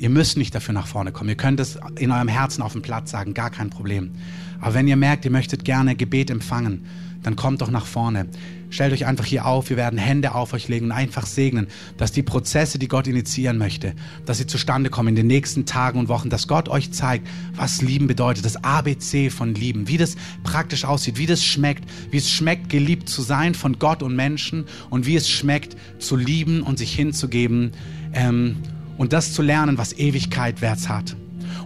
ihr 0.00 0.10
müsst 0.10 0.38
nicht 0.38 0.54
dafür 0.54 0.72
nach 0.72 0.86
vorne 0.86 1.12
kommen. 1.12 1.28
Ihr 1.28 1.36
könnt 1.36 1.60
es 1.60 1.78
in 1.98 2.10
eurem 2.10 2.28
Herzen 2.28 2.62
auf 2.62 2.72
dem 2.72 2.82
Platz 2.82 3.10
sagen, 3.10 3.34
gar 3.34 3.50
kein 3.50 3.68
Problem. 3.68 4.12
Aber 4.60 4.74
wenn 4.74 4.88
ihr 4.88 4.96
merkt, 4.96 5.24
ihr 5.26 5.30
möchtet 5.30 5.64
gerne 5.64 5.94
Gebet 5.94 6.30
empfangen, 6.30 6.86
dann 7.22 7.36
kommt 7.36 7.60
doch 7.60 7.70
nach 7.70 7.84
vorne. 7.84 8.28
Stellt 8.70 8.94
euch 8.94 9.04
einfach 9.04 9.26
hier 9.26 9.44
auf, 9.44 9.68
wir 9.68 9.76
werden 9.76 9.98
Hände 9.98 10.34
auf 10.34 10.54
euch 10.54 10.68
legen 10.68 10.86
und 10.86 10.92
einfach 10.92 11.26
segnen, 11.26 11.66
dass 11.98 12.12
die 12.12 12.22
Prozesse, 12.22 12.78
die 12.78 12.88
Gott 12.88 13.06
initiieren 13.08 13.58
möchte, 13.58 13.94
dass 14.24 14.38
sie 14.38 14.46
zustande 14.46 14.88
kommen 14.88 15.08
in 15.08 15.16
den 15.16 15.26
nächsten 15.26 15.66
Tagen 15.66 15.98
und 15.98 16.08
Wochen, 16.08 16.30
dass 16.30 16.48
Gott 16.48 16.70
euch 16.70 16.92
zeigt, 16.92 17.28
was 17.54 17.82
Lieben 17.82 18.06
bedeutet, 18.06 18.46
das 18.46 18.64
ABC 18.64 19.28
von 19.28 19.54
Lieben, 19.54 19.86
wie 19.86 19.98
das 19.98 20.16
praktisch 20.44 20.86
aussieht, 20.86 21.18
wie 21.18 21.26
das 21.26 21.44
schmeckt, 21.44 21.84
wie 22.10 22.16
es 22.16 22.30
schmeckt, 22.30 22.70
geliebt 22.70 23.10
zu 23.10 23.20
sein 23.20 23.54
von 23.54 23.78
Gott 23.78 24.02
und 24.02 24.16
Menschen 24.16 24.64
und 24.88 25.04
wie 25.04 25.16
es 25.16 25.28
schmeckt, 25.28 25.76
zu 25.98 26.16
lieben 26.16 26.62
und 26.62 26.78
sich 26.78 26.94
hinzugeben 26.94 27.72
ähm, 28.14 28.56
und 29.00 29.14
das 29.14 29.32
zu 29.32 29.40
lernen, 29.40 29.78
was 29.78 29.94
Ewigkeit 29.94 30.60
wert 30.60 30.90
hat. 30.90 31.16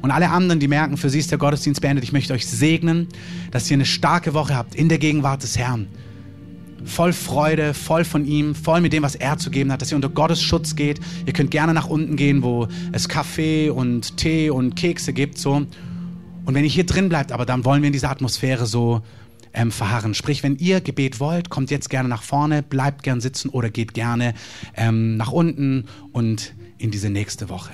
Und 0.03 0.13
alle 0.13 0.31
anderen, 0.31 0.61
die 0.61 0.69
merken, 0.69 0.97
für 0.97 1.11
sie 1.11 1.19
ist 1.19 1.33
der 1.33 1.39
Gottesdienst 1.39 1.81
beendet, 1.81 2.05
ich 2.05 2.13
möchte 2.13 2.33
euch 2.33 2.47
segnen, 2.47 3.09
dass 3.51 3.69
ihr 3.69 3.75
eine 3.75 3.87
starke 3.87 4.35
Woche 4.35 4.55
habt 4.55 4.77
in 4.77 4.89
der 4.89 4.99
Gegenwart 4.99 5.43
des 5.43 5.59
Herrn 5.59 5.89
voll 6.85 7.13
Freude, 7.13 7.75
voll 7.75 8.05
von 8.05 8.25
ihm, 8.25 8.55
voll 8.55 8.81
mit 8.81 8.93
dem, 8.93 9.03
was 9.03 9.17
er 9.17 9.37
zu 9.37 9.51
geben 9.51 9.73
hat, 9.73 9.83
dass 9.83 9.91
ihr 9.91 9.97
unter 9.97 10.11
Gottes 10.11 10.43
Schutz 10.43 10.77
geht. 10.77 11.01
Ihr 11.27 11.33
könnt 11.33 11.51
gerne 11.51 11.75
nach 11.75 11.89
unten 11.89 12.15
gehen, 12.15 12.45
wo 12.45 12.69
es 12.93 13.09
Kaffee 13.09 13.69
und 13.69 14.17
Tee 14.17 14.51
und 14.51 14.77
Kekse 14.77 15.13
gibt, 15.13 15.37
so. 15.39 15.55
Und 15.55 16.55
wenn 16.55 16.63
ihr 16.63 16.71
hier 16.71 16.87
drin 16.87 17.09
bleibt, 17.09 17.33
aber 17.33 17.47
dann 17.47 17.65
wollen 17.65 17.83
wir 17.83 17.89
in 17.89 17.93
dieser 17.95 18.11
Atmosphäre 18.11 18.67
so 18.67 19.03
ähm, 19.55 19.73
verharren. 19.73 20.15
Sprich, 20.15 20.45
wenn 20.45 20.57
ihr 20.57 20.81
Gebet 20.81 21.19
wollt, 21.19 21.51
kommt 21.51 21.73
jetzt 21.73 21.91
gerne 21.91 22.09
nach 22.09 22.23
vorne, 22.23 22.63
bleibt 22.63 23.03
gern 23.03 23.21
sitzen 23.21 23.49
oder 23.49 23.71
geht 23.71 23.93
gerne 23.93 24.35
ähm, 24.77 25.17
nach 25.17 25.33
unten 25.33 25.87
und 26.13 26.53
in 26.79 26.91
diese 26.91 27.11
nächste 27.11 27.49
Woche. 27.49 27.73